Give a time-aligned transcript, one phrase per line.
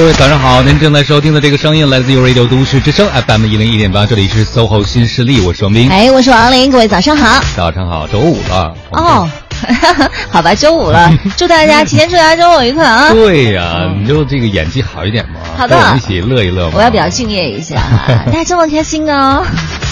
[0.00, 5.90] 各位早上好，您正在收听的这个声音来自于 Radio 都市之声 FM 一零一点八，这里是 SOHO 新势力，我是王斌。
[5.90, 7.38] 哎，我是王林，各位早上好。
[7.54, 8.74] 早上好，周五了。
[8.92, 9.28] 哦，
[10.32, 13.10] 好吧，周五了， 祝大家提前祝大家周五愉快啊！
[13.12, 16.72] 对呀，你就这个演技好一点嘛，好的，跟我们一起乐一乐嘛。
[16.76, 17.76] 我要比较敬业一下，
[18.24, 19.44] 大家周末开心哦。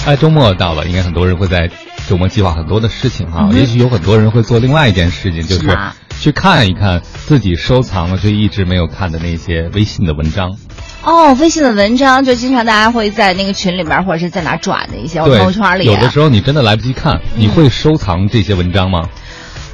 [0.06, 1.68] 哎，周末到了，应该很多人会在
[2.08, 3.50] 周末计划很多的事情哈。
[3.52, 5.78] 也许有很多人会做另外一件事情，就是
[6.20, 10.56] 去看一看自己收藏了却一直没有看的那些微信的文章。
[11.04, 15.84] 哦，微信的文章就经常大家会在那个群里面或者是在哪转的一些朋友圈里。
[15.84, 19.08] 有的时候你真的来不及看，你会收藏这些文章吗？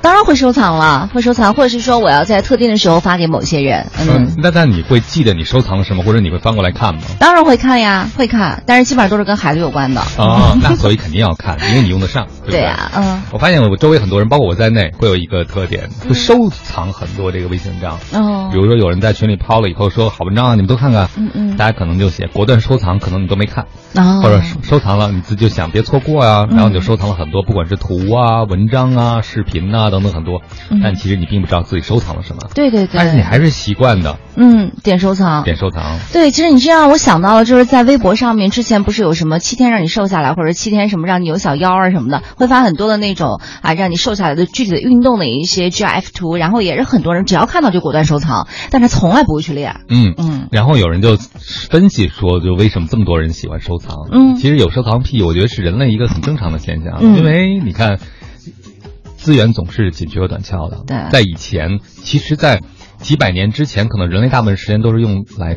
[0.05, 3.87] 当然会收藏了，会收藏，或者是说我要在特定的时候发给某些人。
[3.99, 7.01] 嗯，那那你会记得你收藏了什么，或者你会翻过来看吗？
[7.19, 10.03] 当然会看呀，会看，但是基本上都是跟孩子有关的。
[10.19, 13.23] 哦，那所以肯定要看，因为你用得上，对呀，嗯。
[13.31, 17.99] 我发现我周围很多人，包括我在内，会有一个特点，会收藏很多这个微信文章。
[18.13, 18.51] 哦。
[18.53, 21.09] 比如说有人在群里抛了以后说好文章啊，你们都看看。
[21.17, 21.57] 嗯嗯。
[21.57, 23.65] 大家可能就写果断收藏，可能你都没看。
[23.95, 24.21] 哦。
[24.23, 30.43] 或者收藏了，你自己就想别错过啊，然后你就收藏了很多，不管是图啊、文章啊、视频啊等等很多。
[30.83, 51.17] 但其实你并不知道自己收藏了什么，对对对，但是你还是习惯的，嗯，点收藏，点收藏，对，其实你这样，我想到了，就是在微博上面，之前不是有什么七天让你瘦下来，或者七天什么让你有小腰啊什么的，会发很多的那种啊让你瘦下来的具体的运动的一些 GIF 图，然后也是很多人只要看到就果断收藏，但是从来不会去练，嗯嗯，然后有人就
[51.71, 57.99] 分析说，就为什么这么多人喜欢收藏，嗯，其实有收藏癖，我觉得是人类一个很正常的现象，因为你看。
[59.25, 60.85] 资源总是紧缺和短缺的。
[60.87, 62.61] 对，在以前，其实，在
[62.99, 65.57] 几百年之前，可能人类大部分时间都是用来。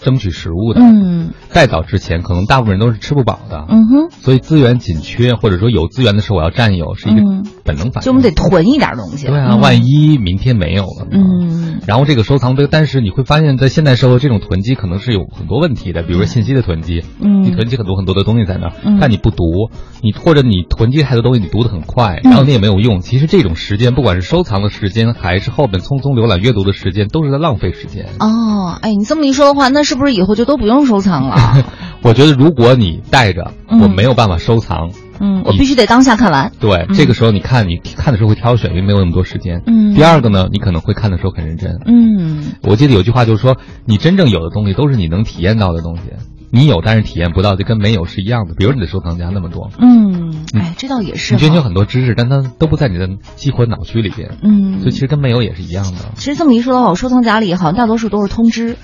[0.00, 7.20] 争取食物的，嗯，再早之前，可能大部分人都是吃不饱的，嗯哼，所以资源紧缺，或者说有资源的时候我要占有，是一个
[7.64, 19.70] 本能反应，就我们得囤一点东西，对啊，万一明天没有了，嗯，然后这个收藏堆，但是你会发现在现代社会，这种囤积可能是有很多问题的，比如说信息的囤积，嗯，你囤积很多很多的东西在那儿，但你不读，
[20.02, 28.06] 你或者你囤积太多东西，你读的很快，然后你也没有用，其实这种时间，不管是收藏的时间，还是后面匆匆浏览阅读的时间，都是在浪费时间。
[28.20, 31.36] 哦，哎，你这么一说的话，那是不是以后就都不用收藏了？
[32.02, 34.90] 我觉得如果你带着，我没有办法收藏。
[35.18, 36.52] 嗯，我必须得当下看完。
[36.60, 39.62] 对，这个时候你看，你看的时候会挑选，因为没有那么多时间。
[39.66, 39.94] 嗯。
[39.94, 41.78] 第二个呢，你可能会看的时候很认真。
[41.86, 42.52] 嗯。
[42.62, 46.02] 我记得有句话就是说，你真正有的东西都是你能体验到的东西。
[46.50, 48.54] 你有，但是体验不到，就跟没有是一样的。
[48.54, 51.34] 比如你的收藏夹那么多，嗯，哎，这倒也是。
[51.34, 55.98] 你觉得你有很多知识，但它都不在你的激活脑区里边，嗯，所以其实跟没有也是一样的。
[56.16, 58.76] 其实这么一说的话，我收藏夹里好像大多数都是通知，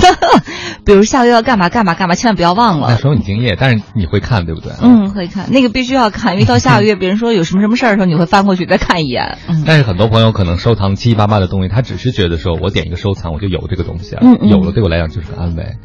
[0.84, 2.88] 比如下个月要干嘛干嘛干嘛，千万不要忘了。
[2.90, 4.72] 那说明你敬业，但是你会看，对不对？
[4.82, 9.38] 嗯，会看，那个必须要看，因为到下个月别人说有什么什么事儿的时候，你会翻过去再看一眼。
[9.66, 15.76] 但是很多朋友可能收藏七七八八的东西，他只是觉得说我点一个收藏，我就有这个东西了，有了对我来讲就是个安慰。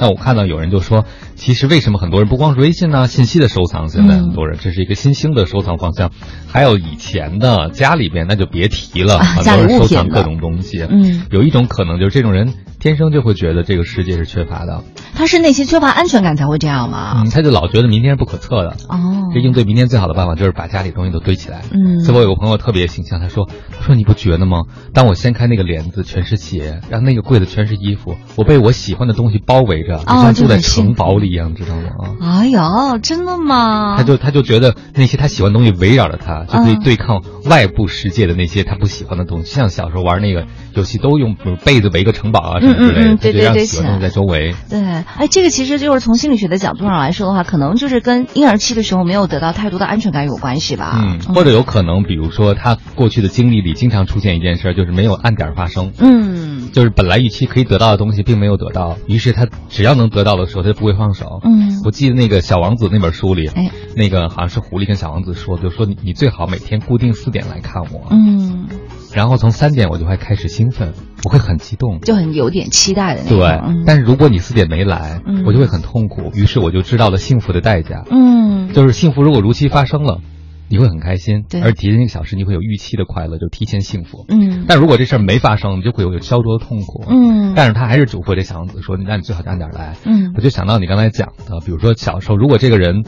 [0.00, 1.04] 那我看到有人就说，
[1.34, 3.08] 其实为什么很多人不光是微信呢？
[3.08, 6.10] 信息的收藏，现在很多人这是一个新兴的收藏方向。
[6.46, 10.82] 还有以前的家里边，那就别提了，很多人收藏各种东西。
[10.88, 14.84] 嗯，有一种可能就是这种人天生就会觉得这个世界是缺乏的。
[15.14, 17.22] 他是内心缺乏安全感才会这样吗？
[17.24, 18.76] 嗯，他就老觉得明天是不可测的。
[18.88, 21.62] 哦，这应对明天最好的办法就是把家里东西都堆起来。
[21.72, 24.62] 嗯，所以我有个朋友特别形象，他说：“他说你不觉得吗？
[24.94, 33.96] 当我掀开那个帘子，全是鞋，然后那个柜子全是衣服，我被我喜欢的东西包围着，就像住在城堡里一样，知道吗？”哎呦，真的吗？
[33.96, 39.52] 他就他就觉得那些他喜欢的东西围绕着他，就可以对抗外部世界的那些他不喜欢的东西。
[39.52, 44.54] 像小时候玩那个游戏，都用被子围个城堡啊什么之类的，对对对，喜欢东西在周围。
[44.70, 45.88] 对，哎，这个其实就。
[45.88, 51.00] 就是从心理学的角度上来说的话，可能就是跟婴儿期的时候没有得到太多的安全感有关系吧。
[51.02, 55.92] 嗯，或者有可能，比如说他过去的经历里经常出现一件事，就是没有按点发生。
[55.98, 61.40] 嗯，就是本来预期可以得到的东西并没有得到，于是他只要能得到的时候，他就不会放手。
[61.42, 68.08] 嗯，我记得那个小王子那本书里，哎，那个好像是狐狸跟小王子说，就说你你最好每天固定四点来看我。
[68.10, 68.66] 嗯。
[69.12, 70.92] 然后从三点我就会开始兴奋，
[71.24, 73.38] 我会很激动，就很有点期待的那种。
[73.38, 76.30] 对，但是如果你四点没来，我就会很痛苦。
[76.34, 78.04] 于是我就知道了幸福的代价。
[78.10, 80.20] 嗯，就是幸福如果如期发生了，
[80.68, 84.26] 你会很开心，而提前一个小时你会有预期的快乐，就提前幸福。
[84.28, 87.04] 嗯，但如果这事儿没发生，你就会有焦灼的痛苦。
[87.08, 93.04] 嗯，但是他还是嘱咐这小王子说：“那你最好早点来。”嗯，我就想到你刚才讲的，比如说小时候，如果这个人。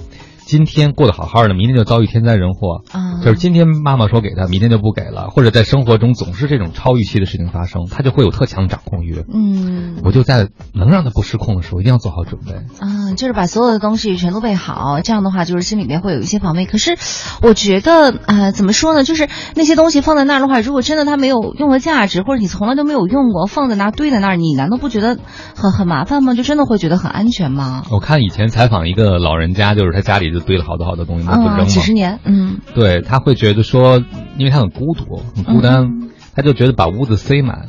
[0.51, 2.83] 今天过得好好的，明天就遭遇天灾人祸。
[2.91, 9.25] 啊，就是今天妈妈说给他，明天就不给了，或者在生活中总是这种超预期的事情发生，他就会有特强的掌控欲。
[9.33, 12.55] 嗯，我就在能让他不失控的时候，一定要做好准备。
[12.55, 16.67] 啊，嗯，就是把所有的东西全都备好，这样的话就是心里面会有一些防备。
[16.67, 16.97] 可是，
[17.43, 19.05] 我觉得，呃，怎么说呢？
[19.05, 25.17] 就是那些东西放在那儿的话，如果真的它没有用的价值，或者你从来都没有用过，放在那儿堆在那儿，你难道不觉得
[25.55, 26.35] 很很麻烦吗？
[26.35, 27.85] 就真的会觉得很安全吗？
[27.93, 34.03] 我看以前采访一个老人家，就是他家里就堆了好多好多东西那不扔了，几十年，嗯，对他会觉得说，
[34.37, 37.69] 因为他很孤独，很孤单，他就觉得把屋子塞满。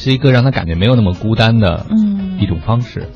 [0.00, 1.84] 是一个让他感觉没有那么孤单的
[2.40, 3.08] 一种方式。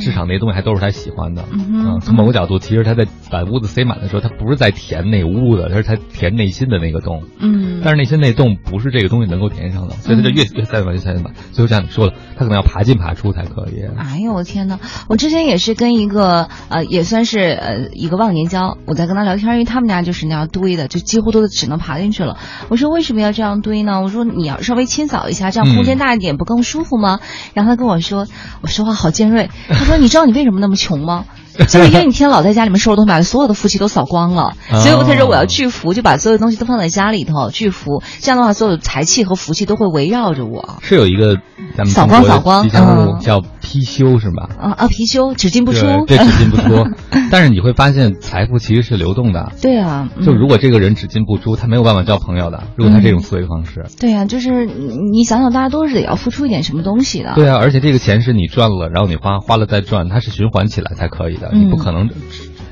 [0.00, 1.42] 市场那些东西还都是他喜欢的。
[1.50, 7.24] 嗯，从某个角度，其实他在把屋子塞满的时候，他不是在填那屋子，他是他填内心的那个洞。
[7.40, 11.32] 嗯，但是内心那洞不是这个东西能够填上的，所以他就越越塞满越塞满。
[11.52, 13.82] 最后像你说的，他可能要爬进爬出才可以。
[13.96, 14.78] 哎呦我天哪！
[15.08, 22.36] 我之前也是跟一个呃，也算是呃一个忘年交，我在跟他聊天，因为他们家就是那样堆的，就几乎都只能爬进去了。
[22.68, 24.00] 我说为什么要这样堆呢？
[24.00, 27.20] 我说你要稍微清扫一下，这样空间大脸，不更舒服吗？
[27.54, 28.26] 然后他跟我说，
[28.60, 29.50] 我说话好尖锐。
[29.68, 31.24] 他说你知道你为什么那么穷吗？
[31.66, 40.78] 就是因为你天天老在家里面收拾东西，把所有的福气都扫光了，所以他说我要聚福，就把所有东西都放在家里头聚福，这样的话所有财气和福气都会围绕着我。
[40.82, 41.36] 是有一个
[41.76, 44.48] 咱们扫光扫光，嗯，叫貔貅是吧？
[44.58, 46.86] 啊啊，貔貅只进不出，对，只进不出。
[47.30, 49.52] 但是你会发现财富其实是流动的。
[49.60, 52.64] 对啊，就如果这个人只进不出，他没有办法交朋友的。
[52.76, 57.32] 如果他这种思维方式，对啊，就是你想想，大家都是得要付出一点什么东西的。
[57.34, 62.08] 对啊，而且这个钱是你赚了，然后你花花了再赚，它是循环起来才可以的，你不可能。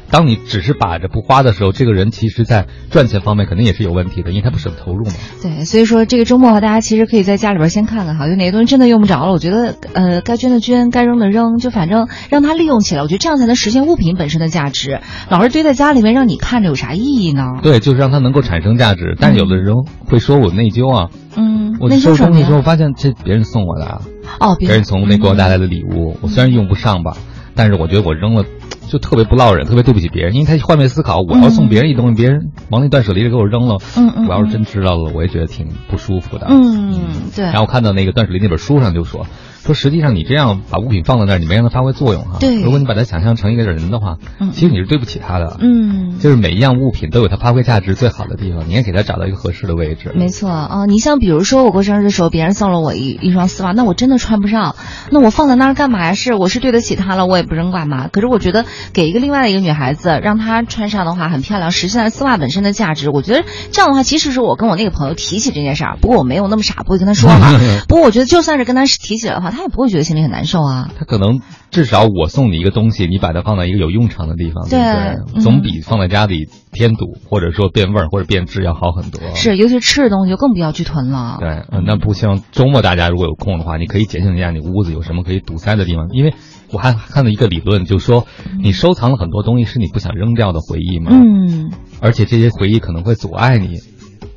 [0.09, 5.13] 当你只是把着不花的时候，这个人其实在赚钱方面肯定也是有问题的，因为他不舍得投入嘛。
[5.43, 15.01] 对，所以说这个周末大家其实可以在家里边先看看哈，有哪些东西真的用不着了，我觉得呃该捐的捐，该扔的扔，就反正让它利用起来，我觉得这样才能实现物品本身的价值。
[15.29, 17.43] 老是堆在家里面让你看着有啥意义呢？
[17.61, 19.17] 对，就是让它能够产生价值。
[19.21, 19.75] 但是有的人
[20.05, 24.03] 会说我内疚啊，嗯，我收东西的时候发现这别人送我的，
[24.39, 27.17] 哦，别人从那给我带来的礼物，我虽然用不上吧，
[27.57, 28.45] 但是我觉得我扔了。
[28.89, 36.95] 就特别不落忍，特别对不起别人，因为他换位思考，我要送别人一东西，别人往那断舍离里给我扔了，嗯嗯，我要是真知道了，我也觉得挺不舒服的，嗯
[37.35, 37.47] 对。
[37.47, 39.27] 然后看到那个断舍离那本书上就说。
[39.67, 42.39] 说实际上你这样把物品放在那儿，你没让它发挥作用哈。
[42.41, 42.63] 对。
[42.63, 45.57] 如果你把它想象成一个人的话，嗯，其实你是对不起他的。
[45.61, 46.19] 嗯。
[46.21, 50.13] 就是每一样物品都有它发挥价值最好的地方，你也给它找到一个合适的位置。
[50.15, 54.77] 没错啊，你像比如说我过生日的时候，别人送了我一一双丝袜，那我真的穿不上，
[55.11, 56.15] 那我放在那儿干嘛呀？
[56.15, 58.09] 是我是对得起他了，我也不扔干嘛？
[58.09, 63.11] 可是我觉得给一个另外的一个女孩子，让她穿上的话很漂亮，实现了丝袜本身的价值。
[63.11, 67.59] 我觉得这样的话，即使是我跟我那个朋友提起这件事儿，不过我没有那么傻，不会跟他说嘛。
[67.89, 70.45] 不过我觉得就算是跟他提起来的话，他也不会觉得心里很难。
[70.47, 70.93] 受啊！
[70.97, 71.41] 他可能
[71.73, 75.43] 至少我送你一个东西，你把它放在一个有用场的地方，对不对？
[75.43, 79.35] 总比放在家里添堵，或者说变味儿或者变质要好很多。
[79.35, 81.39] 是，尤其吃的东西就更不要去囤了。
[81.41, 86.11] 对，那不像周末大家如果有空的话，你可以检视一下你屋子有什么可以堵塞的地方。
[86.13, 86.35] 因为
[86.73, 88.27] 我还看到一个理论，就是说
[88.63, 91.11] 你收藏了很多东西是你不想扔掉的回忆嘛。
[91.11, 91.73] 嗯。
[92.01, 93.79] 而且这些回忆可能会阻碍你。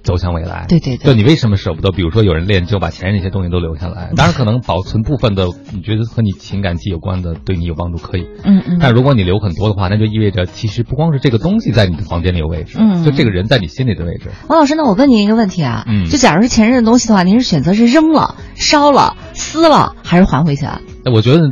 [0.10, 1.92] 走向未来，对对对，就你为什么舍不得？
[1.92, 8.78] 比如说有人练就把前任那些东西都留下来，当然可能保存部分的，你觉得和你情感记有关的，对你有帮助可以，嗯嗯。
[8.82, 14.32] 但如果你留很多的话，那就意味着其实不光是这个东西在你的房间里有位置，嗯，就这个人在你心里的位置。
[14.48, 20.66] 王老师，那我问您一个问题啊，嗯，就假如是前任的东西的话，您是选择是扔了、烧了、撕了，还是还回去？
[21.06, 21.52] 那我觉得，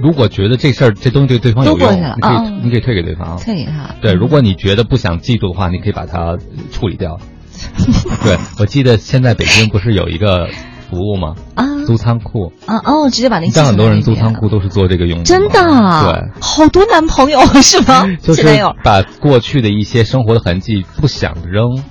[0.00, 3.94] 如果觉得这事儿这东西对对方有用，你可以你可以退给对方，退给他。
[4.00, 6.38] 对，如果你觉得不想记住的话，你可以把它
[6.70, 7.18] 处理掉。
[8.24, 10.48] 对，我记得现在北京不是有一个
[10.90, 11.34] 服务吗？
[11.54, 15.60] 啊，租仓库啊哦，直接把那像很多人租仓库都是做这个用的，真的，
[16.04, 18.04] 对，好多男朋友 是吗？
[18.22, 18.42] 就是
[18.82, 21.82] 把过去的一些生活的痕迹不想扔。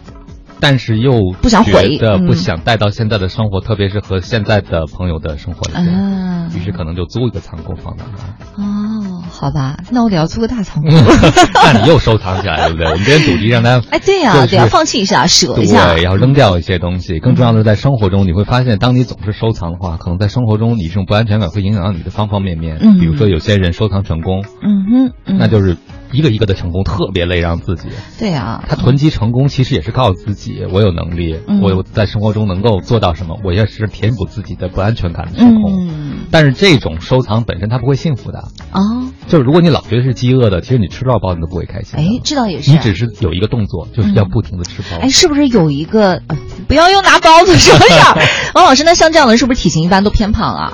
[0.59, 8.09] 但是又不想毁的，不想带到现在的生活，特别是和现在的朋友的生活里面，于是可能就租一个仓库放那儿。
[8.57, 10.89] 哦，好吧，那我得要租个大仓库。
[11.53, 12.87] 那你又收藏起来，对不对？
[12.87, 17.19] 我们这边赌敌让他 哎，对呀，得要放弃一下，舍一下，对，要扔掉一些东西。
[17.19, 22.77] 更重要的是，在生活中你会发现，当你总是收藏的话，可能在生活中你这种不安全感会影响到你的方方面面。
[22.81, 25.77] 嗯，比如说有些人收藏成功，嗯哼，那就是
[26.11, 27.89] 一个一个的成功，特别累，让自己。
[28.19, 30.65] 对啊，他囤积成功，其实也是告诉自己。
[30.71, 33.39] 我有能力，我在生活中能够做到什么？
[33.43, 35.51] 我要是填补自己的不安全感的时候。
[36.29, 38.39] 但是这种收藏本身它不会幸福的
[38.71, 38.81] 啊。
[39.27, 41.99] 就是如果你老觉得是饥饿的，其实你吃多少包你都不会开心。
[41.99, 42.71] 哎，这倒也是。
[42.71, 44.97] 你只是有一个动作，就是要不停的吃包。
[45.01, 46.21] 哎，是不是有一个？
[46.67, 48.17] 不要又拿包子说呀，
[48.53, 50.73] 王老师，那像这样的人是不是体型一般都偏胖啊？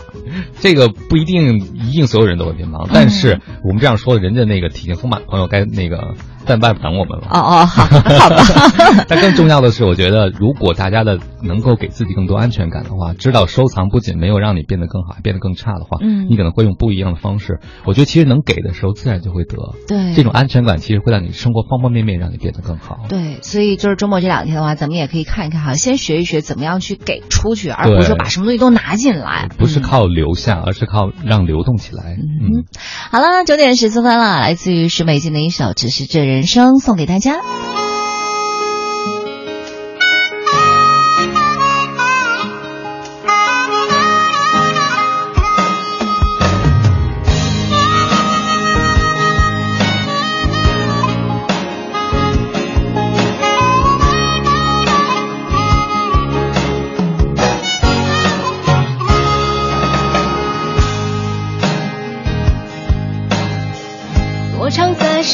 [0.59, 2.89] 这个不一定，一定所有人都会偏胖。
[2.91, 6.15] 但是我们这样说，人家那个体型丰满的朋友该那个。
[6.45, 7.27] 但外不等我们了。
[7.29, 7.83] 哦哦，好，
[8.19, 8.43] 好吧。
[9.07, 17.59] 但更重要的是，我觉得如果大家的能够给自己更多安全感的话，知道收藏不仅没有让你变得更好，还变得更差的话，嗯，你可能会用不一样的方式。
[17.85, 19.57] 我觉得其实能给的时候，自然就会得。
[19.87, 22.99] 对，这种安全感其实会让你生活方方面面让你变得更好。
[23.09, 29.49] 对，所以就是周末这两天的话，咱们也可以看一看哈，先学一学怎么样去给出去，而不是说把什么东西都拿进来。
[29.57, 32.17] 不是靠留下，而是靠让流动起来。
[32.17, 32.65] 嗯，
[33.11, 37.82] 好了，九点十四分了，来自于石美静的一首《只是这人人生》送给大家。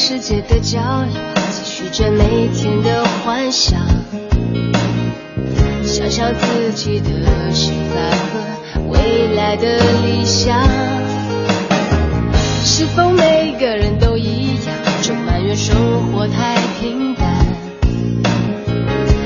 [0.02, 1.08] 世界的角落，
[1.50, 3.78] 继续着每天的幻想，
[5.84, 7.10] 想象自己的
[7.52, 10.58] 现在和未来的理想。
[12.64, 15.76] 是否每个人都一样，就埋怨生
[16.10, 17.46] 活太平淡？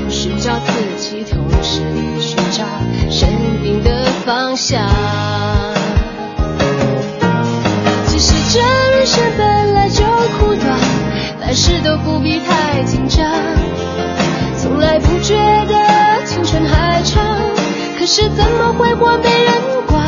[0.09, 1.79] 寻找自己，同时
[2.19, 2.65] 寻找
[3.09, 3.29] 生
[3.63, 4.85] 命的方向。
[8.07, 9.54] 其实这人生本。
[11.55, 13.25] 事都不必太紧张，
[14.61, 17.23] 从来不觉得青春还长，
[17.97, 19.53] 可是怎么会活没人
[19.87, 20.05] 管？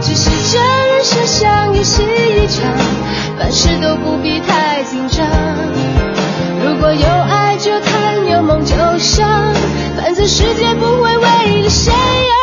[0.00, 2.68] 只是这人生像游戏一场，
[3.38, 5.24] 凡事都不必太紧张。
[6.64, 9.28] 如果有爱就谈，有梦就想，
[9.96, 12.41] 反正世界不会为了谁而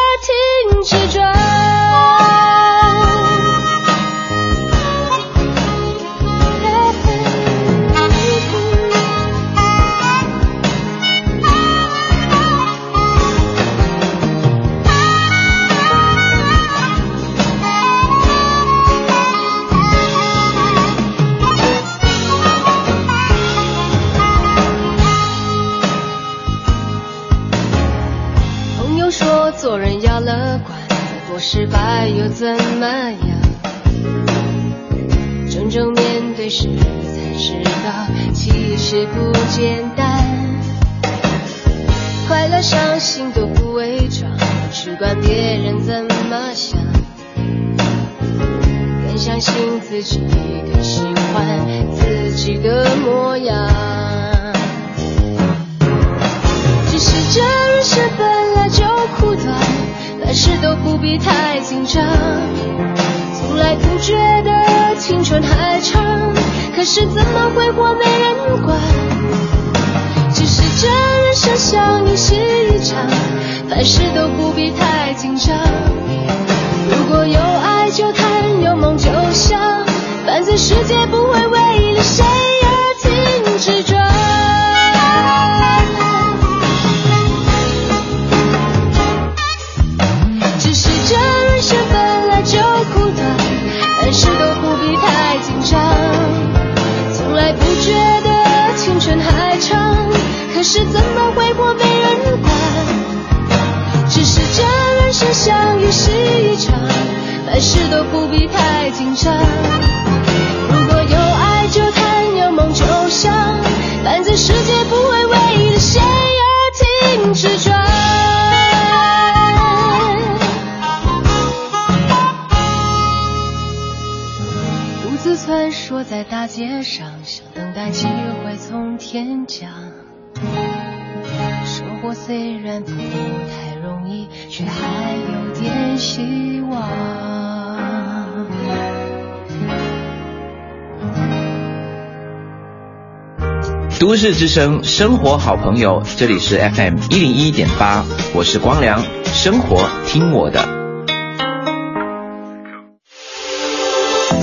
[144.20, 150.68] 市之声，生活好朋友，这里是 FM 一零一点八，我是光良，生活听我的。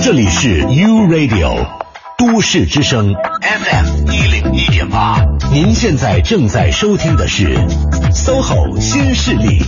[0.03, 1.63] 这里是 U Radio。
[2.17, 7.55] 都市之声 FM 一零一点八，您现在正在收听的是
[8.11, 9.61] SOHO 新势力。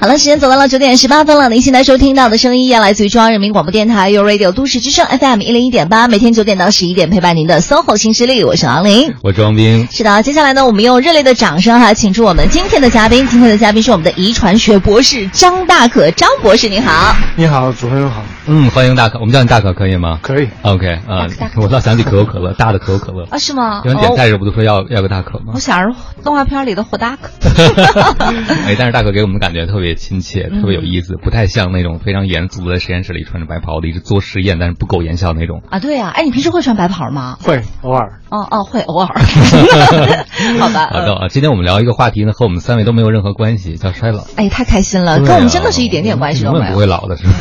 [0.00, 1.50] 好了，时间走到了九点十八分了。
[1.50, 9.86] 您现在收听到的声音依然来自于中央人民广播电台 u Radio 都市之声 FM 一零一点八，每天九点到十一点陪伴您的 SOHO 新势力，我是王琳，我是王斌。
[9.90, 13.26] 是的，接下来呢，我们用热烈的掌声哈，请出我们今天的嘉宾。
[13.28, 17.14] 今天的嘉宾是我们的遗传学博士张大可，张博士你好。
[17.36, 18.22] 你好，主持人好。
[18.46, 20.18] 嗯，欢迎大可，我们叫你大可可以吗？
[20.22, 20.48] 可以。
[20.62, 21.26] OK，啊，
[21.56, 23.82] 我倒想起可口可乐，大的可口可乐啊，是吗？
[23.84, 25.52] 因为点菜时不都说要要个大可吗？
[25.54, 27.28] 我想着动画片里的火大可。
[28.66, 35.62] 哎，但是大可给我们的感觉特别亲切，特别有意思，不太像那种非常严肃的实验室里穿着白袍的一直做实验，但是不苟言笑那种。
[35.70, 37.36] 啊，对呀，哎，你平时会穿白袍吗？
[37.42, 38.20] 会，偶尔。
[38.30, 39.08] 哦哦，会偶尔。
[40.60, 40.88] 好吧。
[40.92, 44.24] 好的啊，今天我们聊一个话题呢，和我们三位都没有任何关系，叫衰老。
[44.36, 46.72] 哎，太开心了，跟我们真的是一点点关系都没有。
[46.72, 47.32] 不会老的是吗？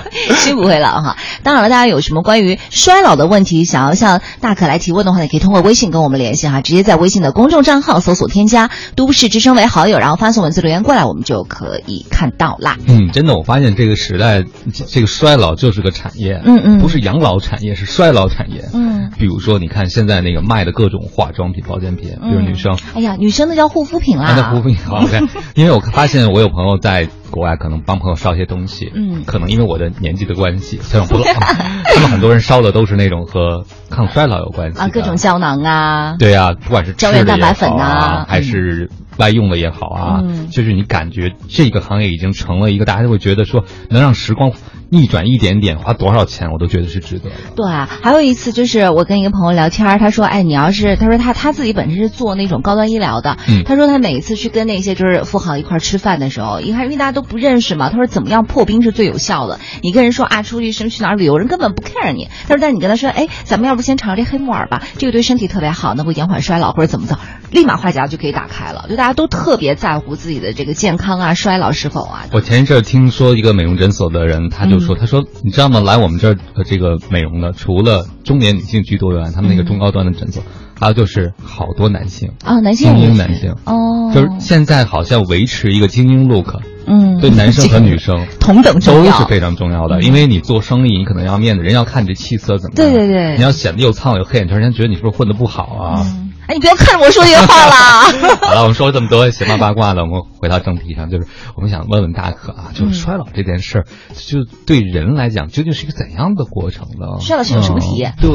[0.36, 1.16] 是不会老哈。
[1.42, 12.76] 当然了，大家有什么关于衰老的问题，想要向大可来提问的话，也可以通过微信跟我们联系哈，直接在微信的公众账号搜索添加“都市之声”为好友，然后发送文字留言过来，我们就可以看到啦。
[12.86, 16.40] 嗯，真的，我发现这个时代，这个衰老就是个产业。
[16.44, 18.64] 嗯嗯，不是养老产业，是衰老产业。
[18.72, 24.34] 嗯，比如说，你看现在那个卖的各种化妆品、保健品，比如女生，哎呀，女生的叫护肤品啦。
[24.36, 25.20] 那护肤品好，OK。
[25.54, 27.08] 因为我发现我有朋友在。
[27.30, 31.24] 国外可能帮朋友烧一些东西，嗯，可能因为我的年纪的关系，虽然不老，
[31.92, 44.52] 他们很多人烧的都是那种和抗衰老有关系啊，各种胶囊啊，对啊，不管是胶原蛋白粉啊，还是外用的也好啊，就是你感觉这个行业已经成了一个大家都会觉得说能让时光。
[44.94, 47.36] 逆转一点点，花多少钱我都觉得是值得的。
[47.56, 59.58] 对，还有一次就是我跟一个朋友聊天，他说：“哎，你要是他说他他自己本身是做那种高端医疗的，嗯，他说他每一次去跟那些就是富豪一块吃饭的时候，一开始因为大家都不认识嘛，他说怎么样破冰是最有效的？
[59.82, 62.28] 你跟人说啊，出去什么去哪儿旅游，人根本不 care 你。
[62.48, 67.18] 他说，但你跟他说，哎，咱们要不先尝尝这黑木耳吧，这个对身体特别好，能够延缓衰老或者怎么着，
[67.50, 68.86] 立马话匣就可以打开了。
[68.88, 72.26] 就大家都特别在乎自己的这个健康啊，衰老是否啊。
[72.32, 75.68] 我前一阵听说一个美容诊所的人，他就说，他说你知道。
[75.68, 75.74] 吗？
[75.84, 80.40] 来我们这儿这个美容的，除了中年女性居多以外，他们那个中高端的诊所，
[80.78, 83.56] 还有就是好多男性啊，男性精英男性。
[83.64, 96.06] 哦，就是现在好像维持一个精英 look，嗯，对男生和女生同等都是非常重要的，因为你做生意，你可能要面子，人要看你这气色怎么样，对对对，你要显得又苍老又黑眼圈，人家觉得你是不是混的不好啊？
[96.46, 98.36] 哎，你不要看着我说这些话了！
[98.42, 103.84] 好了，我们说了这么多闲话八卦了，我们回到正题上，就是我们想问问大可啊，就是衰老这件事儿，
[104.14, 107.20] 就对人来讲究竟是一个怎样的过程呢？
[107.20, 108.14] 衰老是有 什么体验？
[108.20, 108.30] 对，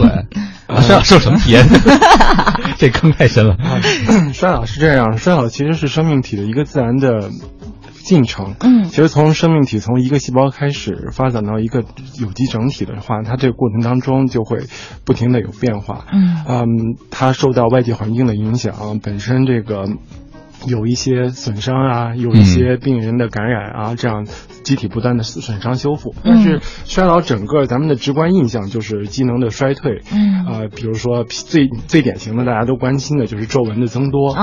[0.81, 1.67] 衰老是有什么体验？
[2.77, 3.57] 这坑太深了。
[4.33, 7.29] 衰老是这样，衰老其实是生命体的一个自然的。
[8.09, 11.83] 进程，嗯，其实从生命体从一个细胞开始发展到一个
[12.19, 14.57] 有机整体的话，它这个过程当中就会
[15.05, 16.65] 不停的有变化，嗯，嗯，
[17.11, 19.87] 它受到外界环境的影响，本身这个。
[20.67, 24.25] 有一些损伤啊，有一些病人的感染啊，这样
[24.63, 26.13] 机体不断的损伤修复。
[26.23, 30.01] 但是衰老整个咱们的直观印象就是机能的衰退。
[30.11, 34.35] 嗯，呃，比如说最最典型的大家都关心的就是皱纹的增多。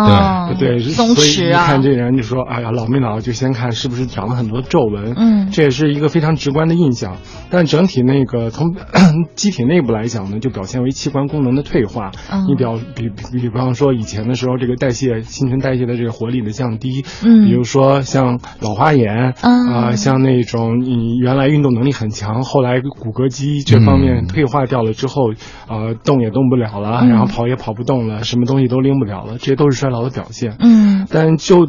[0.58, 1.64] 对对，松弛啊。
[1.64, 3.20] 一看这人就说，哎呀，老没老？
[3.20, 5.12] 就先看是不是长了很多皱纹。
[5.16, 7.18] 嗯，这也是一个非常直观的印象。
[7.50, 8.74] 但整体那个从
[9.36, 12.10] 机体内部来讲呢，就表现为器官功能的退化。
[12.48, 16.05] 你表比比比方说以前的时候，这个代谢新陈代谢的这。
[16.08, 25.32] 活力的降低，嗯，比如说像老花眼，啊，像那种你原来运动能力很强，后来骨骼肌这方面退化掉了之后，
[25.68, 30.56] 呃，动也动不了了，然后跑也跑不动了，什么东西都拎不了了，这些都是衰老的表现。
[30.60, 31.68] 嗯，但就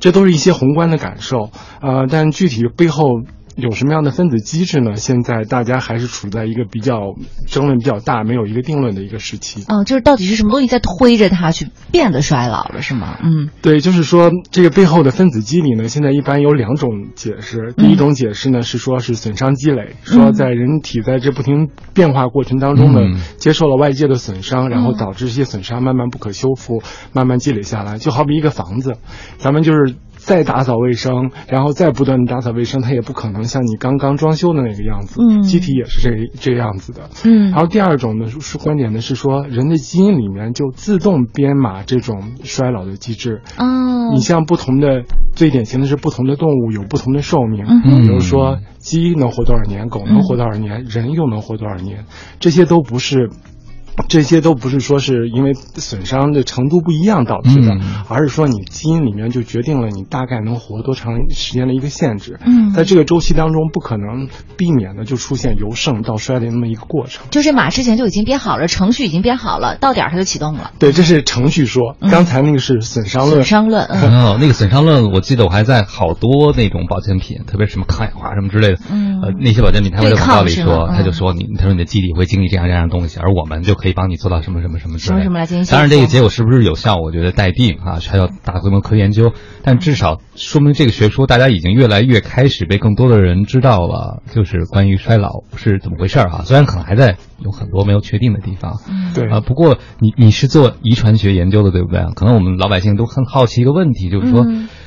[0.00, 3.04] 这都是一些宏观的感受，啊，但具体背后。
[3.58, 4.94] 有什么样的分子机制呢？
[4.94, 7.16] 现在大家还是处在一个比较
[7.48, 9.64] 争论比较大、没有一个定论的一个时期。
[9.66, 13.18] 嗯，就是到底是什么东西在推着它去变得衰老了，是吗？
[13.20, 17.74] 嗯，对，就是说这个背后的分子机理呢，现在一般有两种解释。
[17.76, 26.80] 第一种解释呢是说是损伤积累，说在人体在这不停变化过程当中呢，接受了外界的损伤，然后导致这些损伤慢慢不可修复，
[27.12, 27.98] 慢慢积累下来。
[27.98, 28.98] 就好比一个房子，
[29.38, 29.96] 咱们就是。
[30.28, 35.22] 再打扫卫生，然后再不断的打扫卫生，它也不可能像你刚刚装修的那个样子。
[35.22, 37.08] 嗯，机体也是这这样子的。
[37.24, 43.40] 嗯，然后第二种呢是观点呢是说，人的基因里面就自动编码这种衰老的机制。
[43.56, 47.64] 哦，你像不同的，最典型的是不同的动物有不同的寿命。
[47.66, 52.04] 嗯，比如说鸡能活多少年，狗能活多少年，人又能活多少年，
[52.38, 53.30] 这些都不是。
[54.08, 57.76] 这些都不是说是因为损伤的程度不一样导致的，
[58.08, 62.38] 而是说你基因里面就决定了你大概能活多长时间的一个限制。
[62.44, 67.26] 嗯，在这个周期当中，不可能避免的就出现由盛到衰的那么一个过程。
[67.30, 70.70] 就是马之前就已经编好了，程序已经编好了，到点儿它就启动了。
[70.78, 71.96] 对，这是程序说。
[72.10, 73.36] 刚才那个是损伤论。
[73.36, 73.84] 损伤论。
[73.84, 78.78] 哦，那个损伤论，我记得我还在好多那种保健品，特别什么抗氧化什么之类的。
[78.90, 79.20] 嗯。
[79.20, 84.68] 呃，那些保健品他会在广告里说，他就说你，他说你的机体会经历这样这样的东西，而我们就可以帮你做到什么什么。
[84.68, 85.72] 什么什么什么什么来进行？
[85.72, 89.32] 当然，这个结果是不是有效，我觉得待定啊，还要大规模科研究。
[89.62, 96.42] 但至少说明这个学说，大家已经越来越开始被更多的人知道了，就是关于衰老是怎么回事儿哈。
[96.44, 98.74] 虽然可能还在有很多没有确定的地方，
[99.14, 99.40] 对啊。
[99.40, 102.04] 不过你你是做遗传学研究的，对不对？
[102.14, 104.46] 可能我们老百姓都很好奇一个问题，就是说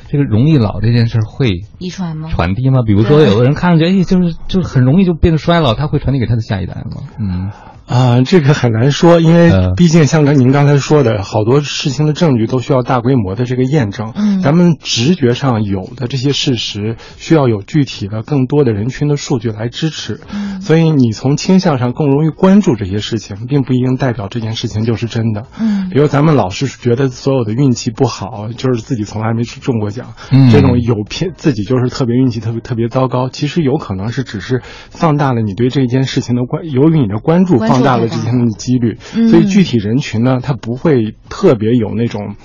[0.09, 2.29] 这个容易老这件事会遗传吗？
[2.29, 2.81] 传递吗？
[2.85, 7.01] 比如说，有的人看上去哎，就是就是很容易就变得衰老，他会传递给他的下一代吗？
[7.19, 7.51] 嗯。
[7.91, 14.13] 啊，这个很难说，因为毕竟像刚您刚才说的，好多事情的证据都需要大规模的这个验证。
[14.15, 20.21] 嗯，咱们直觉上有的这些事实，需要有具体的、更多的人群的数据来支持。
[20.33, 25.47] 嗯，所以你从倾向上更容易关注这些事情，并不一定代表这件事情就是真的。
[25.59, 30.13] 嗯，比如咱们老是觉得所有的运气不好，就是自己从来没中过奖，
[30.49, 37.80] 这种有偏自己就是特别运气特别特别糟糕，其实有可能是只是放大了你对这件事情的关，由于你的关注放。
[37.81, 38.97] 大了这些的几率，
[39.29, 42.35] 所以具体人群呢，他不会特别有那种，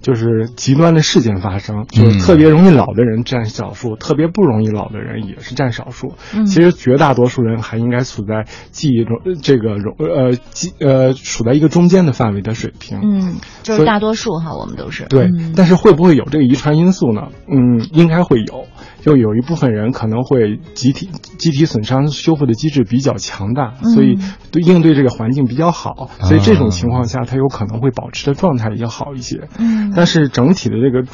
[0.00, 6.14] 就是极端的事件发生，就是特别容易老的人占少数，特别不容易老的人也是占少数。
[6.46, 13.00] 其实绝大多数人还应该处在记忆中，这个容呃记呃处在一个中间的范围的水平。
[13.02, 15.28] 嗯，就是大多数哈，我们都是对。
[15.56, 17.28] 但是会不会有这个遗传因素呢？
[17.48, 18.66] 嗯，应该会有。
[19.02, 24.18] 就有一部分人可能会集体机体损伤修复的机制比较强大，所以
[24.50, 29.48] 对应对这个环境比较好，所以这种情况下他有可能会保持的状态也好一些。
[29.58, 31.06] 嗯，但是整体的这个。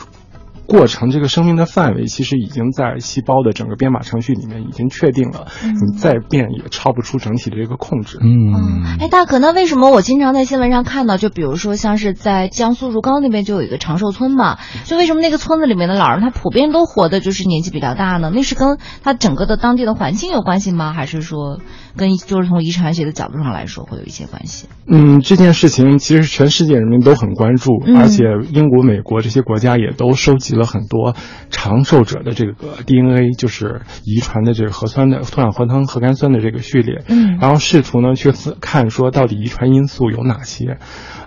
[0.68, 8.18] 过程这个生命的范围其实已经在细胞的整个编码程序里面已经确定了，你再变也超不出整体的这个控制。
[8.20, 18.31] 嗯，哎，大可，那为什么我经常在新闻上看到，就比如说像是在江苏如皋那边就有一个长寿村嘛，就为什么那个村子里面的老人他普遍都活的就是年纪比较大呢？
[18.35, 20.92] 那是跟他整个的当地的环境有关系吗？
[20.92, 21.61] 还是说
[21.98, 24.68] 跟就是从遗传学的角度上来说会有一些关系？
[24.87, 30.58] 嗯，这件事情其实全世界人民都很关注，而且英国、美国这些国家也都收集。
[30.58, 31.14] 了很多
[31.50, 32.52] 长寿者的这个
[32.84, 40.78] DNA，就是遗传的这个核酸的脱氧核糖核苷酸的这个序列，嗯，然后试图呢去看说到底遗传因素有哪些，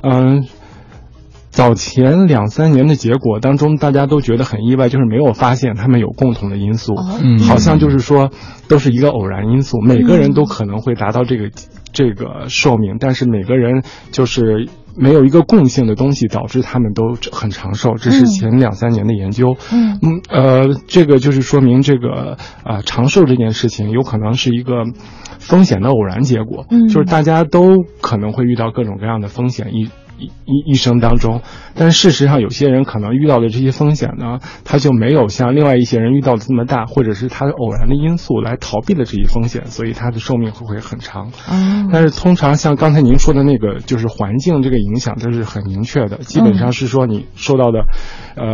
[0.03, 0.45] 嗯，
[1.51, 8.31] 早前两三年的结果当中，大家都觉得很意外，就是没有发现他们有共同的因素，嗯，好像就是说
[8.67, 11.51] 都是一个偶然因素，每个人都可能会达到这个
[11.93, 14.67] 这个寿命，但是每个人就是。
[14.93, 19.55] 没有一个共性的东西导致他们都很长寿，这是前两三年的研究。
[19.71, 22.35] 嗯嗯呃，这个就是说明这个
[22.65, 24.83] 啊长寿这件事情有可能是一个
[25.39, 26.65] 风险的偶然结果。
[26.69, 29.89] 嗯，就是大家都可能会遇到各种各样的风险一。
[30.21, 31.41] 一一生当中，
[31.75, 41.31] 但事实上，有些人可能遇到的这些风险呢，他就没有像另外一些人遇到的这么大，或者是他的偶然的因素来逃避了这些风险，所以他的寿命会会很长。
[41.91, 47.85] 但是通常像刚才您说的那个，就是环境这个影响，这是很明确的，基本上是说你受到的，
[48.35, 48.45] 呃，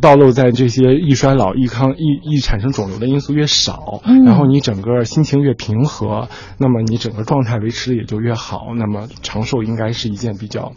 [0.00, 10.72] 暴露在这些易衰老、易康、易易产生肿瘤的因素越少，然后你整个心情越平和，那么你整个状态维持的也就越好，那么长寿应该是一件比较。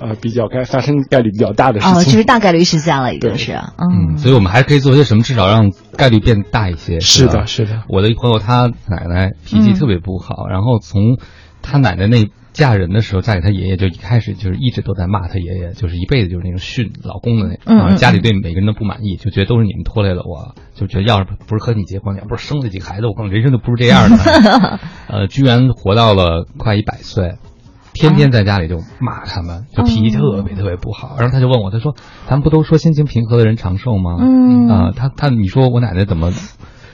[0.00, 7.00] 呃，比较该发生概率比较大的事情，哦，其实大概率是这样了，已经是，嗯，所以我们还可以做些什么，至少让概率变大一些。
[7.00, 7.82] 是的，是的。
[7.88, 11.18] 我的一朋友，他奶奶脾气特别不好，然后从
[11.62, 12.28] 他奶奶那
[12.58, 24.16] 嫁人的时候，嫁给他爷爷，就一开始就是一直都在骂他爷爷，就是一辈子就是那种训老公的那，啊，家里对每个人都不满意，就觉得都是你们拖累了我，就觉得要是不是和你结婚，要不是生了几个孩子，我可能人生就不是这样的。
[25.06, 27.36] 呃，居然活到了快一百岁。
[27.94, 31.16] 天天在家里就骂他们，就脾气特别特别不好。
[31.18, 31.96] 然后他就问我，他说
[32.28, 36.30] ：“咱们不都说心情平和的人长寿吗？”嗯啊，他他你说我奶奶怎么？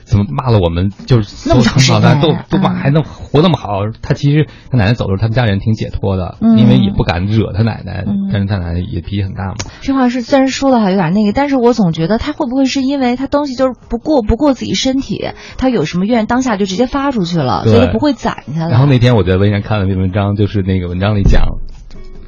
[0.04, 0.90] 怎么骂了我们？
[1.06, 3.80] 就是那么长时间都都骂还能活那么好？
[4.02, 8.04] 他其实他奶奶走的时候，他们家人挺解脱的，因为也不敢惹他奶奶。
[8.32, 9.54] 但是他奶奶也脾气很大嘛。
[9.80, 18.68] 这话是虽然说的哈有点那个，但是我总觉得他会不会是因为他东西就是不过不过自己身体，他有什么怨当下就直接发出去了，所以不会攒下来。
[18.68, 21.42] 然后那天我在微信上看了篇文章，就是那个文章里讲。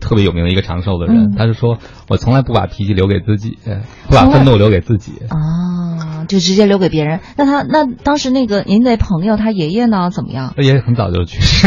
[0.01, 1.79] 特别有名的一个长寿的人，他是说
[2.09, 3.59] ：“我从来不把脾气留给自己，
[4.09, 7.21] 不把愤怒留给自己。”啊，就直接留给别人。
[7.37, 10.11] 那他那当时那个您的朋友他爷爷呢？
[10.11, 10.55] 怎么样？
[10.57, 11.67] 他爷爷很早就去世。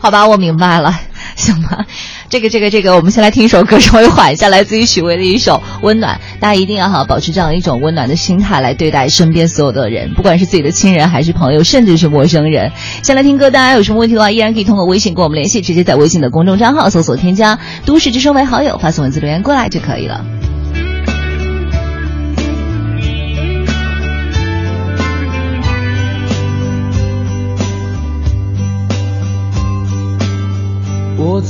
[0.00, 0.92] 好吧，我明白了，
[1.36, 1.86] 行吧。
[2.28, 6.20] 这个这个这个，我们先来听一首歌，稍微缓一下，来自于许巍的一首《温暖》。
[6.40, 12.72] 大家一定要哈保持这样一种温暖的心态来对待身边所有的人，不管是自己的亲人还是朋友，甚至是陌生人。
[13.02, 20.24] 先来听歌，大家有什么问题的话，依然可以通过微信跟我们联系，直接在微信的公众账号搜索添加“都市之声”为好友，发送文字留言过来就可以了。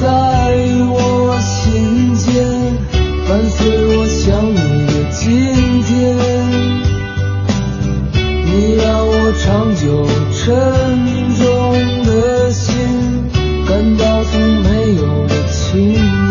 [0.00, 0.06] 在
[0.90, 2.26] 我心间。
[3.28, 3.58] 伴随
[3.96, 4.56] 我想你
[4.86, 5.26] 的今
[5.82, 5.92] 天，
[8.46, 9.12] 你让我
[9.44, 9.44] 长
[9.76, 10.46] 久沉
[11.36, 11.42] 重
[12.06, 12.66] 的心
[13.66, 14.32] 感到从
[14.62, 16.27] 没有的轻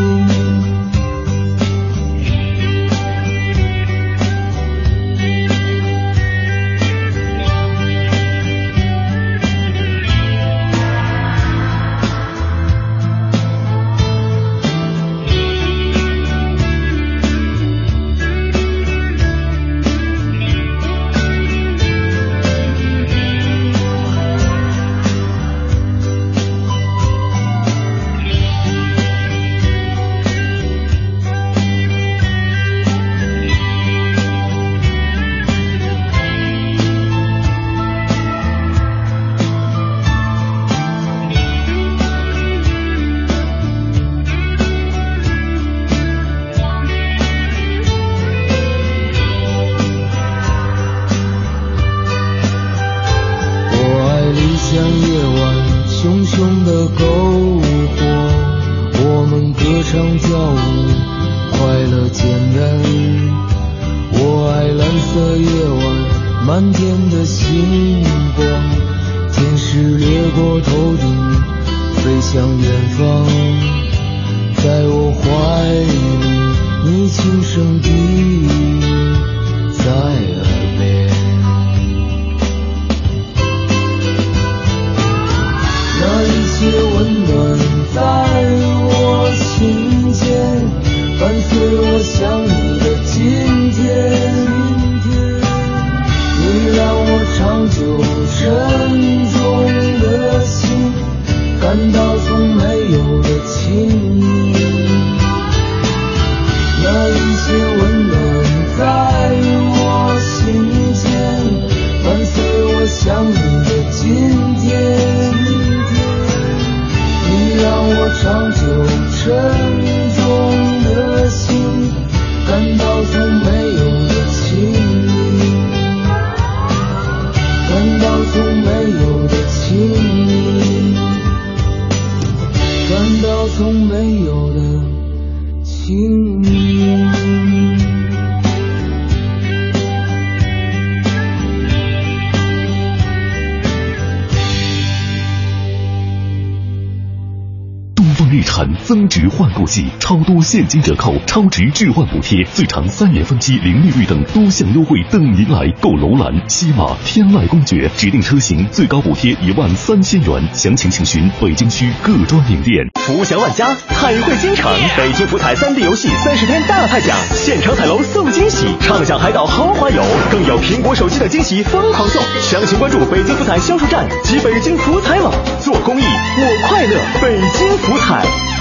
[149.08, 155.98] 值换购季，超多现金折扣、超值置换补贴、最长三年分期零利率等多项优惠等您来购！
[155.98, 162.88] 楼兰、西马、天籁公爵指定车型最高补贴一万三千元，详情请询北京区各专营店。
[163.06, 172.22] 福祥万家，彩绘京城，北京福彩三 D 游戏三十天大派奖，现场彩楼送惊喜，畅享海岛豪华游，更有苹果手机的惊喜疯狂送。
[172.42, 175.34] 详情关注北京福彩销售站及北京福彩网。
[175.60, 177.00] 做公益，我快乐。
[177.22, 178.57] 北京福彩。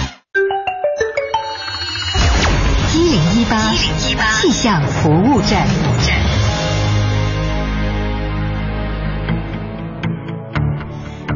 [2.97, 3.75] 一零一八
[4.41, 5.67] 气象服务站。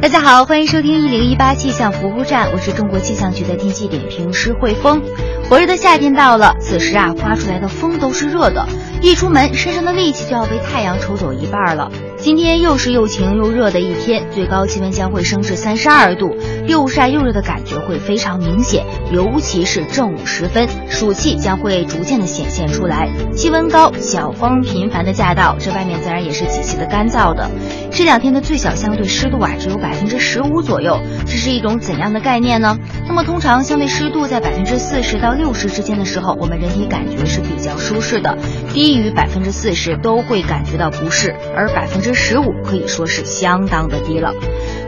[0.01, 5.03] 大家好，欢迎收听一零一八气象服务站，我是中国气象局的天气点评师汇丰。
[5.51, 8.67] 火热的夏天到了，此时啊，刮出来的风都是热的，
[9.03, 11.93] 一出门，身上的力气就要被太阳抽走一半了。
[12.23, 23.09] 今天又是又晴又热的一天，最高气温将会升至三十二度，又晒又热的感觉会非常明显，尤其是正午时分，暑气将会逐渐的显现出来。
[23.35, 27.51] 气温高，小风频繁的驾到，这外面自然也是极其的干燥的。
[27.91, 32.77] 这两天的最小相对湿度啊，只有百分之十五左右，这是一种怎样的概念呢？
[33.09, 38.37] 那么通常相对湿度在百分之四十到六十之间的时候，我们人体感觉是比较舒适的，
[38.75, 44.33] 低于百分之四十都会感觉到不适，而百分之十五可以说是相当的低了。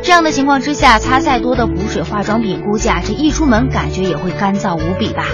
[0.03, 5.27] 这样的情况之下，擦再多的补水化妆品，估计啊这一出门感觉也会干燥无比吧。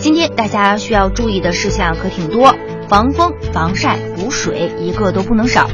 [0.00, 2.54] 今天大家需要注意的事项可挺多，
[2.88, 5.68] 防风、防晒、补水，一个都不能少。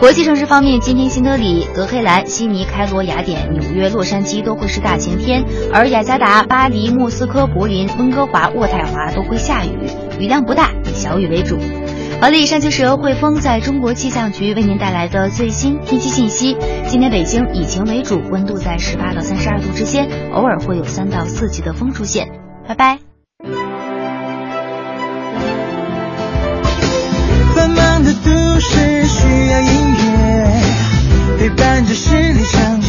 [0.00, 9.70] 国际城市方面，今天新德里、德黑兰、悉尼、开罗、雅典、纽约、洛杉矶都会是大晴天，而雅加达、巴黎、莫斯科、柏林、温哥华、渥太华都会下雨，
[10.18, 11.58] 雨量不大，以小雨为主。
[12.24, 16.56] 好了，以上就是由汇丰在中国气象局为您带来的最新天气信息。
[16.88, 22.26] 今天北京以晴为主，温度在十八到三十二度之间，偶尔会有三到四级的风出现。
[22.66, 22.98] 拜拜。
[27.54, 30.62] 繁忙的都市需要音乐
[31.38, 32.88] 陪伴着十里长街，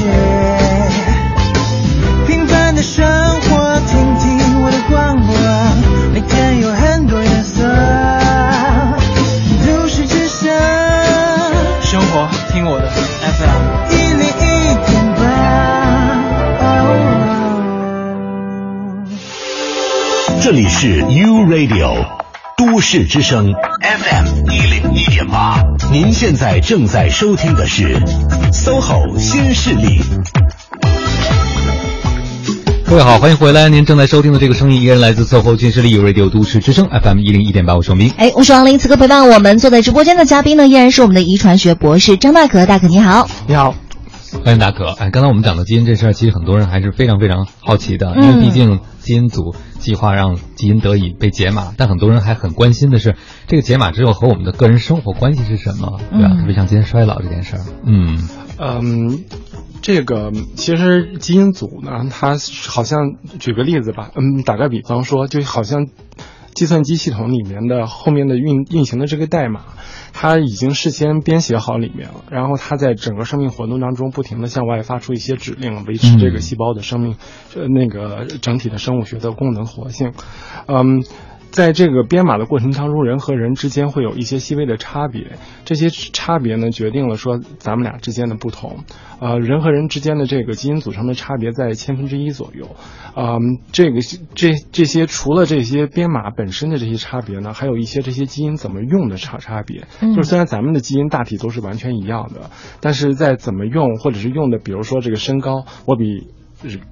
[20.78, 22.06] 是 U Radio。
[22.58, 27.98] 都市之声 FM 一零一点八，您现在正在收听的是
[28.52, 30.02] SOHO 新势力。
[32.86, 33.70] 各位好，欢迎回来。
[33.70, 38.12] 您正在收听的这个声音依然来自 SOHO 新势力 Radio 都市之声 FM 一零一点八，我是王明。
[38.18, 38.78] 哎，我是王林。
[38.78, 42.66] 此刻陪伴我们坐在直播间的嘉宾呢，依然是我们的遗传学博士张大可。
[42.66, 43.74] 大可你好，你好。
[44.44, 44.86] 欢迎大可。
[44.86, 53.16] 哎，刚才我们讲的基因这事儿，其实很多人还是非常非常好奇的，因为毕竟基因组计划让基因得以被解码，但很多人还很关心的是，
[53.48, 56.36] 这个解码之后和我们的个人生活关系是什么，对吧？
[56.40, 57.62] 特别像今天衰老这件事儿。
[57.86, 59.24] 嗯嗯，
[59.82, 65.88] 这个其实基因组呢，它好像举个例子吧，嗯，打个比方说，就好像
[66.56, 69.62] 计算机系统里面的后面的运运行的这个代码。
[70.18, 77.18] 它已经事先编写好里面了，然后它在整个生命活动当中不停的向外发出一些指令，维持这个细胞的生命，
[77.54, 80.14] 呃，那个整体的生物学的功能活性，
[80.68, 81.04] 嗯。
[81.56, 88.80] 在这个编码的过程当中，人和人之间会有一些细微的差别，这些差别呢，决定了说咱们俩之间的不同。
[89.22, 92.76] 呃，人和人之间的这个基因组成的差别在千分之一左右。
[93.16, 93.40] 嗯，
[93.72, 94.02] 这个
[94.34, 99.86] 这这些除了这些编码本身的这些差别呢，还有一些这些基因怎么用的差差别。
[100.02, 102.50] 就是虽然咱们的基因大体都是完全一样的，
[102.82, 106.28] 但是在怎么用或者是用的，比如说这个身高，我比。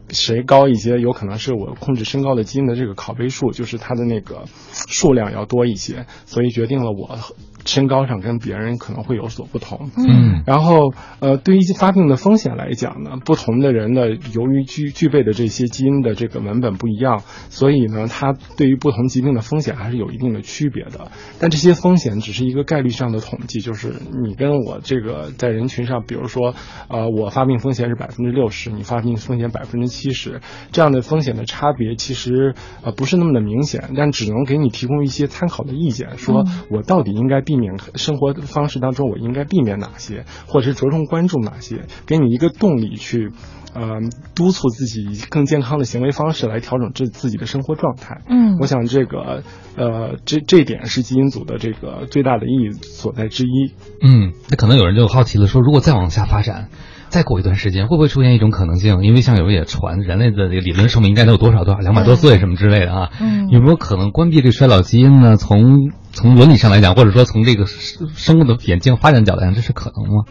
[0.09, 4.45] 谁高一些，有可能是我控制身高的基因的这个拷贝数，就是它的那个
[4.87, 7.17] 数量要多一些，所以决定了我。
[7.65, 14.01] 身高上跟别人可能会有所不同，嗯，然后呃，对于发病的风险来讲呢，不同的人呢，
[14.33, 21.09] 由于具具备的这些基因的这个文本不一样，所以呢，它对于不同疾病的风险还是有一定的区别的。
[21.39, 23.93] 但这些风险只是一个概率上的统计，就是
[24.27, 26.53] 你跟我这个在人群上，比如说，
[26.89, 30.41] 呃，我发病风险是百分之六十，你发病风险百分之七十，
[30.73, 37.52] 这样的风险的差别其实呃不是那么的明显，但只能给你提供一些参考的意见，说我到底应该避。
[37.53, 43.29] 避免生活方式当中，我应该避免哪些，或者是着重关注哪些，给你一个动力去，
[43.75, 43.99] 呃，
[44.33, 48.23] 督促自己以更健康的行为方式来调整自自己的生活状态。
[48.27, 49.43] 嗯，我想这个，
[49.77, 53.75] 呃，这这点是基因组的这个最大的意义所在之一。
[54.01, 56.69] 嗯，那可能有人就好奇了，说如果再往下发展。
[57.13, 59.03] 再过一段时间，会不会出现一种可能性？
[59.03, 63.11] 因为像有人也传，人类的这个理论寿命应该都有多少多少两百多岁什么之类的啊？
[63.21, 65.37] 嗯，有没有可能关闭这个衰老基因呢？
[65.37, 70.23] 从从伦理上来讲，或者说从这个生物的演进发展角度来讲，这是可能吗？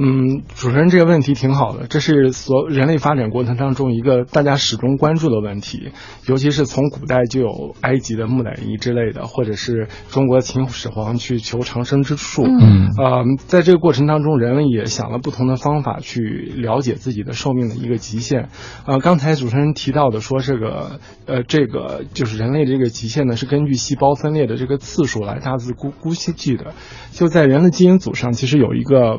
[0.00, 5.90] 嗯，主持人这个问题挺好的，这是所人类发展过程当中一个大家始终关注的问题，
[6.28, 12.44] 尤其是从古代就有埃及的木乃伊之类的，或者是中国秦始皇去求长生之术。
[12.44, 18.50] 嗯，呃，在这个过程当中，人们也想了不同的方法去了解自己的寿命的一个极限。
[18.86, 26.72] 呃，刚才主持人提到的说这个，呃，这个就是人类这个极限呢，是根据细胞分裂的这个次数来大致估估计的。
[27.10, 29.18] 就在人的基因组上，其实有一个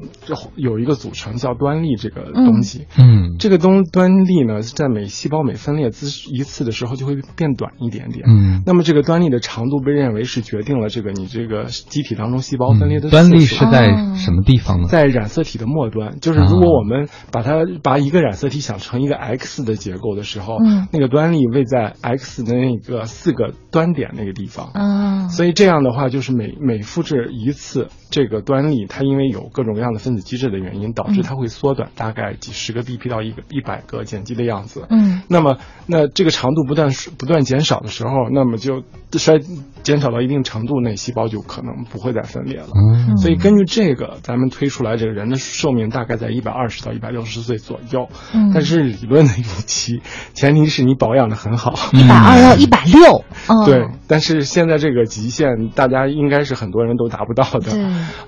[0.55, 0.68] 有。
[0.69, 14.87] 有一个组成叫端粒这个东西，嗯，这个东端粒呢，在每细胞每分裂次一次的时候就会变短一点点，嗯，那么这个端粒的长度被认为是决定了这个你这个机体当中细胞分裂的端粒是在什么地方呢？
[14.87, 30.58] 在染色体的末端，就是如果我们把它把一个染色体想成一个 X 的结构的时候，嗯，那个端粒位在 X 的那个四个端点那个地方，嗯，所以这样的话就是每每复制一次这个端粒，它因为有各种各样的分子机制的。
[30.59, 34.85] 原因导致它会缩短，大概几十个 BP 到一个一百个碱基的样子。
[34.89, 35.57] 嗯，那么
[35.87, 38.83] 那这个长度不断不断减少的时候，那么就
[39.13, 39.39] 衰
[39.81, 42.67] 减少到一定程度，那细胞就可能不会再分裂了。
[42.75, 48.09] 嗯，所以根据这个，咱们推出来这个人的寿命大概在一百二十到一百六十岁左右。
[48.33, 50.01] 嗯，但是理论的预期，
[50.33, 51.73] 前提是你保养的很好。
[51.93, 53.23] 一百二到一百六。
[53.65, 57.71] 对，但是现在这个极限，大家应该是很多人都达不到的。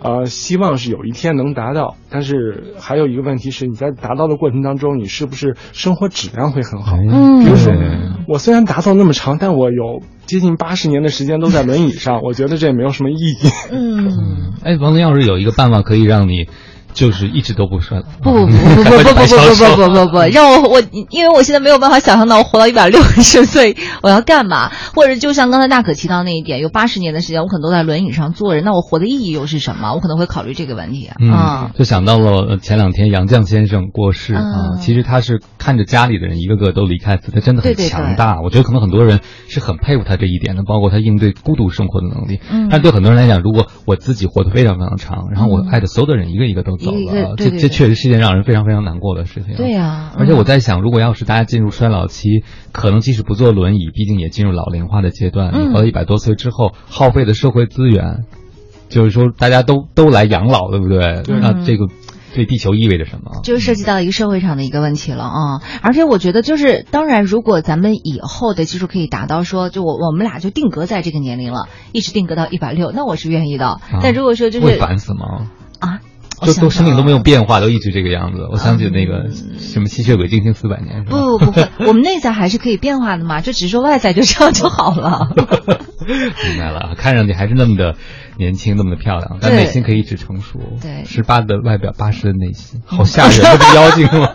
[0.01, 2.20] 呃，希望是有一天能达到，但。
[2.21, 6.95] 但是还有一个问题是，你在达到的过程当中，你是不是生活质量会很好？
[6.95, 7.73] 嗯，比如说，
[8.27, 13.49] 我虽然达到那么长，但我有接近八十年的时间都在轮椅上，我觉得这也没有什么意义。
[13.71, 16.45] 嗯，哎，王林要是有一个办法可以让你。
[16.93, 29.93] 就是一直都不衰不不不不不不不不不不不不，让我我因为我现在没有办法想象到我活到一百六十岁我要干嘛，或者就像刚才大可提到那一点，有八十年的时间我可能都在轮椅上坐着，那我活的意义又是什么？
[29.93, 31.71] 我可能会考虑这个问题啊。
[31.77, 34.41] 就想到了前两天杨绛先生过世啊，
[34.81, 38.41] 其实他是看着家里的人一个个都离开，他真的很强大。
[38.41, 42.39] 我觉得可能很多人是很佩服他这一点的，包括他应对孤独生活的能力。
[42.51, 46.77] 嗯，但对很多人来讲，如果我自己活得非常非常长，然后我爱的所有的人一个一个都。
[46.83, 49.55] 走了，这这确实是件让人非常非常难过的事情。
[49.55, 55.53] 对呀，而且我在想，如果要是大家进入衰老期，可能即使不坐轮椅，毕竟也进入老龄化的阶段。
[55.53, 58.25] 你活到一百多岁之后，耗费的社会资源，
[58.89, 61.23] 就是说大家都都来养老，对不对？
[61.39, 61.87] 那这个
[62.33, 63.41] 对地球意味着什么？
[63.43, 65.61] 就涉及到一个社会上的一个问题了啊！
[65.81, 73.81] 而且我觉得，就是当然，如果咱们以后的技术可以达到说，就我我们俩就定格在这个年龄了，一直定格到一百六，那我是愿意的。
[74.01, 75.49] 但如果说就是会烦死吗？
[75.79, 75.99] 啊？
[76.45, 78.47] 都都生命都没有变化，都一直这个样子。
[78.51, 79.29] 我想起那个
[79.59, 85.29] 什么吸血鬼进行四百年，不不不，我们内在还是可以变化的嘛，就只是说外在就这样就好了。
[86.05, 87.95] 明白了，看上去还是那么的
[88.37, 90.59] 年轻，那么的漂亮，但内心可以一直成熟。
[90.81, 94.29] 对，十八的外表，八十的内心，好吓人， 这是妖精吗？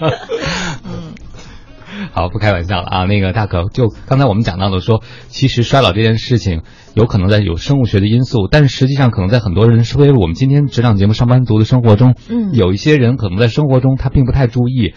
[0.84, 1.12] 嗯。
[2.12, 3.04] 好，不开玩笑了啊！
[3.04, 6.62] 那个大可，就刚才我们讲到的说，其实衰老这件事情
[6.94, 14.94] 有可能在有生物学的因素，但是实际上可能在很多人，特别是我们今天职场节目上班族的生活中，嗯，有一些人可能在生活中他并不太注意，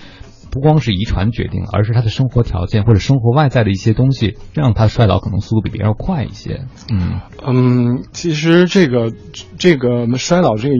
[0.52, 6.62] 不光是遗传决定，而是他的生活条件或者生活外在的一些东西，让他衰老可能速度比别人要快一些。
[6.92, 9.12] 嗯嗯，其实这个
[9.58, 10.76] 这个衰老这个。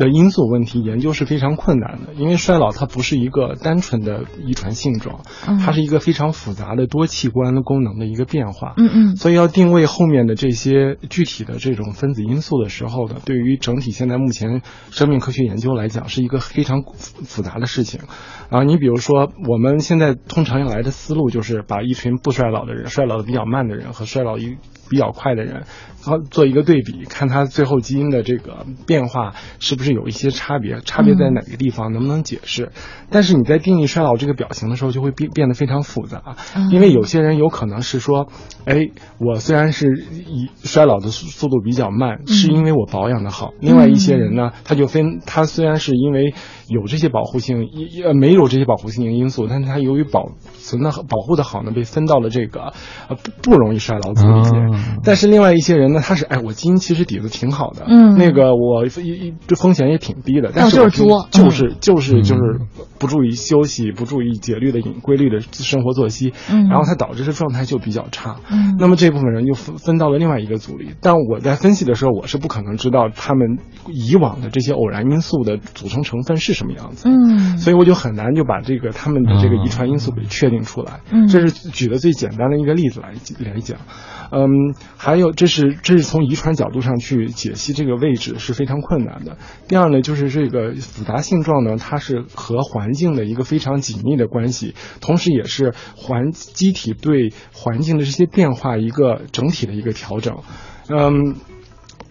[0.00, 5.20] 的因素问题研究是非常困难的，因为衰老它不是一个单纯的遗传性状，
[5.62, 8.72] 它是一个非常复杂的多器官功能的一个变化。
[8.78, 18.00] 嗯嗯，所以要定位后面的这些具体的这种分子因素的时候呢，对于整体现在目前生命科学研究来讲，是一个非常复杂的事情。
[18.48, 24.56] 啊，你比如说我们现在通常用来的思路就是把一群不衰老的人、衰老的比较慢的人和衰老一
[24.88, 25.64] 比较快的人。
[26.02, 32.72] 然后做一个对比，看他最后基因的这个变化是不是有一些差别，差别在哪个地方，能不能解释？
[33.10, 36.36] 但是你在定义衰老这个表情的时候，就会变变得非常复杂，
[36.70, 38.28] 因为有些人有可能是说，
[38.64, 39.88] 哎，我虽然是
[40.28, 46.34] 以衰老的速速度比较慢，是因为我保养的好；另外一些人呢，他就分，他虽然是因为
[46.70, 47.68] 有这些保护性，
[48.02, 52.72] 呃，没有这些保护性因素，但是它由于保存的保护的好呢，被分到了这个
[53.08, 54.98] 呃不不容易衰老组里面。
[55.04, 55.90] 但是另外一些人。
[55.90, 62.60] 呢他是哎，我基因其实底子挺好的，嗯，那个我一一风风险也挺低的，但是就是作，就是就是就是
[62.98, 68.36] 不注意休息，不注意节律的饮规律的生活作息，嗯然后它导致的状态就比较差。
[68.78, 73.58] 那么这部分人又分分到了另外一个组里，但我在分析的时候，我是不可能知道他们
[73.88, 81.00] 以往的这些偶然因素的组成成分是什么样子，嗯，所以我就很难就把这个他们的这个遗传因素给确定出来。
[81.10, 83.78] 嗯，这是举的最简单的一个例子来来讲。
[84.32, 84.48] 嗯，
[84.96, 89.36] 还有，这是这是从遗传角度上去解析这个位置是非常困难的。
[89.66, 100.36] 第二呢，就是这个复杂性状呢，它是和环境的一个非常紧密的关系，同时也是环机体对环境的这些变化一个整体的一个调整。
[100.88, 101.34] 嗯，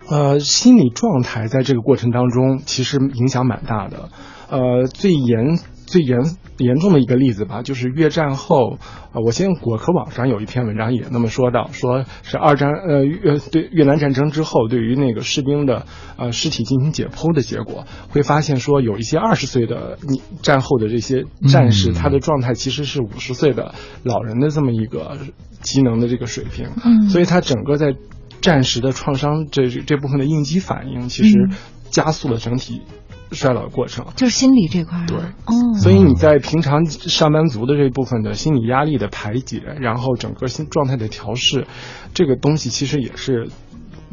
[0.09, 4.09] 呃，心理状态在这个过程当中其实影响蛮大的。
[4.49, 5.59] 呃，最严。
[5.89, 6.19] 最严
[6.59, 8.77] 严重的一个例子吧，就是越战后，
[9.11, 19.97] 啊，我现在果壳网上有一篇文章也那么说到，说是二战，呃，越对越南战争之后，对于那个士兵的呃尸体进行解剖的结果，会发现说有一些二十岁的
[20.43, 23.73] 战后的这些战士，他的状态其实是五十岁的
[24.03, 25.17] 老人的这么一个
[25.61, 27.95] 机能的这个水平，嗯，所以他整个在
[28.41, 31.49] 战时的创伤这这部分的应激反应，其实
[31.89, 32.83] 加速了整体。
[33.31, 34.05] 衰老的过程。
[34.15, 41.67] 就是心理这块，对，哦，所以你在平常上班族的这部分的心理压力的排解，然后整个心状态的调试，
[42.13, 43.49] 这个东西其实也是。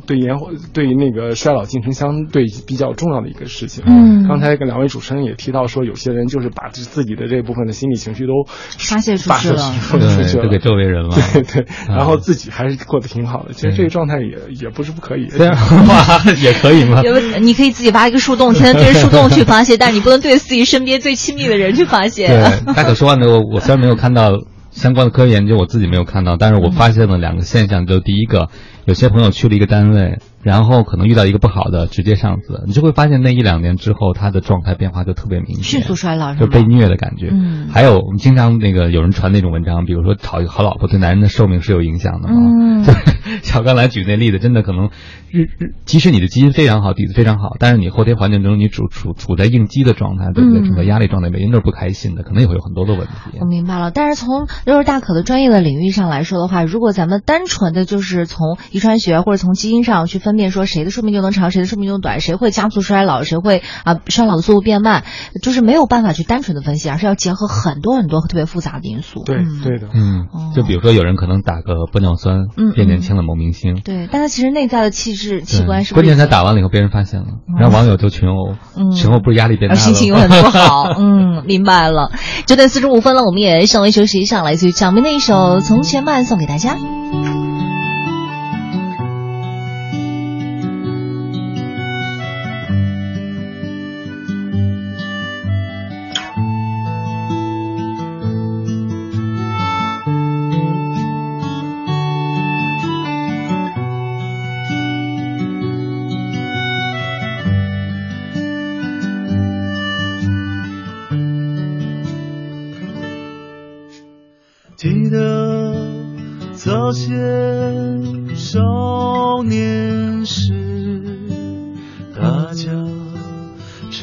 [0.07, 3.85] 对延缓对那个衰老进程相对比较重要的一个事情。
[3.87, 8.33] 嗯，刚才跟两位主持人也提到说，有些人就是把自己的这部分的心理情绪都
[8.79, 11.17] 发泄出去了，对，都给周围人了。
[11.33, 13.53] 对对，然后自己还是过得挺好的。
[13.53, 17.03] 其实这个状态也也不是不可以，这样话也可以吗？
[17.41, 22.29] 你可以自己挖一个树洞，天天对着树洞去发泄，但是你不能对自己身边最亲密的人去发泄。
[22.29, 24.31] 对，大可说完的，我我虽然没有看到
[24.71, 28.49] 相关的科学研究，我自己没有看到，但是我发现了两个现象，就第一个。
[28.87, 37.30] 有些朋友去了一个单位，然后可能遇到一个不好的直接上司，你就会发现那一两年之后，他的状态变化就特别明显，迅速衰老，就被虐的感觉。
[37.32, 42.34] 嗯，还有我们经常那个有人传那种文章，比如说讨一个好老婆对男人的寿命是有影响的嘛。
[42.37, 42.84] 嗯，
[43.43, 44.91] 小刚来举那例子，真的可能
[45.32, 50.62] 日日，即使你的基因非常好，底子非常好，但是你后天环境中你处处处在应激的状态，对不对？
[50.68, 53.39] 处在压力状态，每天都是不开心的，可能也会有很多的问题。
[53.41, 65.03] 我明白了，但是从六十大可的专业的领域上来说的话，如果咱们单纯的就是从遗传学或者从基因上去分辨说谁的寿命就能长，谁的寿命就短，谁会加速衰老，谁会啊衰老的速度变慢，
[65.43, 69.22] 就是没有办法去单纯的分析，而是要结合很多很多特别复杂的因素。
[69.24, 73.81] 对，对的，嗯，就比如说有人可能打个玻尿酸，嗯，变年轻了，某明星。
[73.83, 75.95] 对，但他其实内在的气质器官是。
[75.95, 78.57] 关键他打完了以后被人发现了，然后网友就群殴，
[78.93, 80.91] 群殴不是压力变大了，心情又很不好。
[81.01, 82.12] 嗯，明白了。
[82.45, 86.77] 九点四十五分了，我们也稍微休息一下，来自于蒋明的一首《从前慢》送给大家。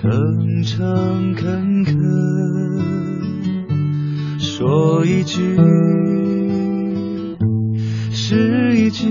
[0.04, 0.12] 诚
[0.64, 1.96] 诚恳恳，
[4.38, 5.40] 说一句
[8.12, 9.08] 是一句，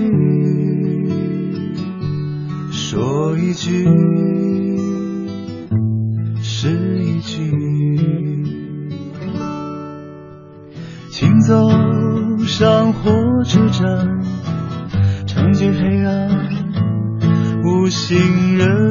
[2.69, 3.87] 说一句
[6.43, 6.69] 是
[7.03, 7.51] 一句。
[11.09, 11.71] 请走
[12.45, 13.11] 上火
[13.45, 14.07] 车站，
[15.25, 16.29] 长街黑暗，
[17.63, 18.82] 无行人。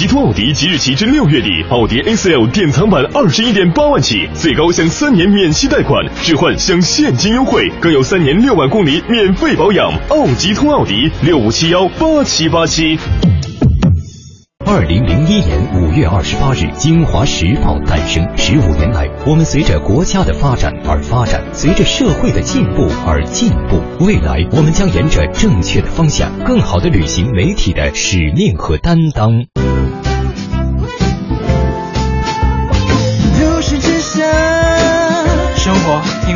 [0.00, 9.92] 吉通奥迪即日起至六月底，奥迪 A4L 典藏版二十一点八万起，最高享三年免息贷款，置换享现金优惠，更有三年六万公里免费保养。
[10.08, 12.98] 奥吉通奥迪六五七幺八七八七。
[14.64, 18.26] 二零零一年五月二十八日，《京华时报》诞生。
[18.38, 23.82] 十五年来，我们随着国家的发展而发展，随着社会的进步而进步。
[24.02, 29.44] 未来，我们将沿着正确的方向，更好的履行媒体的使命和担当。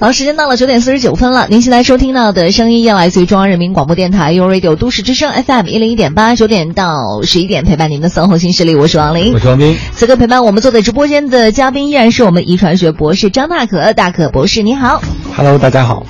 [0.00, 1.46] 好，时间到了九点四十九分了。
[1.50, 9.76] 您现在收听到的声音要来自于中央人民广播电台 u Radio 都市之声 FM 一零一点八，九点到十一点陪伴您的生活新势力，我是王琳，我是王斌。
[9.92, 15.02] 此刻陪伴我们坐在直播间的嘉宾依然是我们遗传学博士张大可，大可博士，你好。
[15.36, 16.06] Hello，大家好。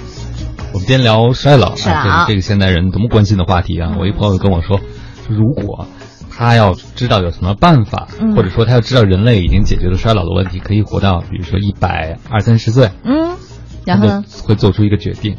[0.72, 3.96] 我们今天聊衰老，这个这个现代人多么关心的话题啊！
[3.98, 4.78] 我一朋友跟我说，
[5.28, 5.88] 如果
[6.30, 13.30] 他要知道有什么办法，或者说他要知道人类已经解决了衰老的问题，可以活到比如说一百二三十岁，嗯。
[13.84, 14.24] 然后呢？
[14.44, 15.36] 会做出一个决定，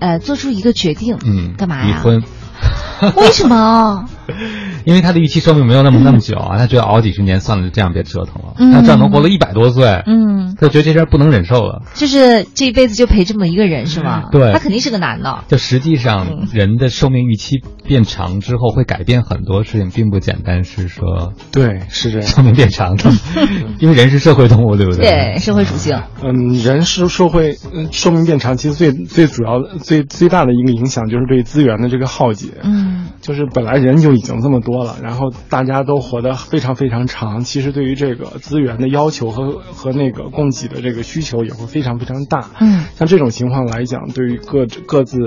[0.00, 1.86] 呃，做出一个决定，嗯，干嘛呀？
[1.86, 2.22] 离婚。
[3.16, 4.04] 为什么？
[4.84, 8.54] 因为他的预期寿命没有那么那么久啊，他觉得熬几十年算了，就这样别折腾了。
[8.72, 11.82] 他这样能活了一百多岁，嗯，他觉得这事不能忍受了。
[11.94, 14.24] 就是这一辈子就陪这么一个人是吗？
[14.32, 15.44] 对，他肯定是个男的。
[15.48, 23.10] 就实际上，人的寿命预期变长之后，会改变很多事情，并不简单是说，对，是这样，寿命变长的，
[23.78, 25.04] 因为人是社会动物，对不对？
[25.34, 26.00] 对，社会属性。
[26.22, 32.48] 嗯，人是社会，嗯，寿命变长，其实最最主要、最最大的一个影响就是对资源的这个耗竭。
[32.62, 42.50] 嗯，就是本来人就已经这么多了，然后大家都活得非常非常长，其实对于这个资源的要求和和那个供给的这个需求也会非常非常大。
[42.60, 45.18] 嗯，像这种情况来讲，对于各各自，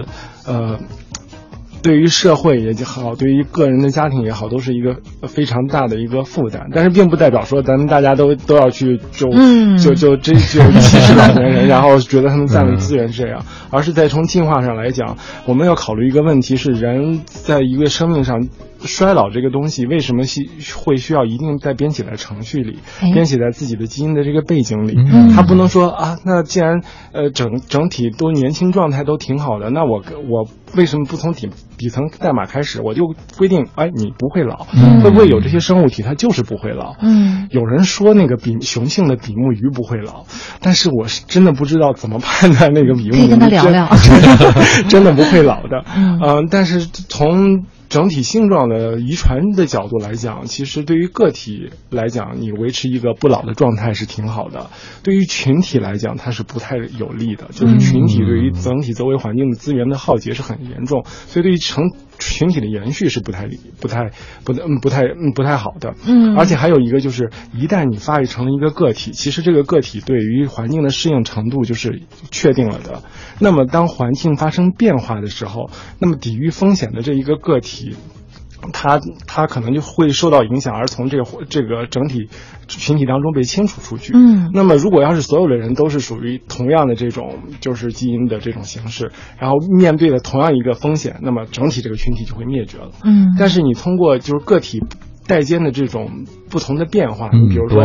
[0.46, 0.80] 呃。
[1.86, 6.68] 对于社会也好，对于个人的家庭也好，都是一个非常大的一个负担。
[6.74, 9.30] 但是并不代表说咱们大家都都要去就
[9.78, 15.16] 就就这就歧视老年人， 然后觉得他们占了资源这样，而是在从进化上来讲，
[15.46, 18.48] 我们要考虑一个问题是人在一个生命上。
[18.86, 22.80] 衰老这个东西为什么需会需要一定在编写在程序里，
[23.14, 24.96] 编写在自己的基因的这个背景里？
[25.34, 26.82] 他不能说啊，那既然
[27.12, 34.66] 呃整整体都年轻状态都挺好的，那我我为什么不从底底层代码开始，我就规定哎你不会老？
[35.04, 36.96] 会不会有这些生物体它就是不会老？
[37.02, 40.26] 嗯，有人说那个比雄性的比目鱼不会老，
[40.62, 43.90] 但是我是真的不知道怎么判断那个比目鱼跟他聊聊，
[44.88, 45.84] 真的不会老的。
[45.96, 54.70] 嗯，但是从整体性状的遗传的角度来讲，其实对于个体来讲，你维持一个不老的状态是挺好的；
[55.04, 57.48] 对于群体来讲，它是不太有利的。
[57.52, 61.90] 就是群体对于整体周围环境的资源的耗竭是很严重，所以对于成
[62.20, 63.48] 群体的延续是不太、
[63.80, 64.12] 不太、
[64.44, 65.94] 不、嗯、不太、嗯、不太好的。
[66.06, 73.04] 嗯，而且还有一个就是，一旦你发育成了一个个体，其实这个个体对于环境的适应程度就是确定了的。
[73.40, 77.96] 那么当环境发生变化的时候，那么抵御风险的这一个个体。
[78.72, 82.30] 他他可能就会受到影响，而从这个这个整体
[82.68, 84.14] 群体当中被清除出去。
[84.16, 92.92] 嗯，那么如果要是所有的人都是属于同样的这种就是基因的这种形式，然后面对的同样一个风险，那么整体这个群体就会灭绝了。
[93.04, 94.82] 嗯，但是你通过就是个体。
[95.28, 97.82] 代间的这种不同的变化，你比如说，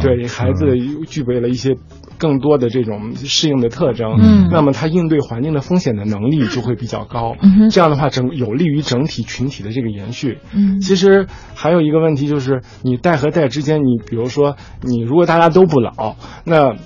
[0.00, 0.74] 对孩子
[1.06, 1.76] 具备了一些
[2.22, 16.14] 更多的这种适应的特征，嗯，那么它应对环境的风险的能力就会比较高，嗯，这样的话整有利于整体群体的这个延续，嗯，其实还有一个问题就是你代和代之间，你比如说你如果大家都不老，
[16.44, 16.76] 那。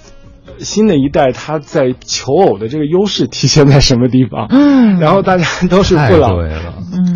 [0.59, 4.47] 新的一代，他在求偶的这个优势体现在什么地方？
[4.51, 6.37] 嗯，然后大家都是不老，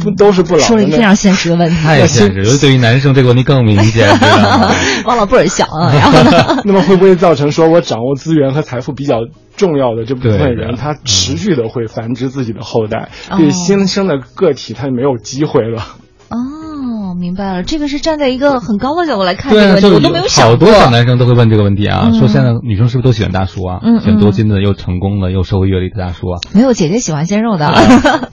[0.02, 4.08] 不都是不老，说了一个非常现实的问题，太现实，尤其对于男生这个问题更明显。
[5.04, 6.62] 王老布尔想啊，然后呢？
[6.64, 9.20] 那么会不会造成说我掌握资源和财富比较
[9.56, 13.10] 重要的这部分人，他持续的会繁殖自己的后代？
[13.36, 15.82] 对新生的个体，他就没有机会了。
[17.20, 20.50] 明白了，这个是站在一个很高的角度来看这个问题，我都没有想过。
[20.50, 23.80] 好多小男生都会问这个问题啊，说现在女生是不是都喜欢大叔啊？
[23.82, 26.40] 嗯，选多金的又成功的又社会阅历的大叔啊？
[26.52, 27.72] 没有姐姐喜欢鲜肉的。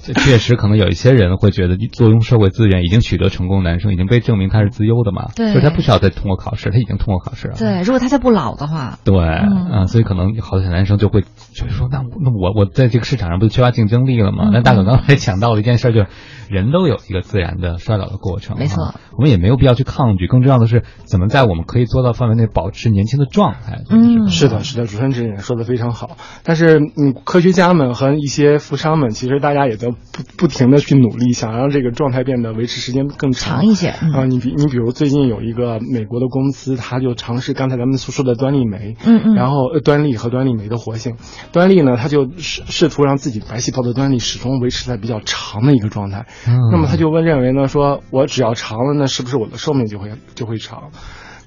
[0.01, 5.27] 这确实可能有一些人会觉得，坐拥社会资源已经取得成功，男生已经被证明他是自优的嘛？
[5.35, 7.55] 对，所以他不需要再通过考试，他已经通过考试了。
[7.57, 8.97] 对，如果他再不老的话。
[9.03, 14.49] 对，嗯，所以可能好多小男生就会就是说，那那我我在这个市场上不是缺乏竞争力了吗？
[14.53, 16.07] 那大可刚才讲到了一件事，就是
[16.49, 18.57] 人都有一个自然的衰老的过程。
[18.57, 19.57] 没错，我们也没有。
[19.57, 23.81] 必要去抗拒，更重要的是怎么在我们可以做到范围内保持年轻的状态。
[23.89, 26.15] 嗯，是的，是的，主持人这点说的非常好。
[26.43, 29.95] 但是，嗯，科学家们和一些富商们，其实大家也在不
[30.37, 33.87] 不停的去努力，想让这个状态变得维持时间更长一些。
[33.87, 41.15] 啊，你比你比如最近有一个美国的公司，他就尝试刚才咱们所说的端粒酶，嗯嗯，然后端粒和端粒酶的活性，
[41.51, 46.27] 端粒呢，他就试试图让自己白细胞的端粒始终维持在比较长的一个状态。
[46.45, 50.11] 嗯，那么他就问认为呢，说我只要长了，那是不是我的寿命就会？
[50.35, 50.91] 就会长，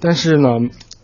[0.00, 0.48] 但是呢，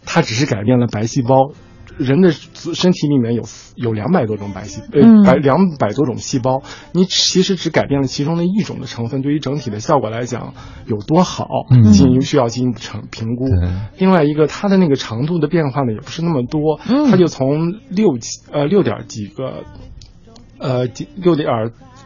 [0.04, 1.52] 它只是改变了白细胞。
[1.98, 6.62] 人的身体里面有有两百多种白细呃白两百多种细胞，
[6.92, 10.52] 你其实只改变了其中的一种的成分，对于整体的效果来讲
[10.84, 11.46] 有多好，
[11.94, 13.46] 进一步需要进一步成评估。
[13.96, 16.78] 另外一个，它的那个长度的变化呢，也不是那么多，
[17.10, 18.18] 它就从六
[18.52, 19.64] 呃六点几个
[20.58, 21.48] 呃六点。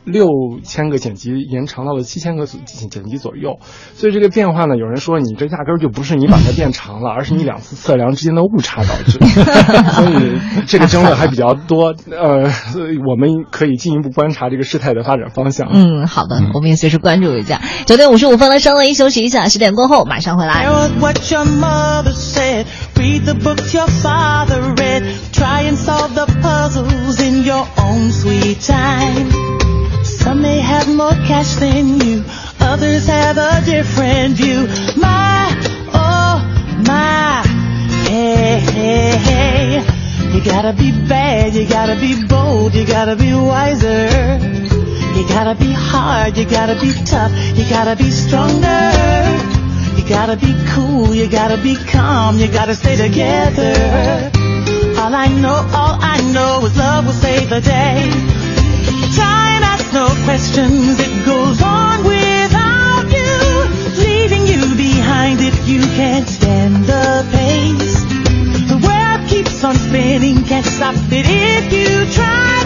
[0.05, 0.29] 六
[0.63, 3.59] 千个剪辑延长到了七千个剪剪辑左右，
[3.95, 9.19] 所以这个变化呢，有人说你这压根儿就不是你把它变长了，而是你两次测量之间的误差导致。
[9.21, 12.51] 所以这个争论还比较多，呃，
[13.09, 15.69] 我们可以进一步观察这个事态的发展方向。
[15.73, 17.61] 嗯，好的，我们也随时关注一下。
[17.87, 20.67] 九点五十五分了，稍微休息一下，十点过后马上回来。
[30.21, 32.25] Some may have more cash than you,
[32.61, 34.67] others have a different view.
[34.97, 35.49] My,
[35.93, 36.37] oh
[36.87, 37.43] my,
[38.09, 40.01] hey, hey, hey.
[40.35, 44.39] You gotta be bad, you gotta be bold, you gotta be wiser.
[45.17, 48.93] You gotta be hard, you gotta be tough, you gotta be stronger.
[49.97, 54.31] You gotta be cool, you gotta be calm, you gotta stay together.
[55.01, 58.11] All I know, all I know is love will save the day.
[59.17, 59.40] Time
[59.93, 67.27] no questions, it goes on without you, leaving you behind if you can't stand the
[67.33, 68.05] pace.
[68.69, 72.60] The world keeps on spinning, can't stop it if you try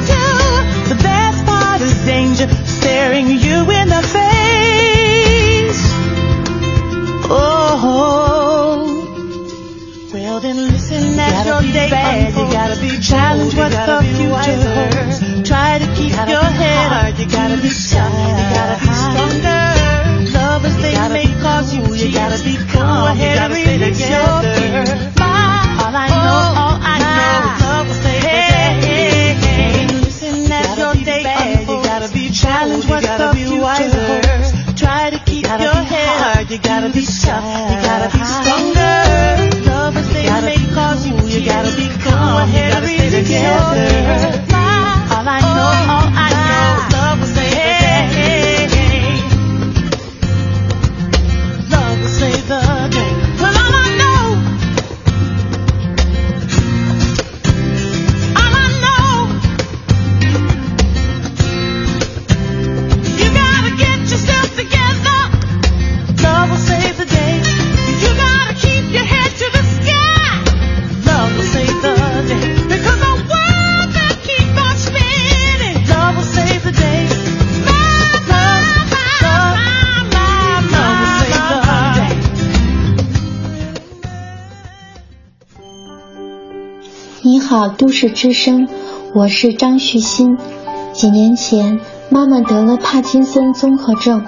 [87.77, 88.69] 都市之声，
[89.15, 90.37] 我是张旭新。
[90.93, 94.25] 几年前，妈妈得了帕金森综合症，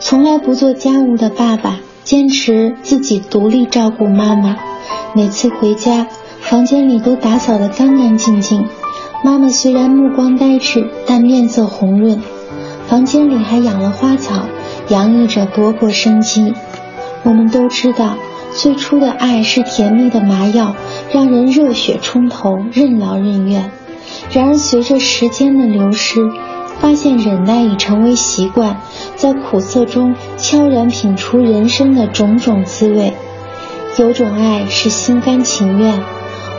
[0.00, 4.56] 从来不做家务的爸爸坚持自己独立照顾妈妈。
[5.14, 6.06] 每次回家，
[6.40, 8.66] 房间里都打扫得干干净净。
[9.24, 12.20] 妈妈虽然目光呆滞，但面色红润。
[12.86, 14.46] 房间里还养了花草，
[14.88, 16.52] 洋溢着勃勃生机。
[17.22, 18.16] 我们都知道，
[18.54, 20.74] 最初的爱是甜蜜的麻药，
[21.12, 23.70] 让人热血冲头，任劳任怨。
[24.32, 26.20] 然而，随着时间的流失，
[26.80, 28.80] 发现忍耐已成为习惯，
[29.16, 33.12] 在苦涩中悄然品出人生的种种滋味。
[33.98, 36.02] 有种爱是心甘情愿。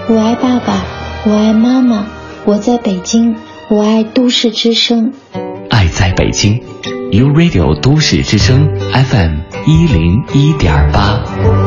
[0.08, 0.84] 我爱爸爸，
[1.26, 2.06] 我爱妈妈，
[2.46, 3.36] 我在北京，
[3.70, 5.14] 我爱都市之声。
[5.70, 6.62] 爱在北京
[7.12, 11.61] ，U Radio 都市之声 FM 一零一点八。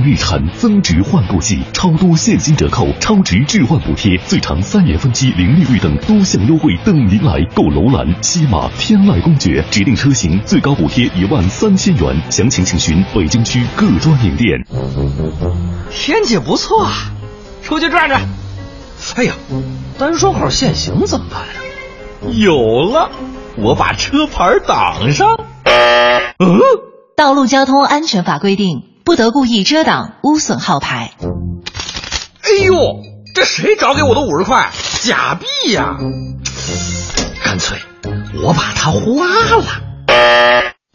[0.00, 7.62] 日产增值换购季，超多现金折扣、超值置换补贴、最长三年分期零利率等多项优惠等您来购！
[7.72, 14.62] 楼兰、西马、天籁公爵指定车型最高补贴一万三千元，详情请询北京区各专营店。
[15.90, 16.92] 天气不错，啊，
[17.62, 18.20] 出去转转。
[19.16, 19.34] 哎呀，
[19.98, 22.32] 单双号限行怎么办呀？
[22.32, 23.10] 有了，
[23.56, 25.38] 我把车牌挡上。
[25.64, 26.60] 嗯，
[27.16, 28.91] 道路交通安全法规定。
[29.04, 31.12] 不得故意遮挡、污损号牌。
[32.42, 32.74] 哎呦，
[33.34, 34.70] 这谁找给我的五十块？
[35.02, 35.96] 假币呀！
[37.44, 37.78] 干脆
[38.42, 39.26] 我把它花
[39.56, 39.64] 了。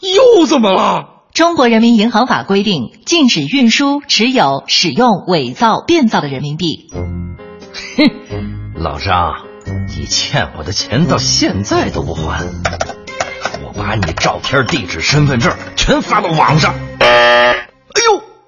[0.02, 1.06] 又怎么了？
[1.34, 6.90] 中国人民银行法规定，禁止运输、持有、使用伪造、变造的人民币。
[7.98, 9.34] 哼，老张，
[9.88, 12.46] 你欠我的钱到现在都不还，
[13.64, 16.74] 我把你照片、地址、身份证全发到网上。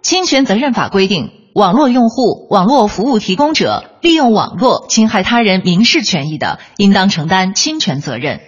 [0.02, 8.40] 侵权责任法规定，网络用户、网络服务提供者利用网络侵害他人民事权益的，应当承担侵权责任。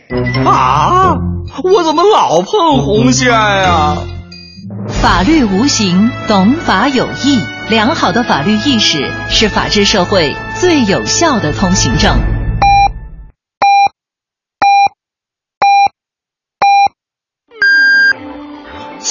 [0.46, 1.16] 啊！
[1.64, 3.98] 我怎么老碰红线呀？
[4.88, 7.40] 法律无形，懂法有益。
[7.70, 12.41] 良好的法律意识是法治社会最有效的通行证。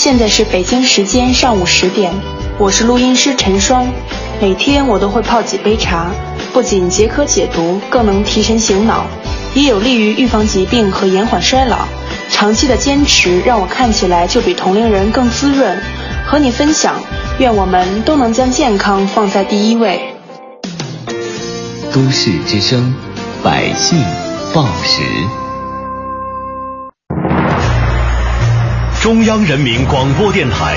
[0.03, 2.11] 现在是北京时间上午十点。
[2.57, 3.86] 我是录音师陈双，
[4.40, 6.11] 每天我都会泡几杯茶，
[6.55, 9.05] 不仅解渴解毒，更能提神醒脑，
[9.53, 11.86] 也有利于预防疾病和延缓衰老。
[12.30, 15.78] 长期的坚持让我看起来就比同龄人更滋润。
[16.26, 16.94] 和你分享，
[17.38, 20.01] 愿我们都能将健康放在第一位。
[21.92, 22.94] 都市之声，
[23.42, 24.03] 百姓
[24.55, 25.39] 报时。
[29.01, 30.76] 中央人民广播电台。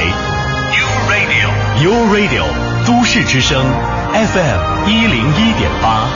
[0.72, 1.50] u Radio
[1.84, 2.46] u Radio
[2.88, 3.62] 都市之声
[4.14, 6.08] FM 一零一点八。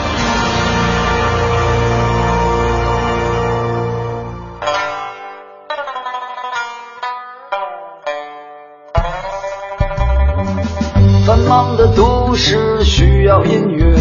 [11.26, 13.94] 繁忙的都市需要音乐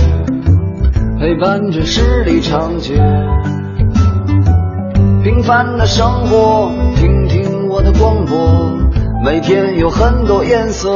[1.19, 2.93] 陪伴着十里长街，
[5.25, 7.43] 平凡的生活，听听
[7.99, 8.77] 广播。
[9.23, 10.95] 每天有很多颜色，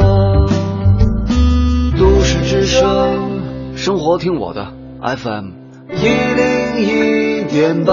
[1.98, 5.50] 都市之声，生活听我的 FM
[5.90, 7.92] 一零一点八，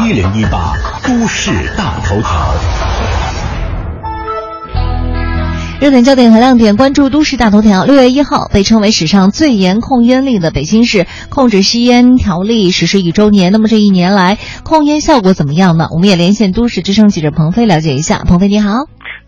[0.00, 0.74] 一零一八
[1.06, 2.89] 都市大头条。
[5.80, 7.86] 热点焦点和亮点，关注都市大头条。
[7.86, 13.50] 六月一号，被称为史上最严控烟令的北京市控制吸烟条例实施一周年。
[13.50, 15.88] 那么这一年来，控烟效果怎么样呢？
[15.90, 18.18] 我们也连线都市之声记者鹏飞了解一下。
[18.26, 18.72] 鹏飞，你好。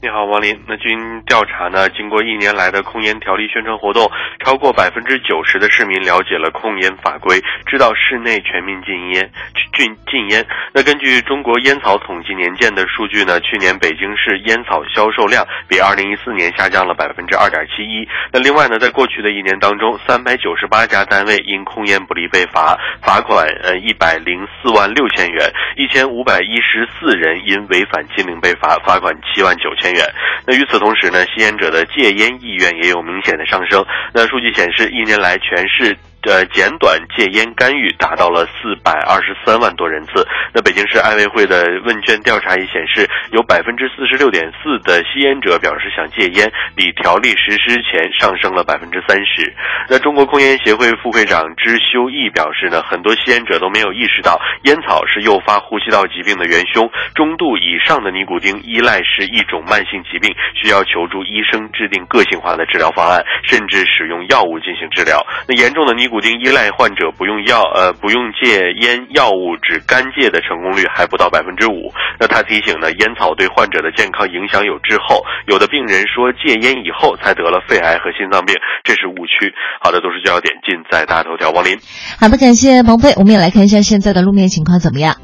[0.02, 0.60] 你好，王林。
[0.66, 4.10] 那经调查呢，经过一年来的控烟条例宣传活动，
[4.44, 9.30] 超过百分之九十的市民了解了控烟法规，知道室内全面禁烟、
[9.78, 10.44] 禁禁烟。
[10.74, 18.04] 那根据中国烟草统计年鉴的数据呢，去年北京市烟草销售量比二零一四年下降了百分之二点七一。
[18.32, 29.91] 那另外呢，在过去的一年当中，三百九十八家单位因控烟不力被罚，罚款呃一百零四万六千元，一千五百一十四人因违反禁令被罚，罚款七万九千。
[29.92, 30.04] 远。
[30.46, 33.84] 那与此同时呢，吸烟者的戒烟意愿也有明显的上升。
[34.12, 35.96] 那数据显示，一年来全市。
[36.22, 40.24] 呃，简短戒烟干预达到了四百二十三万多人次。
[40.54, 49.52] 那北京市爱卫会的问卷调查也显示，有百分之四十六点四的吸烟者表示想戒烟，比条例实施前上升了百分之三十。
[49.88, 65.18] 那中国控烟协会副会长支修义表示呢，很多吸烟者都没有意识到烟草是诱发呼吸道疾病的元凶，中度以上的尼古丁依赖是一种慢性疾病，需要求助医生制定个性化的治疗方案，甚至使用药物进行治疗。
[65.48, 66.11] 那严重的尼。
[66.12, 71.88] 固定依赖患者不用药呃不用戒烟药物止干戒的成功率还不到百分之五。
[72.20, 78.54] 那他提醒呢，烟草对患者的健康影响有滞后，有的病人说戒烟以后才得了肺癌和心脏病，
[78.84, 79.54] 这是误区。
[79.80, 81.78] 好的，都是焦点尽在大头条，王林。
[82.20, 83.14] 好的，感谢鹏飞。
[83.16, 85.16] 我们也来看一下现在的路面情况怎么样。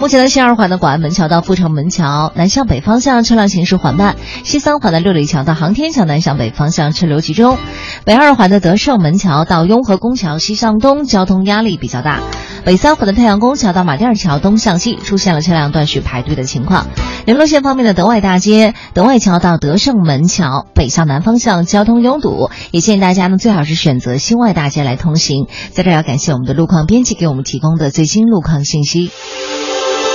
[0.00, 7.58] 目前的西二环的广安门桥到阜成门桥南向北方向车辆行驶缓慢，西三环的六里桥到航天桥南向北方向车流集中，
[8.06, 12.20] 北二环的德胜门桥到雍和宫桥西向东交通压力比较大，
[12.64, 16.86] 北三环的太阳宫桥到马甸桥东向西出现了车辆断续排队的情况。
[17.26, 25.46] 联络线方面的德外大街德外桥到德胜门桥北向南方向交通拥堵，也建议大家呢最好是选择新外大街来通行。
[25.72, 29.10] 在这要感谢我们的路况编辑给我们提供的最新路况信息。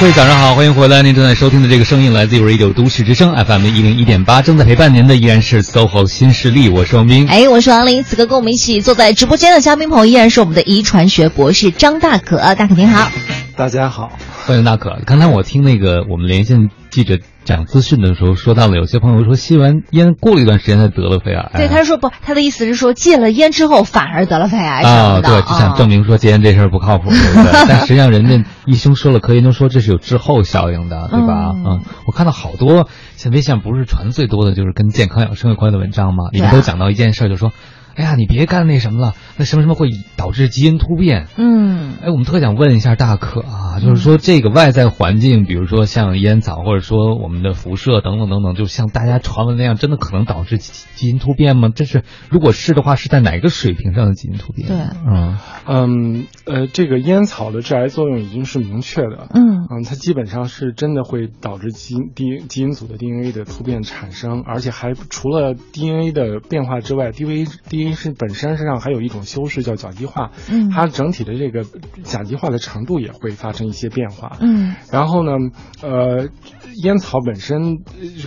[0.00, 1.00] 各位早上好，欢迎回来！
[1.02, 7.28] 您正在收听的这个声音来自于 Radio 都市之声 FM 一零一点八，正在陪伴您的依然是 SOHO 新势力，我是王斌。
[7.28, 8.02] 哎，我是王林。
[8.02, 13.12] 此刻跟我们一起坐在直播间的嘉宾朋友依然是我们的遗传学博士张大可，大可您好。
[13.54, 14.10] 大家好，
[14.44, 14.98] 欢迎大可。
[15.06, 17.18] 刚才我听那个我们连线记者。
[17.44, 21.50] 讲资讯的时候说到了，有些朋友说吸完烟过了一段时间才得了肺癌。
[21.56, 25.20] 对，他说不，他的意思是说戒了烟之后反而得了肺癌啊。
[25.20, 27.52] 对，就想证明说戒烟这事儿不靠谱，对不对？
[27.68, 31.50] 但实际上人家医生说了，科研究说这是有滞后效应的，对吧？
[31.52, 37.50] 嗯，我看到好多像微信不是传最多的就是跟健康养生有关的文章嘛，里面都讲到一件事，就说。
[37.94, 41.26] 哎呀，你别干那什么了，那什么什么会导致基因突变。
[41.36, 51.68] 嗯，哎，我们特想问一下大可啊，就是说这个外在环境，比如说像烟草，或者说我们的辐射等等等等，就像大家传闻那样，真的可能导致基因突变吗？
[51.74, 54.68] 这是如果是的话，是在哪个水平上的基因突变？
[54.68, 54.76] 对，
[55.06, 59.28] 嗯嗯呃，这个烟草的致癌作用已经是明确的。
[59.34, 71.64] 嗯嗯，它基本上是真的会导致基因 D 基因组的 DNA 的突变产生，而且还除了 DNA 的变化之外，DNA D 因是本身身上还有一种修饰叫甲基化，嗯，它整体的这个
[72.02, 75.32] 甲基化的程度也会发生一些变化，嗯，然后呢，
[75.82, 76.28] 呃，
[76.82, 77.78] 烟草本身，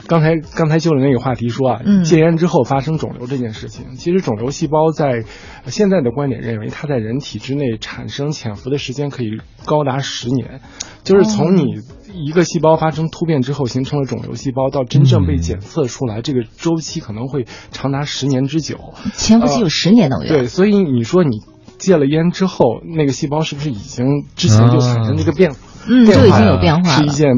[0.07, 5.23] 刚才刚才就着那个话题说啊，戒烟之后发生肿瘤这件事情，其实肿瘤细胞在
[5.65, 10.61] 现在的观点认为，它在人体之内产生潜伏的时间可以高达十年，
[11.03, 11.81] 就是从你。
[12.15, 18.93] 一个细胞发生突变之后形成了肿瘤细胞，到真正被检测出来，这个周期可能会长达十年之久。
[19.15, 20.17] 潜伏期有十年的。
[20.27, 21.41] 对，所以你说你
[21.77, 25.53] 戒了烟之后，那个细胞是不是已经之前就产生这个变？
[25.87, 27.29] 嗯，就已经有变化是一件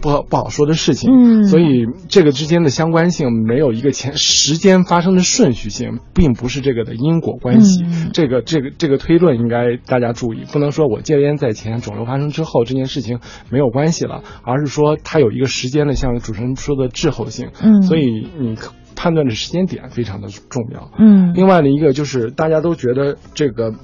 [0.00, 1.10] 不好不好说的事情。
[1.10, 7.84] 嗯，所以这个之间的相关性没有一个前时间发生的顺序性，并不是这个的因果关系。
[8.12, 13.18] 这个这个这个推论应该大家注意，不能说我戒烟在前，肿瘤发生之后这件事情
[13.50, 17.48] 没有关系了，而是说它有一个时间的，像主持人说的滞后性。
[17.60, 18.56] 嗯，所以你
[18.94, 20.90] 判断的时间点非常的重要。
[20.98, 23.74] 嗯，另外的一个就是大家都觉得这个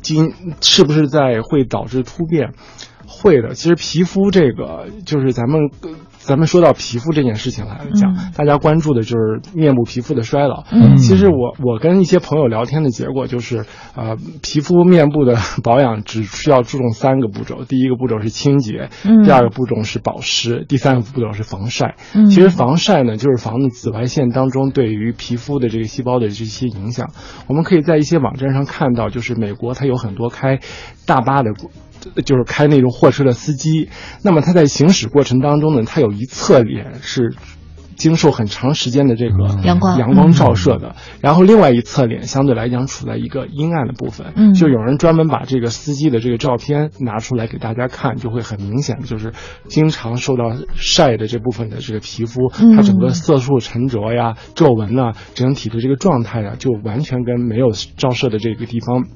[0.00, 2.52] 基因是不是在会导致突变？
[3.16, 5.70] 会的，其实皮肤这个就是咱们，
[6.18, 10.64] 咱们说到皮肤这件事情来讲，大家关注的就是面部皮肤的衰老。
[10.70, 13.64] 嗯，其实我我跟一些朋友聊天的结果就是，
[13.94, 21.96] 呃，皮肤面部的 保养只需要注重三个步骤，第一个步骤是清洁，嗯，第二个步骤是保湿，第三个步骤是防晒。
[22.14, 27.10] 嗯，其实防晒呢，就是防紫外线当中对于皮肤的这个细胞的这些影响。
[27.46, 30.60] 我们可以在一些网站上看到，就是美国它有很多开
[31.06, 31.46] 大巴的。
[32.24, 33.88] 就是开那种货车的司机，
[34.22, 37.34] 那么他在行驶过程当中呢，他有一侧脸是
[37.96, 44.34] 经受很长时间的这个阳光阳光照射的，然后另外一侧脸相对来讲处在一个阴暗的部分。
[44.36, 49.32] 嗯，就有人专门把这个司机的这个照片拿出来给大家看，就会很明显的就是
[49.68, 59.06] 经常受到晒的这部分的这个皮肤，它整个色素沉着呀、皱纹啊，整体的这个状态啊，就完全跟没有照射的这个地方。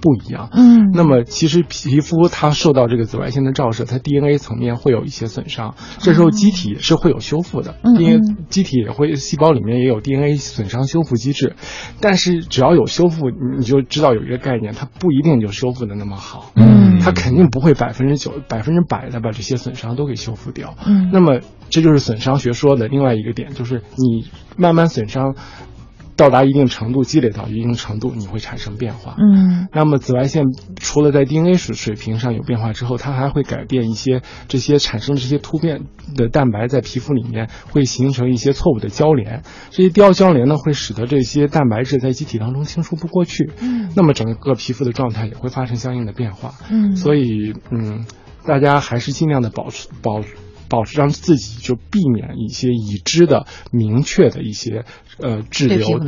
[0.00, 11.56] 不一样，嗯，那么其实皮肤它受到这个紫外线的照射，它 DNA 层面会有一些损伤，这时候机体是会有修复的，DNA 机体也会细胞里面也有 DNA 损伤修复机制，
[12.00, 24.26] 但是只要有修复，你就知道有一个概念，它不一定就修复的那么好，嗯，它肯定不会百分之九、百分之百的把这些损伤都给修复掉，嗯，那么这就是损伤学说的另外一个点，就是你
[24.56, 25.34] 慢慢损伤。
[26.18, 29.14] 到达一定程度，积累到一定程度，你会产生变化。
[29.18, 30.44] 嗯，那么紫外线
[30.76, 35.82] 除了在 DNA 水水平上有变化之后，它还会改变一些这些产生这些突变
[36.16, 43.52] 的蛋白在皮肤里面会形成一些错误的交联，这些掉交联呢会使得这些蛋白质在机体当中清除不过去。
[43.60, 46.54] 嗯，那么整个皮肤的状态也会发生相应的变化。
[46.68, 48.04] 嗯，所以嗯，
[48.44, 50.20] 大家还是尽量的保持保。
[50.68, 54.84] 保持让自己就避免一些已知的明确的一些
[55.18, 55.98] 呃滞留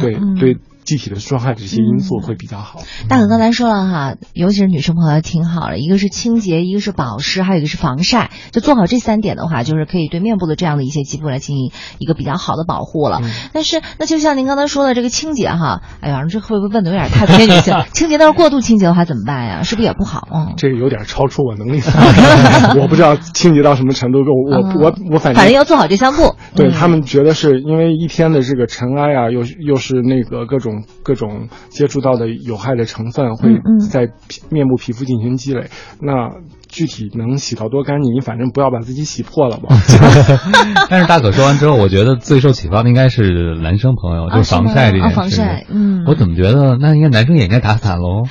[0.00, 0.69] 对对对。
[0.90, 2.82] 机体的伤害这些因素会比较好。
[3.08, 8.30] 大可刚才说了哈，尤其是女生朋友挺好的，一个是清洁，一个是保湿，还有一个是防晒。
[8.50, 13.20] 就做好这三点的话，就是可以对面部的这样的一些肌肤来进行一个比较好的保护了。
[13.52, 17.74] 但是，那就像您刚才说的这个清洁哈，哎呀，这会不会问的有点太偏女性？
[17.94, 19.62] 清洁，但是过度清洁的话怎么办呀？
[19.62, 20.26] 是不是也不好？
[20.34, 24.18] 嗯，这个有点超出我能力范围， 我不知道清洁到什么程度。
[24.20, 26.34] 我我我我反正反正要做好这三步。
[26.56, 31.48] 对他们觉得是因为一天的这个尘埃啊，又又是那个各种各种。
[31.70, 33.50] 接触到的有害的成分会
[33.90, 34.08] 在
[34.50, 35.70] 面部皮肤进行积累，
[36.00, 36.30] 那
[36.68, 38.12] 具体能洗到多干净？
[38.14, 39.68] 你反正不要把自己洗破了吧。
[40.90, 45.14] 但是大可说完之后，我觉得最受启发的应该是男生朋友，就防晒这件事。
[45.14, 48.24] 防晒，嗯，我怎么觉得那应该男生也应该打伞喽？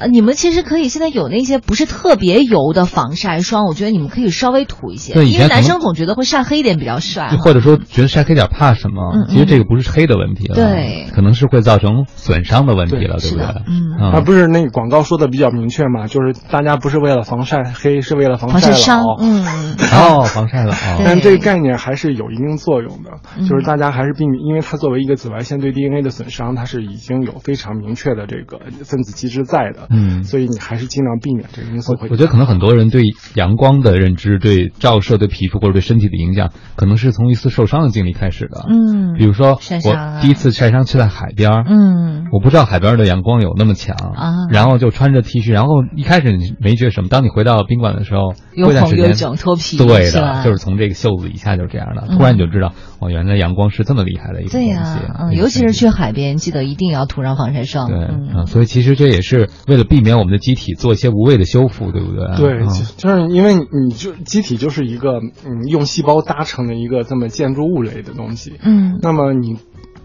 [0.00, 5.12] 呃，你们其实可以现在有那些不是特别油的防晒霜，我觉得你们可以稍微涂一些。
[5.12, 9.26] 对，因为男生总觉得会晒黑一点比较帅，或者说觉得晒黑点怕什么？
[9.28, 13.44] 其实这个不是黑的问题了，对，可能是会造成损伤的问题了，对不对？
[13.68, 19.16] 嗯，啊，不是那个广告说的比较明确嘛，就是大家不是为了防晒黑，是为了防晒老。
[19.20, 19.44] 嗯，
[19.92, 20.74] 哦， 防晒老。
[21.04, 23.10] 但这个概念还是有一定作用的，
[23.46, 30.60] 就是大家还是避免，因为它作为一个紫外线对 DNA 的损伤，它是已经有非常明确的这个分子机制在的，嗯，所以你。
[30.60, 31.96] 还是尽量避免这个因素。
[32.00, 33.02] 我觉得可能很多人对
[33.34, 38.66] 阳光的认知、对照射对皮肤或者对身体的影响，可能是从一次受伤的经历开始的。
[38.68, 54.66] 嗯，比如说我第一次晒伤去在海边嗯，我不知道海边的阳光有那么强啊，然后就穿着 T 恤，然后一开始你没觉得什么，当你回到宾馆的时候，过段时间脱皮，对的，就是从这个袖子以下就是这样的，突然你就知道哦，原来阳光是这么厉害的一个东西。
[54.68, 57.88] 对呀，嗯，尤其是去海边，记得一定要涂上防晒霜。
[57.88, 61.40] 对，嗯，所以其实这也是为了避免我们的机体做一些无谓。
[61.40, 62.36] 的修复，对不对？
[62.36, 62.66] 对，
[62.98, 69.56] 就是因为你就机体就是一个嗯用细胞搭成的一个这么建筑物类的东西，嗯，那么你。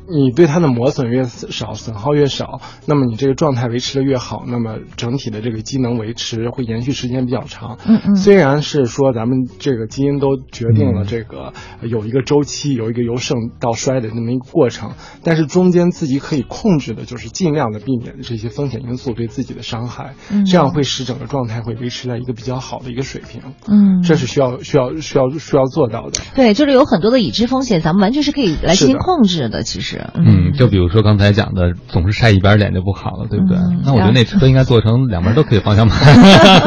[0.07, 7.77] 你对它的磨损越少，损耗越少，那么你这个状态维持的越好，那么整体的这个机能维持会延续时间比较长。
[7.87, 8.15] 嗯嗯。
[8.15, 14.91] 虽然是说咱们这个基因都决定了这个有一个周期，有一个由盛到衰的这么一个过程，
[15.23, 20.13] 但是中间自己可以控制的就是尽量的避免这些风险因素对自己的伤害，
[20.49, 23.41] 这样会使整个状态会维持在一个比较好的一个水平。
[23.67, 26.21] 嗯，这是需要需要需要需要做到的。
[26.35, 29.63] 对，就是有很多的已知风险，咱们完全是可以来进行控制的。
[29.63, 29.94] 其实。
[30.15, 33.57] 嗯，就比如说刚才讲的，总是晒一边脸就不好了，对不对？
[33.83, 36.15] 那我觉得那车应该做成两边都可以方向盘。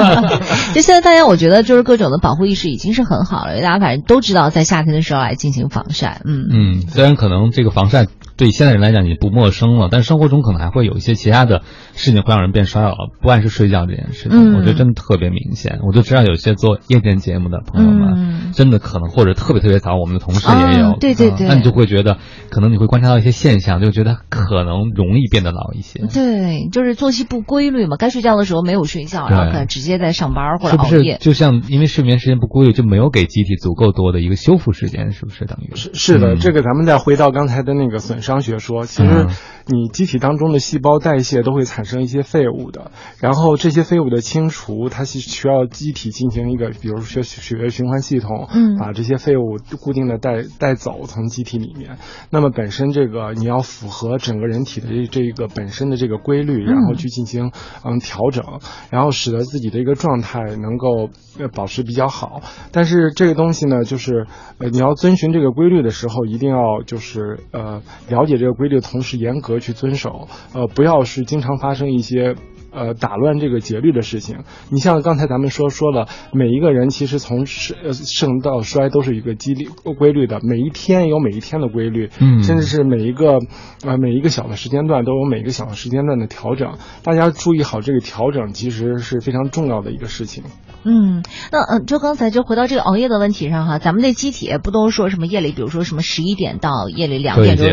[0.74, 6.20] 就现在大家，我觉得就是各种的保护意识已经是很好了，大家反正都知道在夏天的时候来进行防晒。
[6.24, 8.07] 嗯嗯，虽然可能这个防晒
[8.39, 11.62] 对现在人来讲已经不陌生了，但生活中可能还会有一些其他的
[11.95, 15.80] 事情会让人变衰老，不按时睡觉这件事情，我觉得真的特别明显。
[15.82, 22.18] 我就知道有些做夜间节目的朋友们，真的可能或者特别特别早，我们的同事也有，对对对，那你就会觉得，
[22.49, 25.99] 可能你会观察到一些现象，就觉得可能容易变得老一些。
[26.07, 31.18] 对，就是作息不规律嘛，该睡觉的时候没有睡觉，然后可能直接在上班或者熬夜。
[31.20, 35.74] 就像因为睡眠时间不规律，就没有给机体足够多的一个修复时间，是不是等于？
[35.74, 39.26] 是是的，这个咱们再回到刚才的那个损伤学说，其实
[39.66, 51.97] 你机体当中的细胞代谢都会产生一些废物的，然后这些废物的清除，它是需要机体进行一个，比如说血液循环系统，嗯，把这些废物固定的带带走从机体里面。
[52.29, 57.51] 那么本身这个你要符合整个人体的这这个本身的这个规律，然后去进行
[57.83, 58.45] 嗯调整，
[58.91, 61.09] 然后使得自己的一个状态能够
[61.39, 62.43] 呃保持比较好。
[62.72, 64.26] 但是这个东西呢，就是
[64.59, 72.35] 呃你要遵循这个规律的时候，一定要就是呃了解这个规律的同时严格去遵守，呃不要是经常发生一些。
[72.71, 74.41] 呃，打乱这个节律的事情。
[74.71, 79.64] 你像刚才咱们说说了，每一个人其实从盛盛到衰都是一个激励
[79.97, 83.39] 规律的，每一天有每一天的规律，嗯，甚至是每一个
[83.87, 86.75] 呃每一个小的时间段都有每一个小的时间段的调整。
[87.03, 90.45] 大家注意好这个调整，其实是非常重要的一个事情。
[90.84, 91.22] 嗯，
[91.52, 97.66] 那嗯，就刚才就回到这个熬夜的问题上哈，咱们那机体不都说什么夜里，比如说什么十一点到夜里两点钟，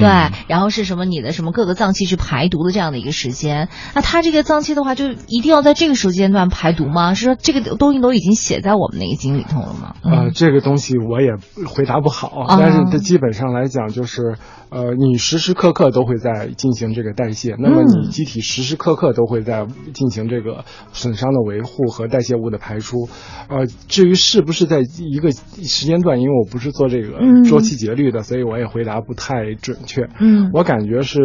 [0.00, 0.08] 对，
[0.48, 3.68] 然后是什么你的什么各个脏器去排毒的这样的一个时间？
[3.94, 7.14] 那它这个脏器的话，就一定要在这个时间段排毒吗？
[7.14, 9.94] 是说这个东西都已经写在我们那个经里头了吗？
[10.02, 11.32] 呃，这个东西我也
[11.66, 14.36] 回答不好，但是它基本上来讲就是。
[14.70, 23.08] 呃，你时时刻刻都会在进行这个代谢，那么你机体时时刻刻都会在进行这个损伤的维护和代谢物的排出。
[23.48, 27.18] 呃，至于是不是在一个时间段，因为我不是做这个
[27.48, 30.08] 周期节律的，所以我也回答不太准确。
[30.20, 31.20] 嗯，我感觉是，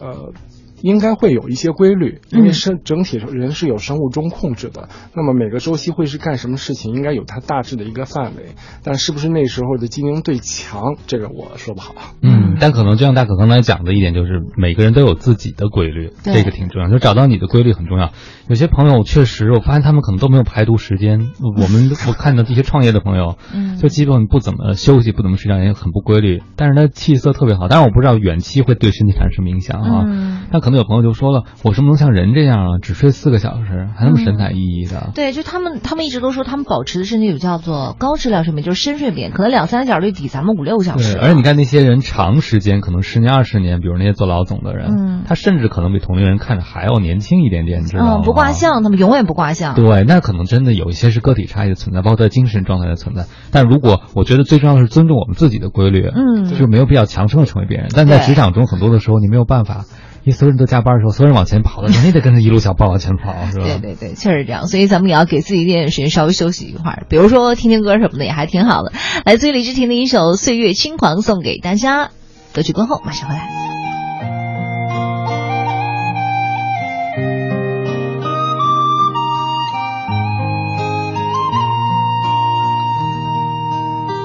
[0.00, 0.32] 呃。
[0.82, 4.88] 应该会有一些规律，因为生整体人是有生物钟控制的。
[5.14, 8.54] 那么每个周期会是干什么事情，应该有它大致的一个范围。
[8.82, 11.94] 但是不是那时候的机灵对强，这个我说不好。
[12.22, 16.88] 嗯，但可能就像大可刚才讲的一点，就是每个人都有自己的规律，这个挺重要。
[16.88, 18.10] 就找到你的规律很重要。
[18.48, 21.32] 有些朋友确实，我发现他们可能都没有排毒时间。
[21.40, 26.42] 我们 我看到这些创业的朋友，嗯，就基本不怎么休息，不怎么睡觉，也很不规律。
[26.54, 27.68] 但是他气色特别好。
[27.68, 30.46] 但是我不知道远期会对身体产生什么影响啊？
[30.52, 32.78] 那可能有朋友就说了，我什么能像人这样啊？
[32.82, 35.12] 只睡四个小时，还那么神采奕奕的？
[35.14, 41.14] 对，就他们，他们一直都说他们保持的身体有叫做高质量睡眠，就是深睡眠，可能两三个小时就抵咱们五六个小时。
[41.14, 48.22] 对，而且你看那些人长时间，可能十年二十年，比如那些做老总的人，嗯，他甚至可能比同龄人看着还要年轻一点点，知道吗？
[48.24, 49.76] 不挂相，他们永远不挂相。
[49.76, 53.26] 对，那可能真的有一些是个体差异的存在，包括在精神状态的存在。
[53.52, 57.86] 但如果我觉得最重要的是尊重我们自己的规律，嗯，就没有必要强生的成为别人。
[57.94, 59.84] 但在职场中，很多的时候你没有办法。
[60.26, 63.64] 你所有人都加班的时候，所有人往前跑的时候，你得跟着一路小跑往前跑，是吧？
[63.64, 64.66] 对对对，确实这样。
[64.66, 68.92] 所以咱们也要给自己一点时间，稍微休息一会儿，比如说听听歌什么的，也还挺好的。
[69.24, 72.10] 来自于李治廷的一首《岁月轻狂》送给大家。
[72.52, 73.48] 歌曲过后马上回来。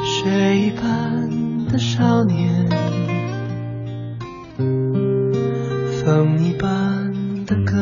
[0.04, 2.61] 水一般的少年。
[6.04, 7.14] 风一般
[7.46, 7.78] 的歌，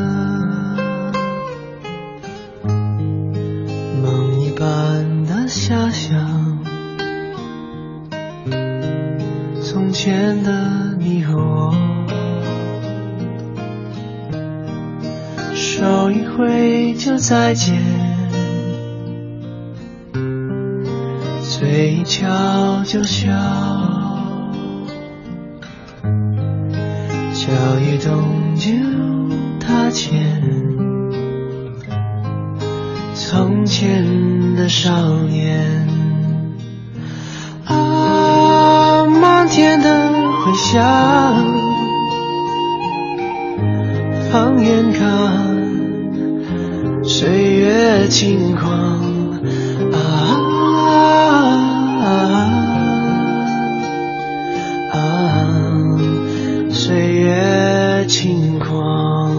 [4.03, 6.59] 梦一般的遐想，
[9.61, 11.73] 从前的你和我，
[15.55, 17.81] 手一挥就再见，
[21.41, 24.09] 嘴一翘就笑。
[27.49, 28.69] 摇一动就
[29.59, 30.39] 踏前，
[33.15, 34.91] 从前的少
[35.23, 35.88] 年，
[37.65, 40.11] 啊，漫天的
[40.43, 40.80] 回响，
[44.31, 45.03] 放眼看，
[47.03, 48.71] 岁月轻狂
[49.91, 51.59] 啊。
[57.30, 59.31] 也轻狂，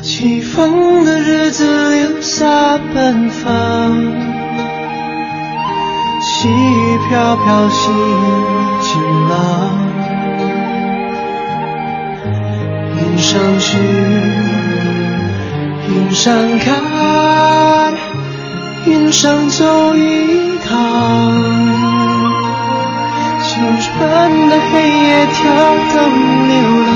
[0.00, 3.52] 起风的日子留下奔放，
[6.22, 7.92] 细雨飘飘心
[8.80, 9.36] 晴朗。
[12.96, 13.76] 云上去，
[15.88, 17.92] 云上看，
[18.86, 21.91] 云上走一趟。
[23.62, 25.38] 青春的黑夜跳
[25.92, 25.96] 动
[26.48, 26.90] 流浪。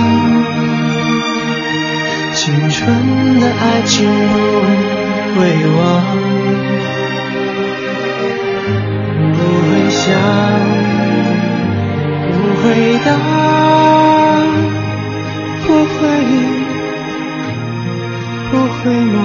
[2.34, 2.74] 青春
[3.38, 5.38] 的爱情不会
[5.76, 5.78] 忘，
[9.32, 10.04] 不会想，
[12.32, 12.64] 不会
[13.04, 13.08] 答，
[15.66, 15.94] 不会，
[18.50, 19.16] 不会梦，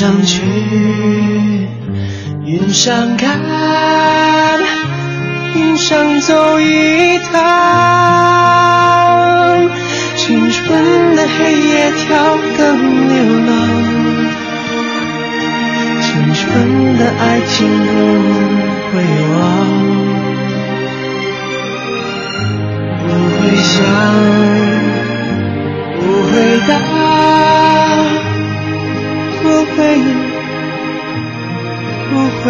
[0.00, 0.40] 上去，
[2.46, 3.38] 云上看，
[5.54, 7.38] 云上走一趟，
[10.16, 13.14] 青春的黑夜跳更流
[13.46, 13.52] 浪，
[16.00, 17.92] 青春的爱情不
[18.88, 19.04] 会
[19.36, 19.38] 忘，
[23.04, 23.06] 不
[23.36, 23.84] 会想，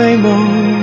[0.00, 0.79] 回眸。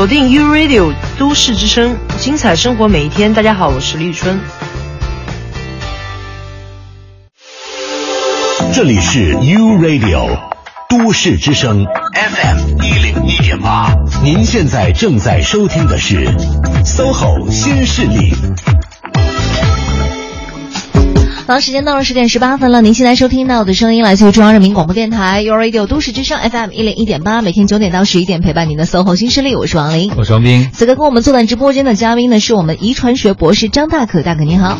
[0.00, 3.34] 锁定 U Radio 都市之声，精彩生活每一天。
[3.34, 4.40] 大家好，我是李宇春。
[8.72, 10.38] 这里是 U Radio
[10.88, 13.92] 都市之声 FM 一零一点八，
[14.24, 16.26] 您现在正在收听的是
[16.82, 18.32] SOHO 新势力。
[21.50, 22.80] 好，时间到了十点十八分了。
[22.80, 30.70] 您现在收听到的声音来自于中央人民广播电台 u Radio 都市之声 FM 一零一点八，每天九点到十一点陪伴您的 SOHO 新势力，我是王琳，我是王斌。
[30.72, 34.78] 此刻跟我们坐在直播间的嘉宾呢，是我们遗传学博士张大可，大可您好。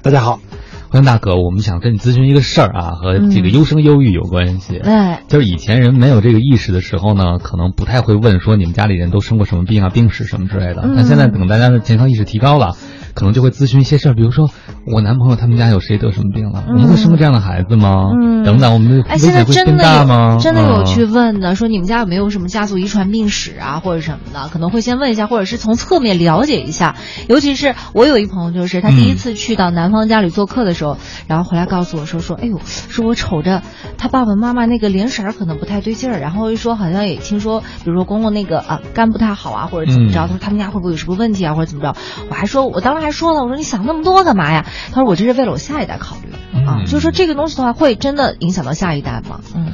[0.00, 0.40] 大家好，
[0.88, 1.36] 欢迎大可。
[1.36, 4.80] 我们想跟你咨询一个事儿啊，和这个优生优育有关系。
[4.82, 10.86] 对，就是以前人没有这个意识的时候呢，可能不太会问说你们家里人都生过什么病啊、病史什么之类的。
[10.86, 12.78] 那现在等大家的健康意识提高了。
[13.18, 14.48] 可能就会咨询一些事儿，比如说
[14.86, 18.10] 我男朋友他们家有谁得什么病了，我们会生过这样的孩子吗？
[18.14, 20.38] 嗯，等等，我们的危险会变大吗？
[20.40, 26.94] 真的有去问的，说你们家有没有什么家族遗传病史啊，或者什么的，可能会先问一下，或者是从侧面了解一下。
[27.28, 30.96] 尤其是我有一朋友，就是他第一次去到男方家里做客的时候，
[31.26, 33.62] 然后回来告诉我说说，哎呦，说我瞅着
[33.96, 41.94] 他爸爸妈妈那个脸色儿可能不太对劲儿，然后又说好像也听说，比如说公公那个啊肝不太好啊，或者怎么着，他说他们家会不会有什么问题啊，或者怎么着？
[42.30, 43.78] 我还说，我当时还说了，我说你想。
[43.86, 44.66] 那么多干嘛呀？
[44.92, 49.40] 他说我这是为了我下一代考虑啊，就是说这个东西的话会真的影响到下一代吗？
[49.54, 49.72] 嗯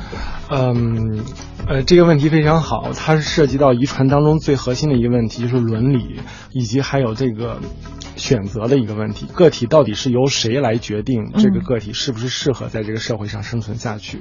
[0.50, 1.24] 嗯
[1.66, 6.20] 呃，这个问题非常好，它是涉及到遗传当中最核心的一个问题，就是伦理
[6.52, 7.58] 以及还有这个
[8.14, 9.26] 选择的一个问题。
[9.32, 14.20] 个体到底是由谁来决定这个个体是不是适合在这个社会上生存下去？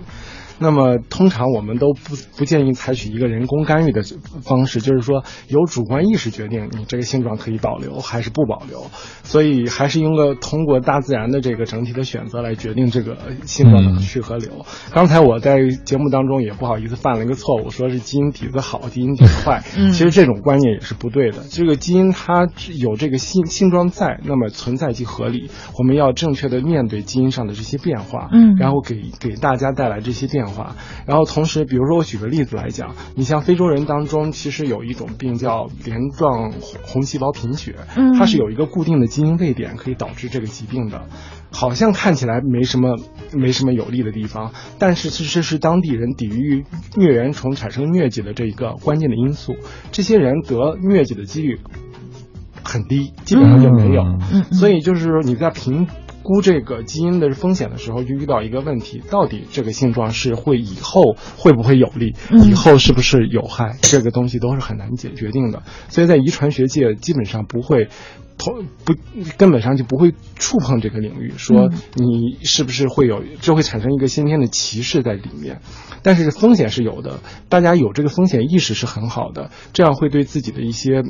[0.63, 4.01] 那么通常我们都不不建议采取一个人工干预的
[4.43, 8.89] 方式，就是说由主观意识决定你这个性状可以保留还是不保留，
[9.23, 14.65] 所以还是应该通过大自然的这个整体的选择来决定这个性状的去和留。
[14.93, 19.61] 刚才我在节目当中也不好意思犯了一个错误，说是基因底子好，基因底子坏，
[19.91, 21.39] 其实这种观念也是不对的。
[21.49, 22.47] 这个基因它
[22.79, 25.49] 有这个性性状在，那么存在即合理。
[25.77, 30.43] 我们要正确的面对基因上的这些变化，嗯，然后给给大家带来这些变。
[30.43, 30.52] 化，
[31.05, 36.51] 然后同时，比如说我举个例子来讲，你像非洲人当中，其实有一种病叫镰状
[36.83, 41.05] 红细胞贫血，嗯，它是有一个固定的基因位点可以导致这个疾病的，
[41.51, 42.97] 好像看起来没什么
[43.31, 46.65] 没什么有利的地方，但是其实是当地人抵御
[46.95, 49.55] 疟原虫产生疟疾的这一个关键的因素，
[49.91, 51.59] 这些人得疟疾的几率
[52.63, 54.03] 很低，基本上就没有，
[54.51, 55.87] 所以就是说你在评。
[56.23, 63.77] 估这个基因的风险的时候，就遇到一个问题：到底这个性状是会以后会不会有利，以后是不是有害？
[63.81, 65.63] 这个东西都是很难解决定的。
[65.89, 67.89] 所以在遗传学界，基本上不会，
[68.37, 68.95] 同不
[69.37, 75.61] 根本上就不会触碰这个领域，说你是不是会有，就会产生一个先天的歧视在里面。
[76.01, 77.19] 但是风险是有的，
[77.49, 81.03] 大家有这个风险意识是很好的，这样会对自己的一些。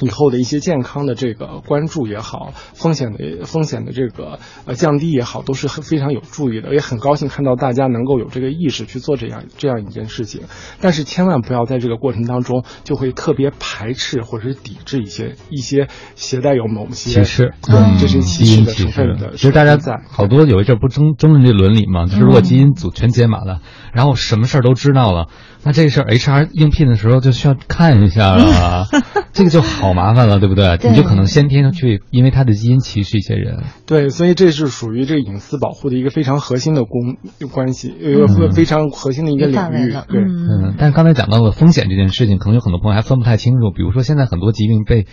[0.00, 6.74] 以后的一些健康的这个关注也好，风险的风险的这个呃降低也好，都是很非常有助益的。
[6.74, 10.42] 也很高兴看到大家能够有这个意识去做这样这样一件事情。
[10.80, 17.54] 但是千万不要在这个过程当中就会特别排斥或者是抵制一些一些携带有某些歧视，
[18.00, 19.32] 这是歧视的成分的。
[19.32, 23.60] 其实大家在好多有一阵不争争论这伦理嘛，就是如果基因组全解码了，
[23.92, 25.28] 然后什么事儿都知道了。
[25.62, 28.86] 那这事儿 HR 应聘的时候就需要看一下了，
[29.32, 30.78] 这个就好麻烦了，对不对？
[30.88, 33.64] 你就可能先天去因为他的基因歧视一些人。
[33.86, 37.16] 对，所以这是属于这个隐私保护的一个非常核心的公
[37.50, 39.92] 关系，一个非常核心的一个领域。
[40.08, 40.74] 对，嗯。
[40.78, 43.70] 但是刚才讲到了风险这件事情，可能有很多朋友还分不太清楚。
[43.70, 45.06] 比如说现在很多疾病被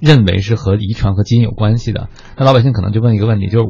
[0.00, 3.66] 认为是和遗传和基因有关系的，那老百姓可能就问一个问题，就是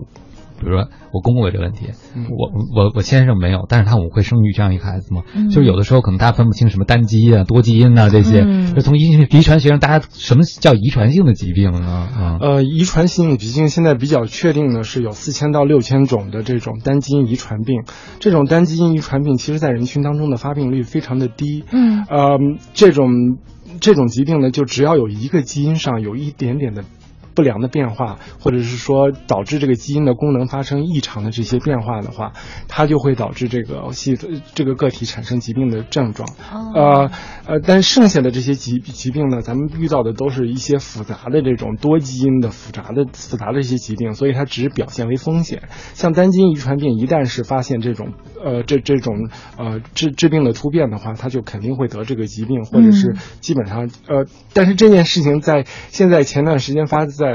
[0.61, 1.87] 比如说我公公有这个问题，
[2.29, 5.23] 我我我先生没有，但是他我会生育这样一个孩子吗？
[5.51, 12.39] 就是有的时候可能大家分不清什么单基因啊、多基因啊这些，就从遗遗传学上，大家什么叫遗传性的疾病呢？
[12.41, 17.83] 呃，遗传性疾病现在比较确定的是有四千到六千种的这种单基因遗传病，
[18.19, 21.65] 这种单基因遗传病其实在人群当中的发病率非常的低。
[21.73, 22.39] 嗯，呃，
[22.75, 23.39] 这种
[23.81, 26.85] 这种疾病呢，就只要有一个基因上有一点点的。
[27.35, 32.33] 不良的变化，或者是说导致这个基因的功能发生异常的这些变化的话，
[32.69, 34.17] 它就会导致这个系
[34.55, 36.29] 这个个体产生疾病的症状。
[36.75, 37.11] 呃
[37.47, 45.63] 呃，但剩下的这些疾疾病呢，咱们遇到的都是一些复杂的这种多基因的复杂的复杂的一些疾病，所以它只表现为风险。
[45.95, 49.29] 像单基因遗传病，一旦是发现这种呃这这种
[49.59, 54.25] 呃治治病的突变的话，它就肯定会得这个疾病，或者是基本上呃，
[54.55, 57.07] 但是这件事情在现在前段时间发。
[57.21, 57.30] 在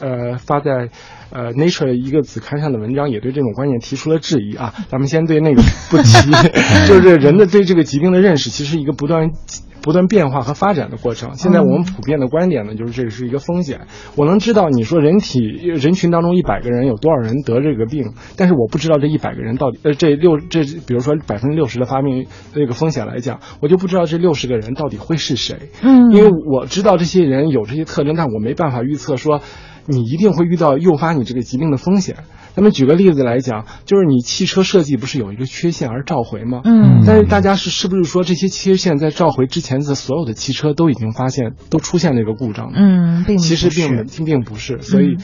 [0.00, 0.88] 呃发在
[1.32, 4.74] 呃 Nature 一个子刊上的文章也对这种观念提出了质疑啊。
[4.88, 6.30] 咱们先对那个不提，
[6.88, 9.30] 就是人的对这个疾病的认识，其实一个不断
[9.82, 11.34] 不断变化和发展的过程。
[11.34, 13.80] 现在我们普遍的观点呢，就是这是一个风险。
[14.16, 25.70] 我能知道你说人体人群当中一百个人有多少人得这个病，但是我不知道这一百个人到底呃这六这比如说百分之六十的发病这个风险来讲，我就不知道这六十个人到底会是谁。
[25.82, 29.40] 嗯，因为我知道这些人有这些特征，但我没办法预测说。
[29.86, 32.16] 你一定会遇到诱发你这个疾病的风险。
[32.54, 36.60] 咱们举个例子来讲，就是你汽车设计不是有一个缺陷而召回吗？
[36.64, 37.04] 嗯。
[37.06, 42.72] 但是大家是是不是说这些缺陷在召回之前的所有的汽车都已经发现都出现这个故障？
[42.74, 45.16] 嗯，并其实并并不是，所以。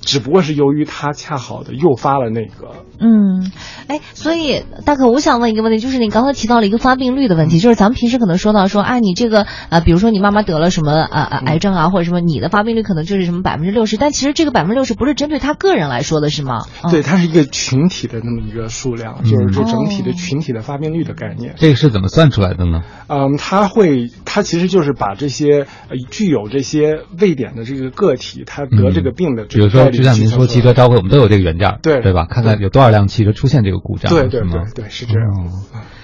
[0.00, 3.50] 只不过是由于它恰好的诱发了那个，嗯，
[3.88, 16.62] 哎，所以大可，我想问一个问题，就是你刚才提到了一个发病率的问题，就是咱们平时可能说到说，啊，你这个呃，比如说你妈妈得了什么呃呃癌症啊，或者什么，你的发病率可能就是什么百分之六十，但其实这个百分之六十不是针对他个人来说的，是吗？
[16.90, 21.54] 对，它是一个群体的那么一个数量，就是这整体的群体的发病率的概念。
[21.56, 22.82] 这个是怎么算出来的呢？
[23.08, 25.66] 嗯，它会，它其实就是把这些
[26.10, 29.90] 具有这些位点的这个个体，它得这个病的，比如说。
[29.96, 32.26] 就像您说汽车召回，我们都有这个原件，对对吧？
[32.28, 35.50] 看看有多少辆汽车出现这个故障，对对对对，是这样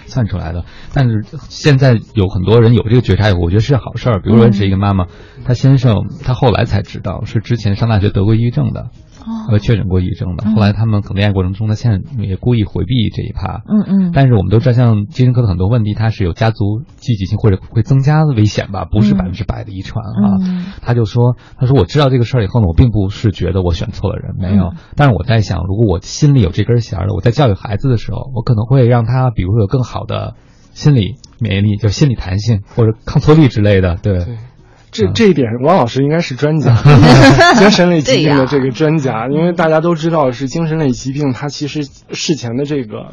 [0.06, 0.64] 算出来的。
[0.94, 4.20] 但是现在有很多人有这个觉察以后，我觉得是好事儿。
[4.20, 5.06] 比如说是一个妈妈，
[5.44, 8.90] 她先生她后来才知道是之前上大学得过抑郁症的。
[9.50, 13.62] 呃，确诊过抑郁症的，后来他们可能恋爱过程中，他现在也故意回避这一趴。
[13.68, 14.10] 嗯嗯。
[14.12, 20.38] 但是我们都知道，像精神科的很多问题，它是有家族积极性或者会增加的危险吧，不是百分之百的遗传啊。
[20.80, 24.72] 他就说，他说我知道这个事儿以后呢，我并不是觉得我选错了人，没有。
[24.96, 30.34] 但是我在想，如果我心里有这根弦儿了，我在教育孩子的时候，我可能会让他，比如说有更好的
[30.72, 34.26] 心理免疫力，就心理弹性或者抗挫力之类的，对。
[34.93, 36.77] 这这一点，王老师应该是专家，
[37.59, 41.82] 精神类疾病的这个专家，因为大家都知道是精神类疾病，它其实
[42.12, 43.10] 事前的这个。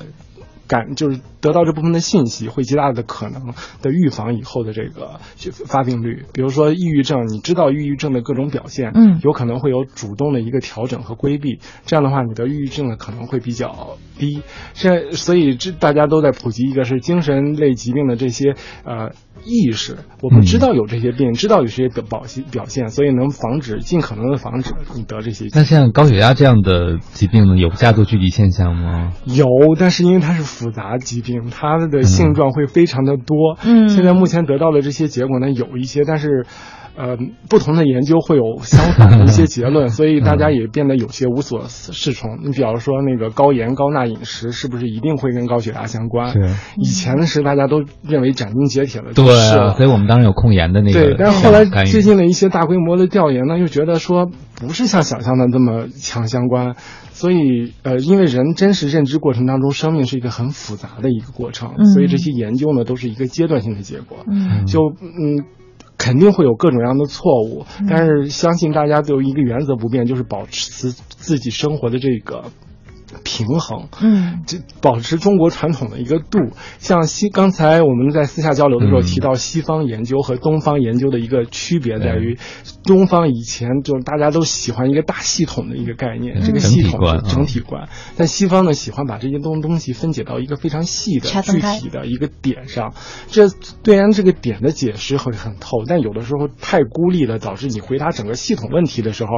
[0.69, 5.19] 感就是得到这部分的信息，会极大的可能的预防以后的这个
[5.65, 6.25] 发病率。
[6.31, 14.43] 比如说抑郁症，你知道抑郁症的各种表现，嗯，有可能会有主动的一个调整和规避，这样的话，你的抑郁症的可能会比较低。
[14.75, 18.53] 现在，所以这大家都在普及一个是精神类疾病的这些
[18.85, 19.09] 呃
[19.43, 25.47] 意识，我们知道有这些病，知道有这些表现表现，所以能防止尽可能的防止你得这些。
[25.55, 29.13] 那像高血压这样的疾病呢，有家族聚集现象吗？
[29.25, 29.47] 有，
[29.79, 30.58] 但是因为它是。
[30.59, 33.57] 复杂疾病，它的性状会非常的多。
[33.63, 36.45] 嗯，现在目前得到的这些结果呢，有一些，但是。
[36.99, 37.15] 呃，
[37.49, 42.39] 不同的研究会有相反的一些结论，所以大家也变得有些无所适从。
[42.43, 46.33] 你比方说，那个高盐高钠饮食是不是一定会跟高血压相关？
[46.33, 46.41] 是。
[46.75, 49.25] 以前的时大家都认为斩钉截铁的，对，
[49.77, 50.99] 所以我们当然有控盐的那个。
[50.99, 56.75] 对，但是后来最近的一些大规模的调研呢，又觉得说不是像想象的这么强相关。
[57.13, 64.17] 所以，呃，因为人真实认知过程当中，生命是一个很复杂的一个过程，所以这些研究呢都是一个阶段性的结果。
[64.29, 65.45] 嗯，就嗯。
[65.99, 72.45] 肯定会有各种各样的错误，但是相信大家都有一个原则不变，就是保持自己生活的这个。
[73.23, 76.39] 平衡，嗯，这保持中国传统的一个度。
[76.77, 82.37] 像西，刚才我们在私下交流的时候提到西方研究和东方研究的一个区别在于，
[82.83, 92.93] 东方以前就是大家都喜欢一个大系统的一个概念，这个系统整体观，但西方呢喜欢把这些东东西分解到一个非常细的具体的一个点上。
[93.27, 99.31] 这虽然这个点的解释会很透，但有的时候太孤立了，导致你回答整个系统问题的时候，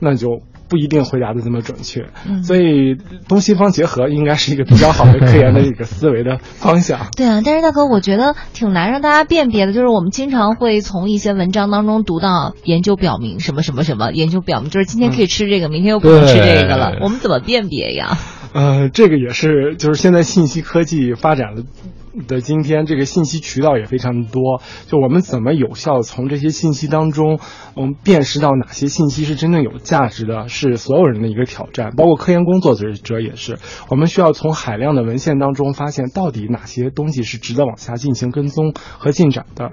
[0.00, 0.42] 那就。
[0.68, 2.06] 不一定回答的这么准确。
[2.42, 2.96] 所以
[3.28, 7.08] 东西方结合应该是一个比较好的科研的一个思维的方向。
[7.16, 18.18] 对啊，但是大哥，我觉得挺难让大家辨别的，就是我们经常会从一些文章当中读到研究表明什么什么什么，研究表明就是今天可以吃这个，明天又不能吃这个了，我们怎么辨别呀？
[18.52, 21.62] 呃，这个也是，就是现在信息科技发展了。
[22.26, 24.60] 的今天，这个信息渠道也非常的多。
[24.86, 27.38] 就我们怎么有效从这些信息当中，
[27.76, 31.92] 嗯，辨识到哪些信息是真正有价值的，是所有人的一个挑战。
[31.96, 33.58] 包括科研工作者者也是，
[33.88, 39.70] 我们需要从海量的文献当中发现，到底哪些东西是值得往下进行跟踪和进展的。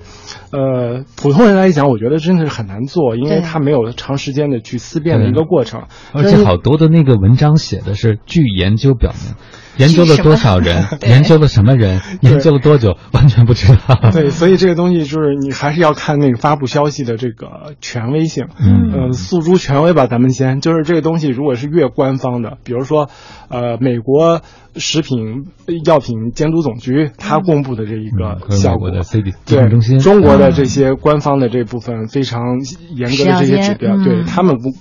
[0.51, 5.83] 呃，普通人来讲，我觉得真的是很难做，因为他没有长时间的去思辨的一个过程。
[6.13, 9.35] 而且好多的那个文章写的是，据研究表明。
[9.77, 10.85] 研究了多少人？
[11.07, 12.01] 研究了什么人？
[12.21, 12.97] 研究了多久？
[13.13, 14.11] 完全不知道。
[14.11, 18.47] 对，所以这个东西就是你还是要看那个发布消息的这个权威性。
[18.59, 20.61] 嗯，呃，诉诸权威吧，咱们先。
[20.61, 23.09] 就是这个东西，如果是越官方的，比如说，
[23.49, 24.41] 呃，美国
[24.77, 25.45] 食品
[25.85, 32.41] 药品监督总局它公布的这一个效果的 CD 对中心，中国的这些官方的这部分非常
[32.95, 34.71] 严格的这些指标，对他们不。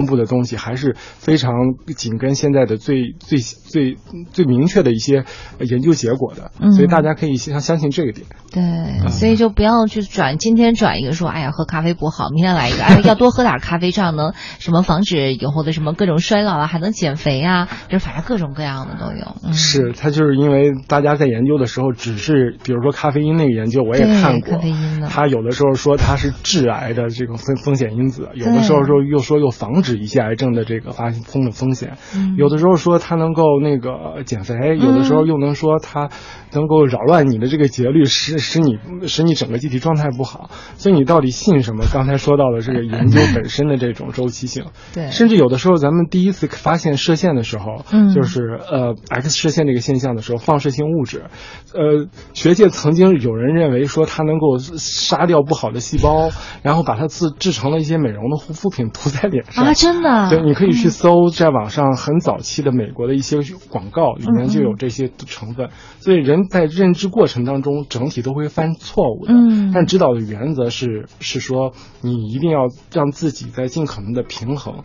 [0.00, 1.52] 公布的东西还是非常
[1.96, 3.96] 紧跟现在的最最最
[4.30, 5.24] 最明确的一些
[5.58, 8.24] 研究结果的，所以大家可以相相信这个点。
[8.52, 19.34] 对，所以就不要去转，今天转一个说，哎呀，喝咖啡不好，明天来一个，哎，要多喝点咖啡，这样能什么防止以后的什么各种衰老啊，还能减肥啊，就反正各种各样的都有。
[19.52, 29.88] 是，他就是因为大家在研究的时候，只是比如说咖啡因那个研究，我也看过，咖啡因的，他有的时候说它是致癌的这种风风险因子，有的时候说又说又防止。
[29.88, 31.96] 止一些癌症的这个发生的风险，
[32.36, 36.10] 有的时候说它能够那个减肥，有的时候又能说它
[36.52, 40.50] 能够扰乱你的这个节律，使使你使你整个机体状态不好。
[40.76, 41.84] 所以你到底信什么？
[41.92, 44.64] 刚才说到的这个研究本身的这种周期性，
[44.94, 51.24] 对，甚至有的时候咱们第一次发现射线的时候，嗯，就是呃 X 射线这个现象的时候，放射性物质，
[51.74, 56.30] 呃，学界曾经有人认为说它能够杀掉不好的细胞，
[56.62, 59.74] 然后把它制制成了一些美容的护肤品涂在脸上啊。
[59.74, 63.38] 真的，对，你可以去搜，在网上很早期的美国的一些
[63.70, 65.70] 广告里面就有这些成分，
[66.00, 69.32] 所以人在认知过程当中整体都会犯错误的。
[69.32, 74.82] 嗯，但指导的原则是是说，你一定要让自己在尽可能的平衡，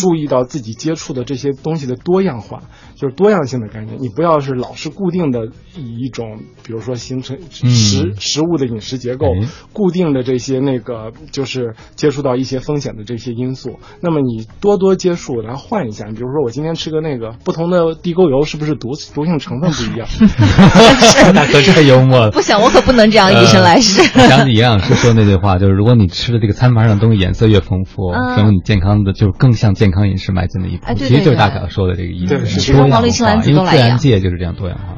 [0.00, 2.64] 注意到自己接触的这些东西的多样化，
[2.96, 3.98] 就是多样性的概念。
[4.00, 5.46] 你不要是老是固定的
[5.76, 9.26] 以一种，比如说形成食食物的饮食结构，
[9.72, 14.32] 固定的这些那个就是接触到一些风险的这些因素，那么你。
[14.32, 16.06] 你多多接触，然后换一下。
[16.06, 20.08] 你比如说，我今天吃个那个不同的地沟油，是不是毒毒性成分不一样？
[21.32, 22.30] 大哥太幽默了。
[22.30, 24.02] 不想，我可不能这样以身来试。
[24.28, 30.84] 想起营养师说那句话，就是如果你吃的这个餐盘上东西颜色越丰富，说明你健康的就是更向健康饮食迈进的一步。
[30.94, 33.06] 其实就是大小说的这个意思，是多样化。
[33.44, 34.94] 因为自然界就是这样多样化。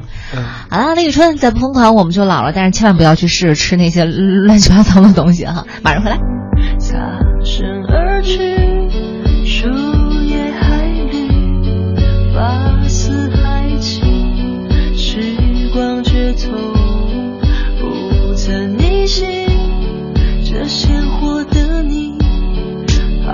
[0.70, 5.64] 好了，李宇春再不疯狂我们就老了，但是千万不要去试吃那些乱七八糟的东西哈。
[5.82, 6.18] 马上回来。
[6.78, 6.96] 擦
[7.44, 8.63] 身而去。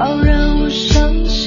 [0.00, 1.39] 好让我伤心，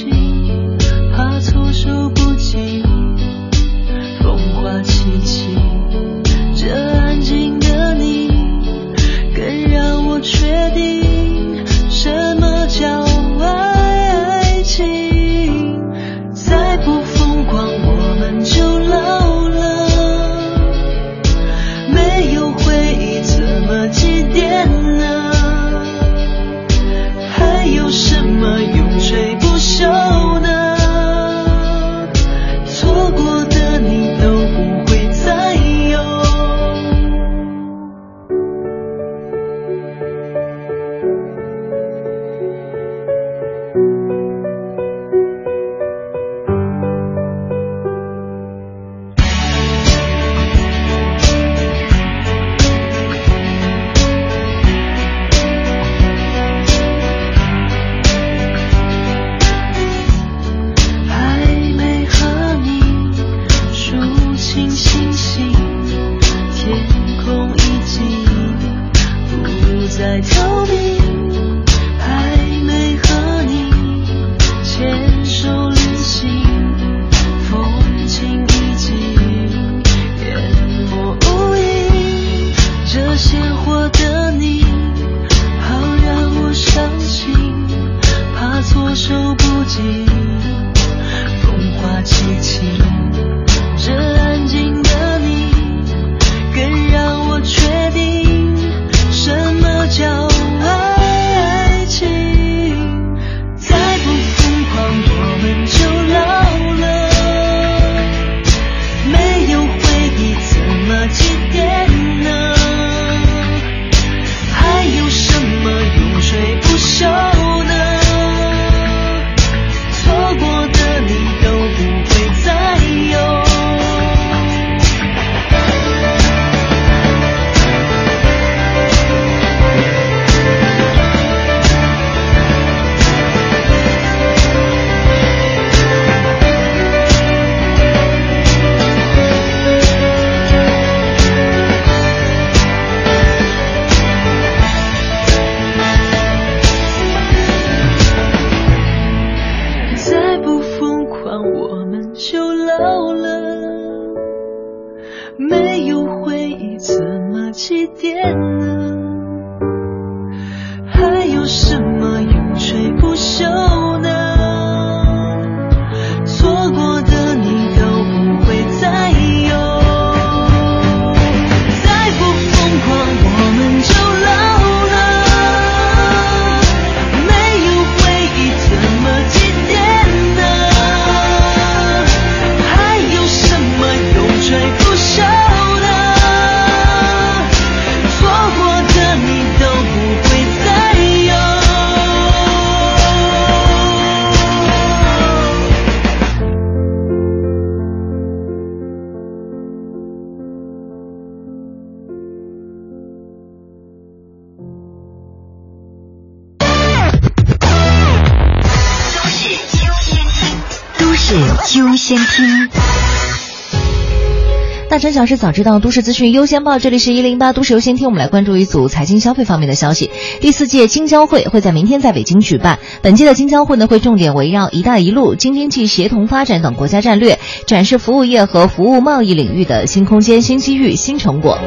[215.14, 216.80] 小时早知道，都市资讯优先报。
[216.80, 220.10] 这里是一零八都市优先听，我们来关注一组财经消费方面的消息。
[220.41, 222.80] 第四届京交会会在明天在北京举办。
[223.03, 227.38] 本届的京交会呢，会重点围绕“一带一路”、京津冀协同发展等国家战略，
[227.68, 231.60] 展示服务业和服务贸易领域的新空间、新机遇、新成果。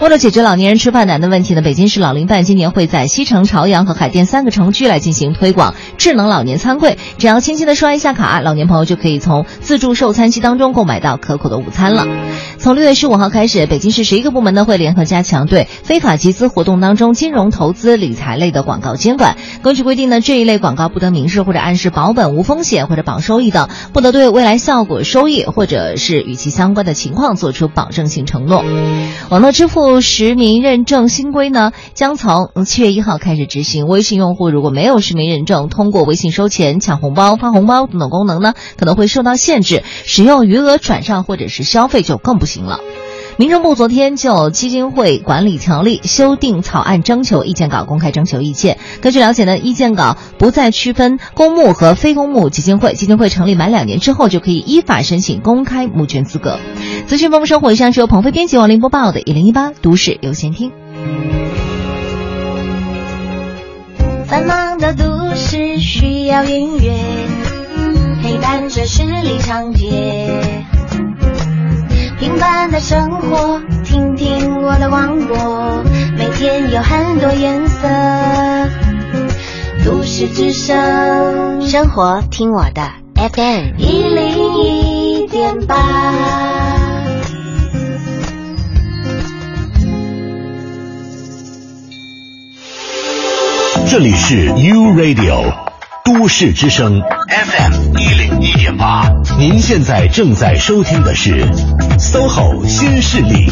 [0.00, 6.98] 为了解决老年人吃饭难的问题呢，北京市老龄办今年会在西城、朝阳和海淀三个城区来进行推广智能老年餐柜。
[7.18, 12.06] 只要轻轻的刷一下卡，老年朋友就可以从自助售餐机当中购买到可口的午餐了。
[12.58, 19.36] 从六月十五号开始，北京市十一个部门呢会联合加强对非法集资活动当中金融投资理财类的广告监管。
[19.62, 28.64] 根据规定呢，这一类广告不得明示或者暗示保本、无风险或者保收益等，不得对未来效果、收益或者是与其相关的情况做出保证性承诺。
[29.30, 33.86] 网络支付实名认证新规呢将从七月一号开始执行。
[33.86, 42.80] 微信用户如果没有实名认证，通过微信收钱、抢红包、发红包等等功能呢，可能会受到限制，使用余额转账或者是消费就更不行了。
[43.38, 48.78] 民政部昨天就基金会管理条例修订草案征求意见稿公开征求意见。
[49.00, 56.58] 根据了解呢，意见稿不再区分公募和非公募基金会，基金会成立满两年之后就可以依法申请公开募捐资格。
[57.06, 60.70] 资讯丰富生活，以上是由鹏飞编辑王林播报的《一零一八都市优先听》。
[64.26, 66.92] 繁忙的都市需要音乐
[68.22, 70.62] 陪伴着十里长街。
[72.22, 75.82] 平凡的生活，听听我的广播，
[76.16, 77.88] 每天有很多颜色。
[79.84, 85.74] 都市之声，生活听我的 FM 一零一点八。
[93.90, 95.71] 这里是 U Radio
[96.04, 99.08] 都市之声 FM 一零一点八，
[99.38, 101.46] 您现在正在收听的是。
[101.98, 103.46] SOHO 新势力，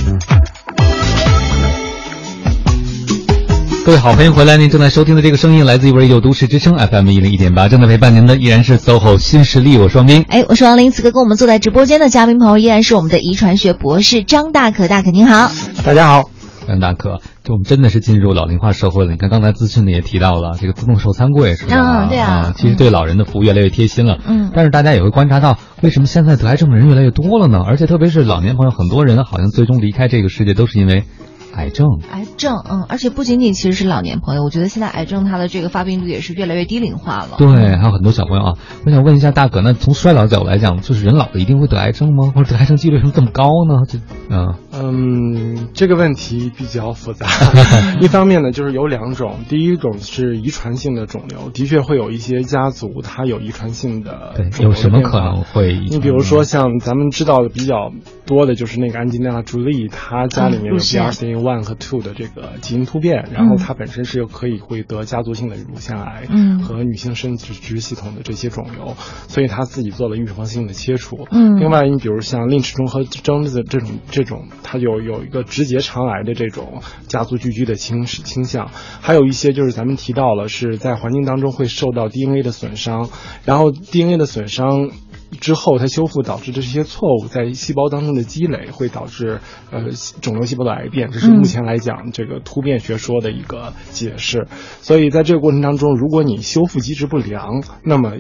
[3.85, 4.56] 各位好，欢迎回来。
[4.56, 10.24] 您正在收听的这个声音来自一位有都市之声 FM 一零一点八，正在陪伴您的依然是 SOHO 新势力，我是王斌。
[10.28, 10.90] 哎，我是王林。
[10.90, 15.52] 此刻跟我们坐在直播间的嘉宾朋友依然是我们的遗传学博士张大可，大可您好，
[15.85, 16.31] 大家好。
[16.71, 19.11] 张大可，就我们真的是进入老龄化社会了。
[19.11, 22.07] 你看刚才资讯里也提到了这个自动售餐柜，是吧？
[22.07, 22.53] 嗯，对啊。
[22.57, 24.19] 其实对老人的服务越来越贴心了。
[24.27, 24.51] 嗯。
[24.55, 27.63] 但是大家也会观察到，为什么现在得癌症的人越来越多了呢？
[27.67, 31.05] 而且特别是老年朋友，很多人好像最终离开这个世界都是因为。
[31.55, 37.36] 癌症，癌症，嗯，而且不仅仅其实是老年朋友，我觉得现在癌症它的这个发病率也是越来越低龄化了。
[37.39, 38.55] 对，还有很多小朋友啊，
[38.86, 42.32] 我想问一下大哥，那从衰老角度来讲，就是人老了一定会得癌症吗？
[42.35, 43.82] 或者得癌症几率为什么这么高呢？
[43.89, 43.98] 这，
[44.31, 47.27] 嗯嗯，这个问题比较复杂。
[48.01, 54.32] 一方面呢，就是有两种，第一种是遗传性的肿瘤，的确会有一些家族它有遗传性的。
[54.36, 55.78] 对，有什么可能会？
[55.90, 57.90] 你比如说像咱们知道的比较
[58.27, 61.40] 多的就是那个安吉丽娜·朱莉，她家里面有 BRCA。
[61.51, 66.27] One 和 two 的这个基因突变，然后它本身是可以会得家族性的乳腺癌
[66.62, 68.94] 和女性生殖殖系统的这些肿瘤，
[69.28, 71.27] 所以他自己做了预防性的切除。
[71.31, 78.70] 嗯，另外你比如像吝齿综合征的这种这种，它有有一个直结肠癌的这种家族聚居的倾倾向，
[79.01, 83.09] 还有一些就是咱们提到了是在环境当中会受到 DNA 的损伤，
[83.44, 84.90] 然后 DNA 的损伤。
[85.39, 89.40] 之后，它修复导致的这些错误在细胞当中的积累，会导致
[89.70, 89.90] 呃
[90.20, 91.11] 肿瘤细胞的癌变。
[91.12, 94.48] 这是目前来讲这个突变学说的一个解释。
[94.81, 98.15] 所以在这个过程当中，如果你修复机制不良，那么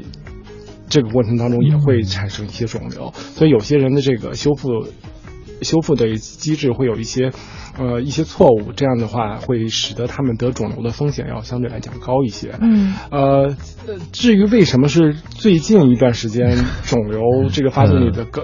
[0.88, 3.12] 这个过程当中也会产生一些肿瘤。
[3.14, 4.68] 所以有些人的这个修复
[5.62, 7.30] 修复的机制会有一些。
[7.78, 12.52] 呃，一些错误，这样的话会使得他们得肿瘤的风险要相对来讲高一些。
[12.60, 13.56] 嗯，呃，
[14.12, 17.20] 至于为什么是最近一段时间肿瘤
[17.50, 18.42] 这个发病率的高？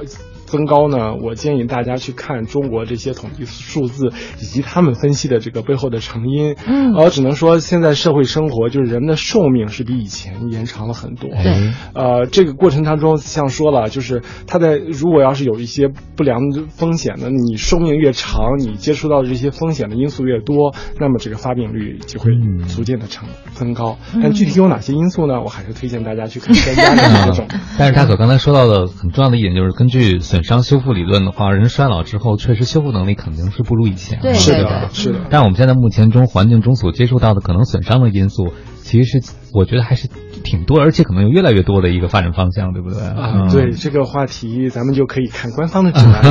[0.56, 1.14] 增高呢？
[1.16, 4.10] 我建议大家去看中国这些统计数字
[4.40, 6.56] 以及他们分析的这个背后的成因。
[6.66, 11.28] 嗯，我只能说现在社会生活就是人的寿命是比以前延长了很多。
[11.28, 22.30] 对，呃，这个过程当中像说了，就是他在如果要是有一些不良风险的，你寿命越长，你接触到的这些风险的因素越多，那么这个发病率就会
[22.74, 23.98] 逐渐的成增高。
[24.22, 25.42] 但具体有哪些因素呢？
[25.42, 27.46] 我还是推荐大家去看专家的这种。
[27.78, 30.06] 但是大可刚才说到的很重要的一点就是根据。
[30.20, 34.20] 损伤修复理论的话，人衰老之后确实修复能力肯定是不如以前。
[34.20, 35.18] 对，是的，是的。
[35.28, 40.08] 但我们现在目前中环境中所接触到的可能损伤的因素，其实是我觉得还是
[40.46, 43.02] 挺多，而且可能有越来越多的一个发展方向，对不对？
[43.02, 46.22] 啊，对这个话题，咱们就可以看官方的指南。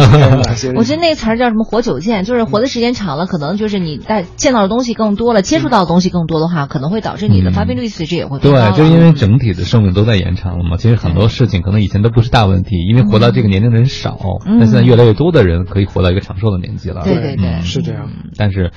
[0.76, 10.78] 我觉得那个词儿叫什么“活久见”，就是活的时间长了，可能就是你在见到的东西更多了，接触到的东西更多的话，可能会导致你的发病率随之也会对，就因为整体的寿命都在延长了嘛。
[10.78, 17.04] 其实很多事情可能以前都不是大问题，因为活到这个年龄的人少，但现在越来越多的人可以活到一个长寿的年纪了。
[17.04, 18.10] 对对对，是这样。
[18.38, 18.72] 但是，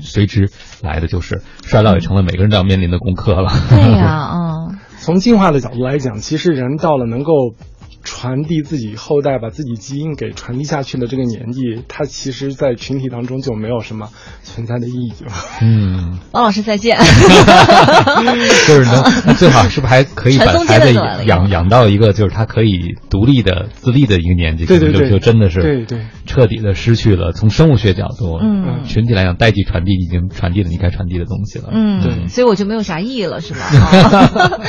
[0.00, 0.50] 随之
[0.82, 3.50] 来的就是衰老，也成了每个人都要面临的功课了。
[3.68, 4.53] 对呀，嗯。
[5.04, 7.32] 从进化的角度来讲，其实人到了能够。
[8.04, 14.10] 传递自己后代，把自己基因给传递下去的这个年纪，他其实，在群体当中就没有什么
[14.42, 15.32] 存在的意义了。
[15.62, 16.98] 嗯，王老师再见。
[18.68, 20.92] 就是能最好是不是还可以把 孩子
[21.24, 24.66] 养养到一个就是他可以独立的自立的一个年纪？
[24.66, 31.70] 对对对，就真的是对对，彻底的失去了从生物学角度，嗯，群体来讲，代际传递已经传递了你该传递的东西了。
[31.72, 34.60] 嗯，对，所以我就没有啥意义了，是吧？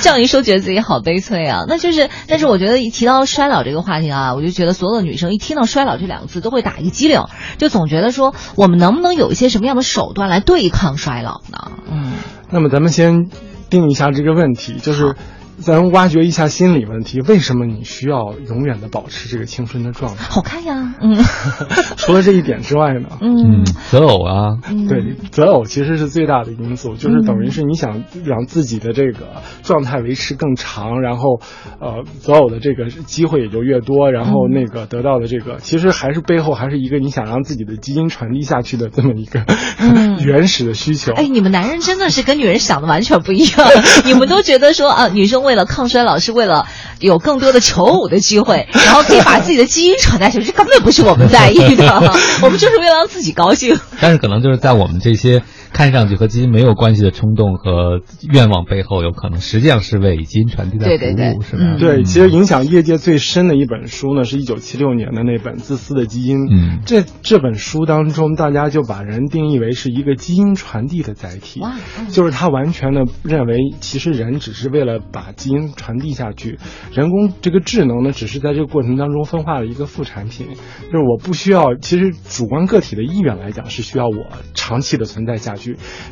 [0.00, 1.64] 这样一说，觉得自己好悲催啊。
[1.66, 2.83] 那就是，但是我觉得。
[2.84, 7.22] 一提到衰老这个话题啊，我就觉得所有的女生一听到衰老这两个字都会打一个激灵，
[7.58, 11.72] 就总觉得说我们能不能有一些什么样的手段来对抗衰老呢？
[11.90, 12.12] 嗯，
[12.50, 13.30] 那么咱们先
[13.70, 15.16] 定一下这个问题，就是。
[15.58, 20.24] 咱挖掘一下心理问题，为什么你需要永远的保持这个青春的状态？
[20.28, 21.16] 好看呀，嗯。
[21.96, 23.08] 除了这一点之外呢？
[23.20, 24.58] 嗯，择偶啊，
[24.88, 31.40] 对，择偶其实是最大的因素，就是等于是你想让自己的这个状态维持更长，然后，
[31.80, 39.44] 呃，择偶的这个机会也就越多，然后那个得到的这个，其实还是背后还是一个你想让自己的基因传递下去的这么一个
[40.24, 41.12] 原始的需求。
[41.12, 43.68] 哎，你们男人真的是跟女人想的完全不一样，
[44.04, 45.43] 你们都觉得说啊，女生。
[45.44, 46.66] 为了抗衰老，是为了
[46.98, 53.78] 有更多的求偶的机会， 然后可以把自己的基因传下去，这根本不是我们在意的， 我们就是为了让自己高兴。
[54.00, 55.42] 但是可能就是在我们这些。
[55.74, 58.00] 看上去和基因没有关系的冲动和
[58.32, 61.76] 愿望背后，有可能实际上是为基因传递在服务，是吧？
[61.80, 66.46] 对，其实影响业界最深的一本书呢，是一九七六年的那本《自私的基因》。
[66.48, 71.60] 嗯，这这本书当中，大家就把人定义为是一个基因传递的载体，
[72.08, 76.56] 就是他完全的认为，其实人只是为了把基因传递下去，
[76.92, 80.46] 人工这个智能呢，只是在这个过程当中分化的一个副产品。
[80.84, 85.63] 就是我不需要，其实主观个体的意愿来讲，是需要我长期的存在下去。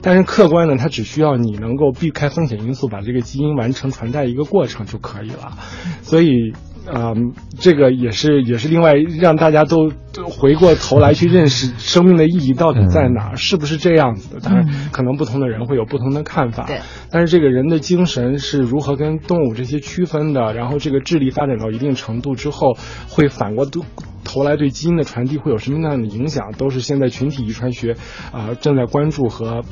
[0.03, 5.59] 但是客观呢，它只需要你能够避开风险因素，把这个基因完成传代一个过程就可以了。
[6.03, 6.53] 所以，
[6.87, 9.91] 嗯，这个也是也是另外让大家都
[10.25, 14.41] 回过头来去认识生命的意义到底在哪儿，是不是这样子的？
[14.41, 16.65] 当然，可能不同的人会有不同的看法。
[16.67, 16.81] 对。
[17.11, 20.55] 但是这个人的精神是如何跟动物这些区分的？
[20.55, 22.77] 然后这个智力发展到一定程度之后，
[23.09, 23.85] 会反过都。
[24.25, 27.97] 头来对基因的传递会有什么样的影响，都是现在群体遗传学
[28.31, 29.63] 啊正在关注和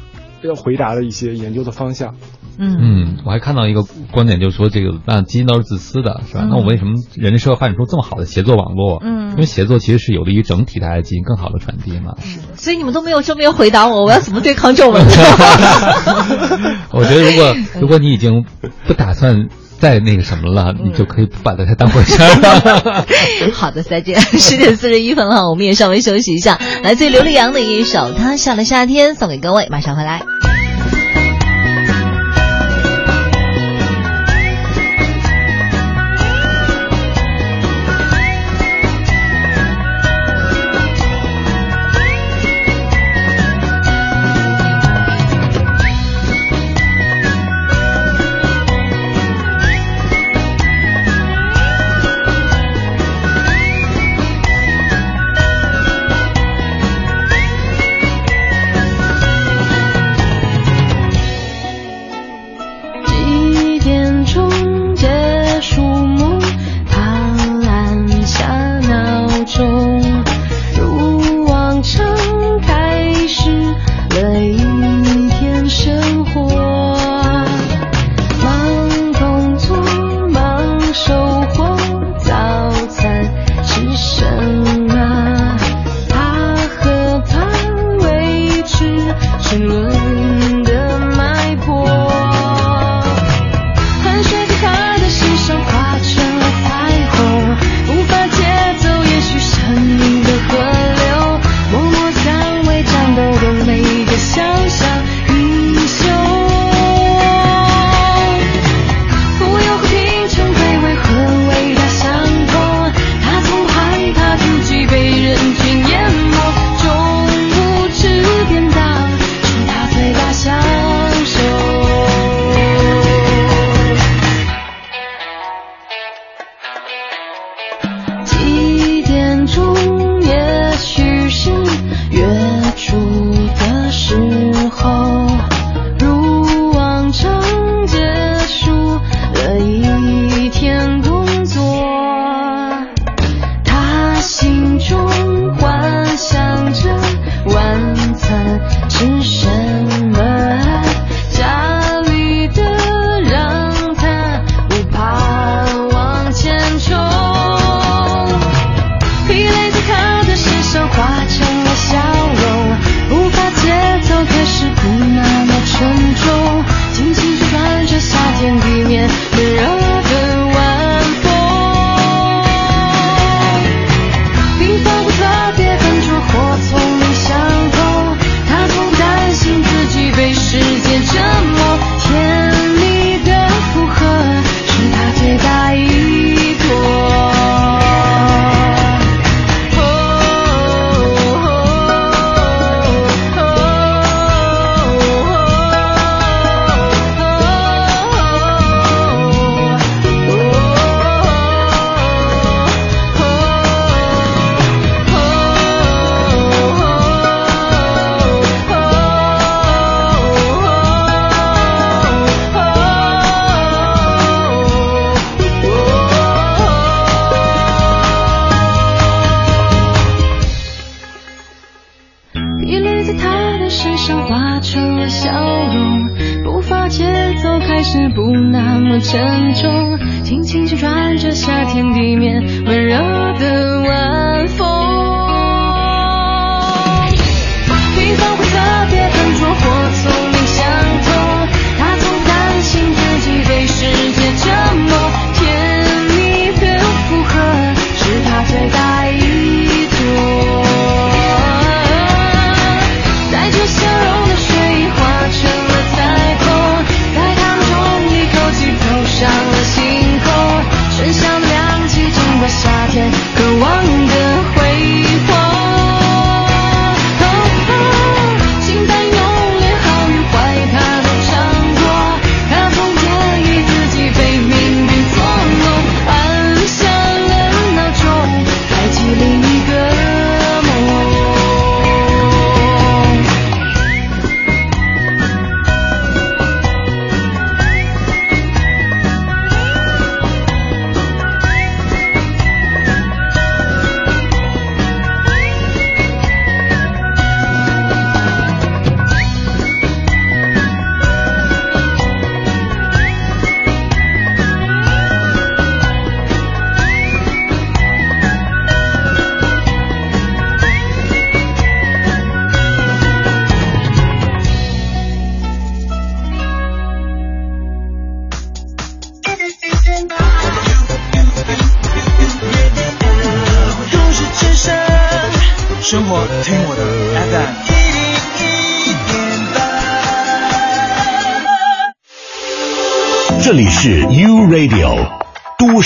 [0.43, 2.17] 要回答的一些研究的方向。
[2.61, 3.83] 嗯，我还看到一个
[4.13, 6.47] 观点，就是说这个那基因都是自私的，是吧？
[6.49, 9.01] 那我为什么人类社会发展出这么好的协作网络？
[9.03, 12.15] 嗯，因为协作其实是有利于整体大家基因更好的传递嘛。
[12.57, 15.03] 所以你们都没有正面回答我，我要怎么对抗皱纹？
[16.93, 18.45] 我觉得如果如果你已经
[18.87, 19.49] 不打算。
[19.81, 23.03] 再那个什么了，你就可以不把它当回事儿。
[23.51, 24.21] 好的，再见。
[24.21, 26.59] 十点四十一分了，我们也稍微休息一下。
[26.83, 30.21] 来自于刘力扬的一首《他下的夏天》，送给各位，马上回来。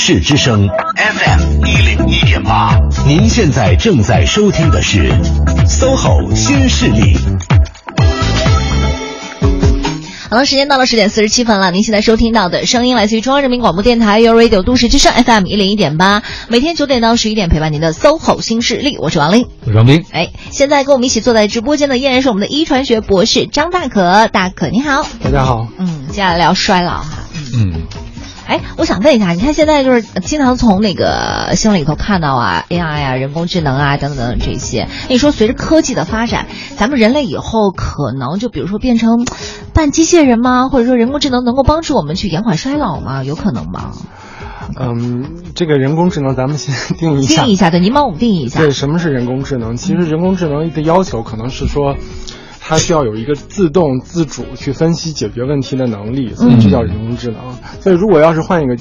[0.07, 5.11] 市之声 FM 一零一点八，您现在正在收听的是
[5.67, 7.17] SOHO 新势力。
[10.29, 11.71] 好了，时间到了十点四十七分了。
[11.71, 20.05] 您现在收听到的声音来自于中央人民广播电台 u Radio 都市之声 FM 一零一点八，每天九点到十一点陪伴您的 SOHO 新势力，我是王琳，我是王斌。
[20.13, 25.67] 哎，现在跟我们一起坐在直播间的依然是我们的遗传学博士张大可，大可你好，大家好。
[25.79, 27.14] 嗯，接下来聊衰老哈。
[28.47, 28.55] 嗯。
[28.55, 34.89] 哎，我想问一下，你看现在就是经常从那个新闻里头看到啊，AI 啊、人工智能啊等等等等这些。
[35.09, 36.47] 你说随着科技的发展，
[36.77, 39.27] 咱们人类以后可能就比如说变成
[39.73, 40.69] 半机械人吗？
[40.69, 43.25] 或者说人工智能能够帮助我们去延缓衰老吗？
[43.25, 43.93] 有可能吗？
[44.79, 47.43] 嗯，这个人工智能咱们先定义一下。
[47.45, 48.61] 定义一下，对，您帮我们定义一下。
[48.61, 49.77] 对，什么是人工智能？
[49.77, 51.97] 其实人工智能的要求可能是说。
[52.67, 57.39] 它需要有一个自动自主去分析解决问题的能力，所以这叫人工智能。
[57.79, 58.75] 所以如果要是换一个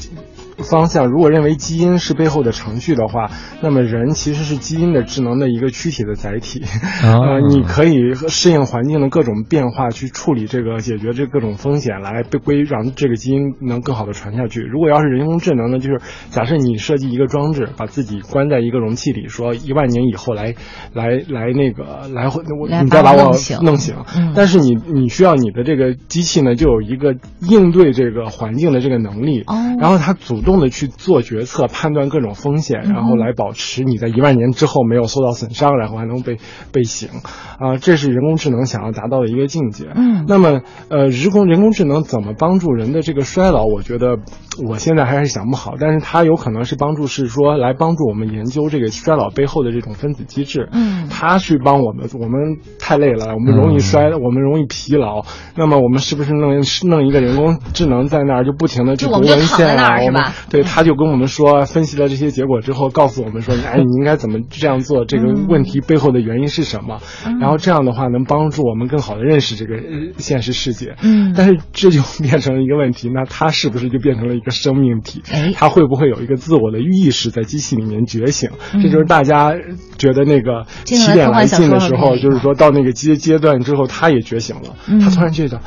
[0.58, 3.30] 方向，如果认为基因是背后的程序的话，
[3.62, 6.62] 那么人其实是基因的智能的一个躯体的载体。
[7.04, 14.62] 呃，你可以适应环境的各种变化，去处理这个解决这各种风险，来被归让这个基因能更好的传下去。
[14.62, 20.56] 如果要是人工智能呢，就是假设你设计一个装置，把自己关在一个容器里，说一万年以后来
[20.94, 22.44] 来来那个来回，
[22.82, 23.32] 你再把我
[23.62, 23.96] 弄醒。
[24.16, 36.38] 嗯、但是你你需要你的这个机器呢，就有一个应对这个环境的这个能力，哦、然后它主动的去做决策，判断各种风险，然后来保持你在一万年之后没有受到损伤，然后还能被
[36.72, 37.10] 被醒，
[37.58, 39.86] 啊、呃，这是人工智能想要达到的一个境界。
[39.96, 43.66] 嗯，那么呃，人工人工智能怎么帮助人的这个衰老？
[43.66, 44.18] 我觉得
[44.68, 50.70] 我现在还是想不好，但是它有可能是帮助，是说来帮助我们研究这个衰老背后的这种分子机制。
[50.72, 55.24] 嗯，它去帮我们，我们太累了，我们容易衰，嗯、我们容易疲劳，
[55.56, 56.54] 那么我们是不是弄
[56.86, 60.02] 弄一个人工智能在那儿就不停的去读文献啊？
[60.04, 65.06] 我们对，他就跟我们说，分析了这些结果之后，告诉我们说，哎，你应该怎么这样做？
[65.06, 67.00] 这个问题背后的原因是什么？
[67.26, 69.76] 嗯、然后这样的话，能帮助我们更好的认识这个
[70.18, 70.96] 现实世界。
[71.02, 75.22] 嗯，但是这就变成了一个问题，那它是不是就变成了一个生命体？
[75.32, 78.50] 哎，它会不会有一个自我的意识在机器里面觉醒？
[78.74, 79.54] 嗯、这就是大家
[79.98, 85.62] 觉得那个起点来信的时候，就是说到那个阶阶段之后，他也觉醒了，嗯、他突然觉得。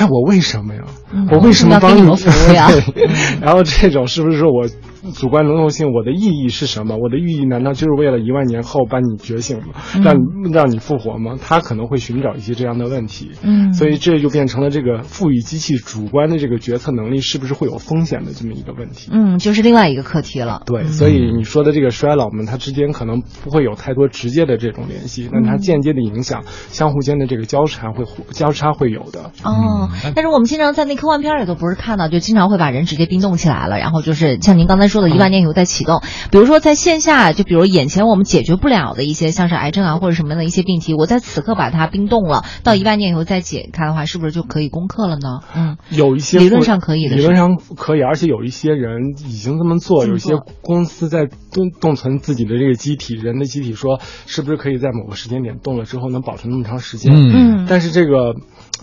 [0.00, 0.80] 哎，我为什么呀？
[1.12, 2.68] 嗯、我为什么帮你们服务呀？
[3.42, 4.66] 然后这种是不是说我
[5.14, 5.92] 主观能动性？
[5.92, 6.96] 我的意义是什么？
[6.96, 9.74] 我的寓意难道就是为了一万年后把你觉醒吗？
[9.94, 10.16] 嗯、让
[10.52, 11.36] 让你复活吗？
[11.40, 13.32] 他可能会寻找一些这样的问题。
[13.42, 19.10] 嗯，所以这就变成了这个赋予机器主观的这个决策能力是不是会有风险的这么一个问题？
[19.12, 20.62] 嗯，就是另外一个课题了。
[20.64, 29.32] 对，所以你说的这个衰老们，它之间可能不会有太多直接的这种联系，但它间接的影响，相互间的这个交叉会交叉会有的。
[29.44, 30.70] 哦，但是我们经常。
[30.70, 36.02] 在那科幻片里头不是看到，就经常会把人直接冰冻起来了，然后就是像您刚才说的一万年以后再启动。
[36.30, 45.40] 比如说在线下，就比如眼前我们解决不了的一些，像是癌症啊或者什么样的一些病题，我在此刻把它冰冻了，到一万年以后再解开的话，是不是就可以攻克了呢？
[45.56, 57.14] 嗯，有一些理论上可以的，理论上可以，而且有一些人已经这么做，有一些公司在冻冻存自己的这个机体，人的机体，说是不是可以在某个时间点冻了之后能保存那么长时间？
[57.14, 58.34] 嗯，但是这个。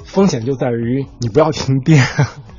[0.03, 2.03] 风险就在于你不要停电，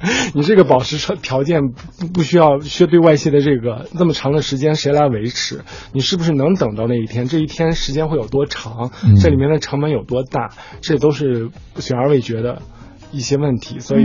[0.34, 5.62] 你这个保持条件不不需要需对外界的这个那么长的时间谁来维持？
[5.92, 7.26] 你是不是能等到那一天？
[7.26, 8.90] 这一天时间会有多长？
[9.20, 10.50] 这里面的成本有多大？
[10.80, 12.62] 这都是悬而未决的。
[13.12, 14.04] 一些问题，所以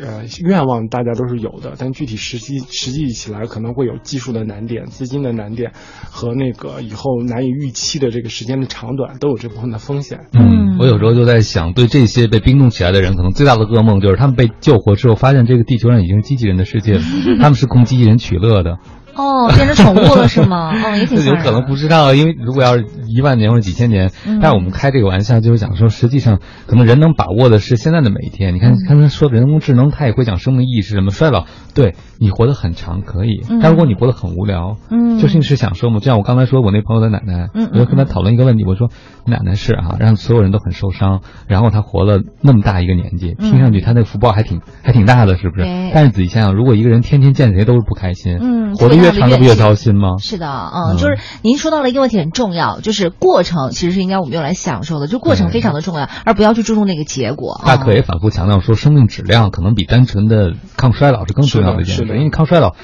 [0.00, 5.72] 呃，愿望大家都是有的，但具体实际实际起来可能会有技术的难点、资金的难点
[6.10, 10.26] 和那个以后难以预期的这个时间的长短，都有这部分的风险。
[10.32, 17.00] 嗯，我有时候就在想，对这些被冰冻起来的人，可能最大的噩梦就是他们被救活之后，发现这个地球上已经是机器人的世界了，
[17.40, 18.78] 他们是供机器人取乐的。
[19.14, 20.70] 哦，变成宠物了是吗？
[20.84, 24.10] 哦，也挺有可能不知道，因为如果要是一万年或者几千年，
[24.40, 28.54] 但是我们开这个玩笑就是讲说，实际上可能人能把握的是现在的每一天。
[28.54, 31.44] 你看，刚才说人工智能，它也会讲生命意义是什么，衰老。
[31.74, 35.98] 对你活得很长可以，但如果你活得很无聊，嗯，就是你是享受吗？
[36.00, 38.88] 就像我刚才说，我那朋友的奶奶，嗯，我就跟他讨论一个问题，我说，
[39.26, 45.64] 奶奶是哈，让所有人都很受伤，然后她活了那么大一个年纪，听上去她那个福报还挺还挺大的，是不是？
[45.94, 50.16] 但是仔细想想，如果一个人天天见谁都是不开心，嗯，活得越长，的不越糟心吗？
[50.18, 57.60] 是的，嗯，就是您说到了一个问题很重要，就是过程其实是应该我们用来享受的，就过程非常的重要，而不要去注重那个结果。
[57.64, 62.74] 大可也反复强调说，生命质量可能比单纯的抗衰老是更重要的一件事，因为抗衰老。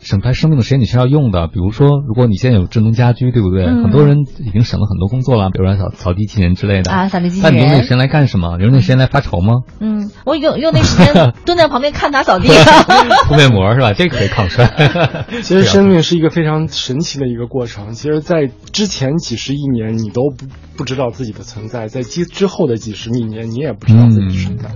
[0.00, 3.66] 省开生命的时间你是要用的，比如说，如果你现在有智能家居，对不对？
[3.66, 7.52] 很多人已经省了很多工作了，比如说扫扫地机器人之类的啊，扫地机器人。
[7.54, 8.56] 那你用那时间来干什么？
[8.58, 9.60] 你用那时间来发愁吗？
[9.80, 12.48] 嗯，我用用那时间蹲在旁边看他扫地，
[13.28, 13.92] 敷面膜是吧？
[13.92, 14.66] 这可以抗衰。
[15.42, 17.92] 其实生命是一个非常神奇的一个过程。
[17.92, 20.46] 其实，在之前几十亿年，你都不
[20.80, 24.70] 不知道自己的存在；在之之后的几十亿年，你也不知道自己的存在。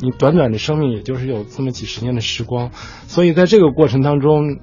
[0.00, 2.70] 你短短的生命，也就是有这么几十年的时光，
[3.06, 4.56] 所以在这个过程当中，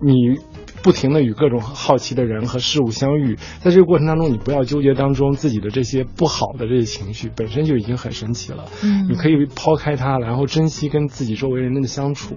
[0.00, 0.38] 你。
[0.82, 8.64] 不停的与各种好奇的人和事物相遇，在这个过程当中，你不要纠结当中自己的这些不好的这些情绪，本身就已经很神奇了。
[8.82, 12.34] 嗯，你可以抛开它，然后珍惜跟自己周围人的相处，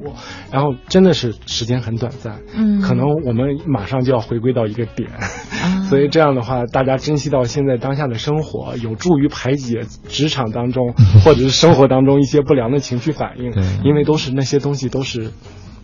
[0.51, 2.39] 然后真的是时间很短暂。
[2.55, 5.09] 嗯，可能我们马上就要回归到一个点，
[5.89, 10.93] 所以这样的话，大家珍惜到现在当下的生活，有助于排解职场当中
[11.25, 13.51] 或者是生活当中一些不良的情绪反应。
[13.83, 15.31] 因为都是那些东西都是。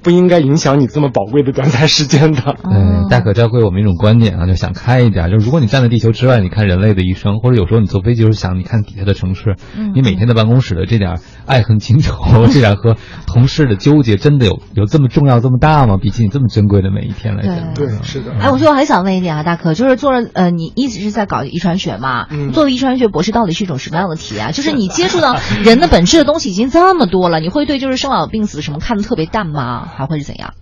[0.04, 2.56] 不应该影响你这么宝贵的短暂时间的。
[2.64, 5.30] 嗯， 大可教会我们一种观念啊，就想开一点。
[5.30, 9.56] 就如果你站在地球之外，你看人类的一生，或者有时候你坐飞机就是想，你看底下的城市，
[9.94, 12.96] 你每天在办公室的这点爱恨情仇，这点和
[13.28, 15.98] 同事的纠结，真的有有这么重要这么大吗？
[16.02, 18.32] 比起你这么珍贵的每一天来讲，对，是的。
[18.40, 22.28] 哎，我最后还想问一点啊，大可，就是做了呃，你一直是在搞遗传学嘛？
[22.32, 22.52] 嗯。
[22.52, 24.52] 作为遗传学博士，到底是一种什么样的体验？
[24.52, 29.90] 就是你接触到人的本质的东西已经这么多了，你会对就是生老病死什么看的特别淡吗？
[29.92, 30.54] 还会是怎样？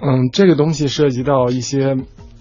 [0.00, 1.96] 嗯，这个东西涉及到一些，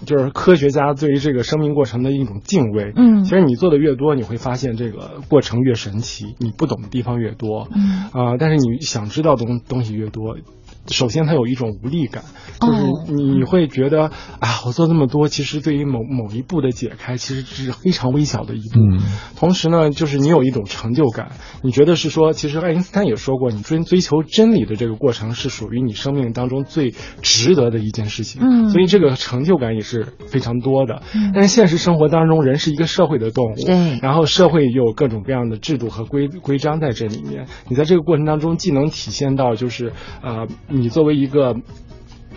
[0.06, 2.92] 就是科学家对于这个生命过程的一种敬畏。
[2.96, 7.68] 嗯，其实你做的越多，你会发现这个过程越神奇，你不懂的地方越多。
[7.76, 10.38] 嗯，啊，但是你想知道的东东西越多。
[10.88, 12.24] 首先，它有一种无力感，
[12.60, 14.06] 就是你会觉得
[14.40, 18.80] 啊，我做那么多，其实对于某某一步的解开，其实是非常微小的一步。
[19.36, 26.92] 同时呢，就是你有一种成就感，你觉得是说，其实爱因斯坦也说过，你追追求真理的这个过程是属于你生命当中最
[27.22, 28.42] 值得的一件事情。
[28.44, 31.04] 嗯，所以这个成就感也是非常多的。
[31.16, 33.56] 嗯，但是现实生活当中，人是一个社会的动物。
[33.56, 39.94] 对，然后社会有各种各样的制度和规规章在这里面，你在这个过程当中，既能体现到就是
[40.24, 40.48] 呃。
[40.72, 41.56] 你作为一个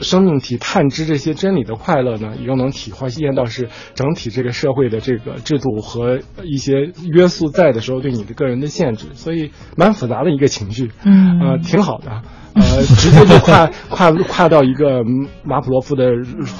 [0.01, 12.23] 生命体探知这些真理的快乐呢，又能体会验到是整体这个社会的这个制度和一些约束在的时候对你的个人的限制，所以蛮复杂的一个情绪，嗯，呃，挺好的。
[12.55, 15.03] 呃， 直接就跨跨跨到一个
[15.45, 16.05] 马普洛夫的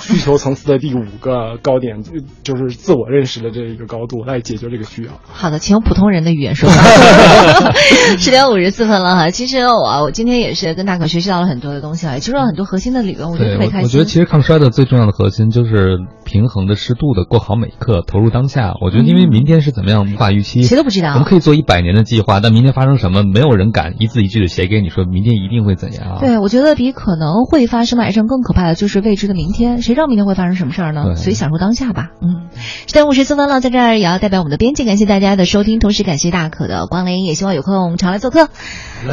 [0.01, 2.13] 需求层次的第五个高点，就
[2.43, 5.13] 就是自我认识的这一个高度来解决这个需要。
[5.25, 6.69] 好的，请用普通人的语言说。
[8.19, 13.85] 十点五十四分了哈，其实我我今天也是跟大可学习到了很多的东西啊，也接触到很多核心的理论，我觉得特别开心。
[13.85, 18.75] 我觉得其实抗衰的最重要的核心就是平衡的、适度的过好每一刻，投入当下。
[18.81, 21.11] 我觉得因为明天是怎么样无法预期，谁都不知道。
[21.11, 25.77] 我们可以做一百年的计划，但明天发生什么，没有人敢一字一句的写给你说明天一定会。
[26.21, 31.15] 对，我觉得比可能会发生的癌症更可怕的就是未知的明天，谁知道明天会发生什么事儿呢？
[31.17, 32.09] 所以享受当下吧。
[32.21, 32.49] 嗯，
[32.87, 38.49] 十点五十四分了，在这儿也要代表我们的编辑感谢大家的收听，同时感谢大可的光临，也希望有空常来做客。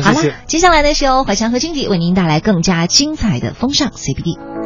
[0.01, 4.61] 好了，接下来呢是由怀强和经理为您带来更加精彩的风尚 CBD。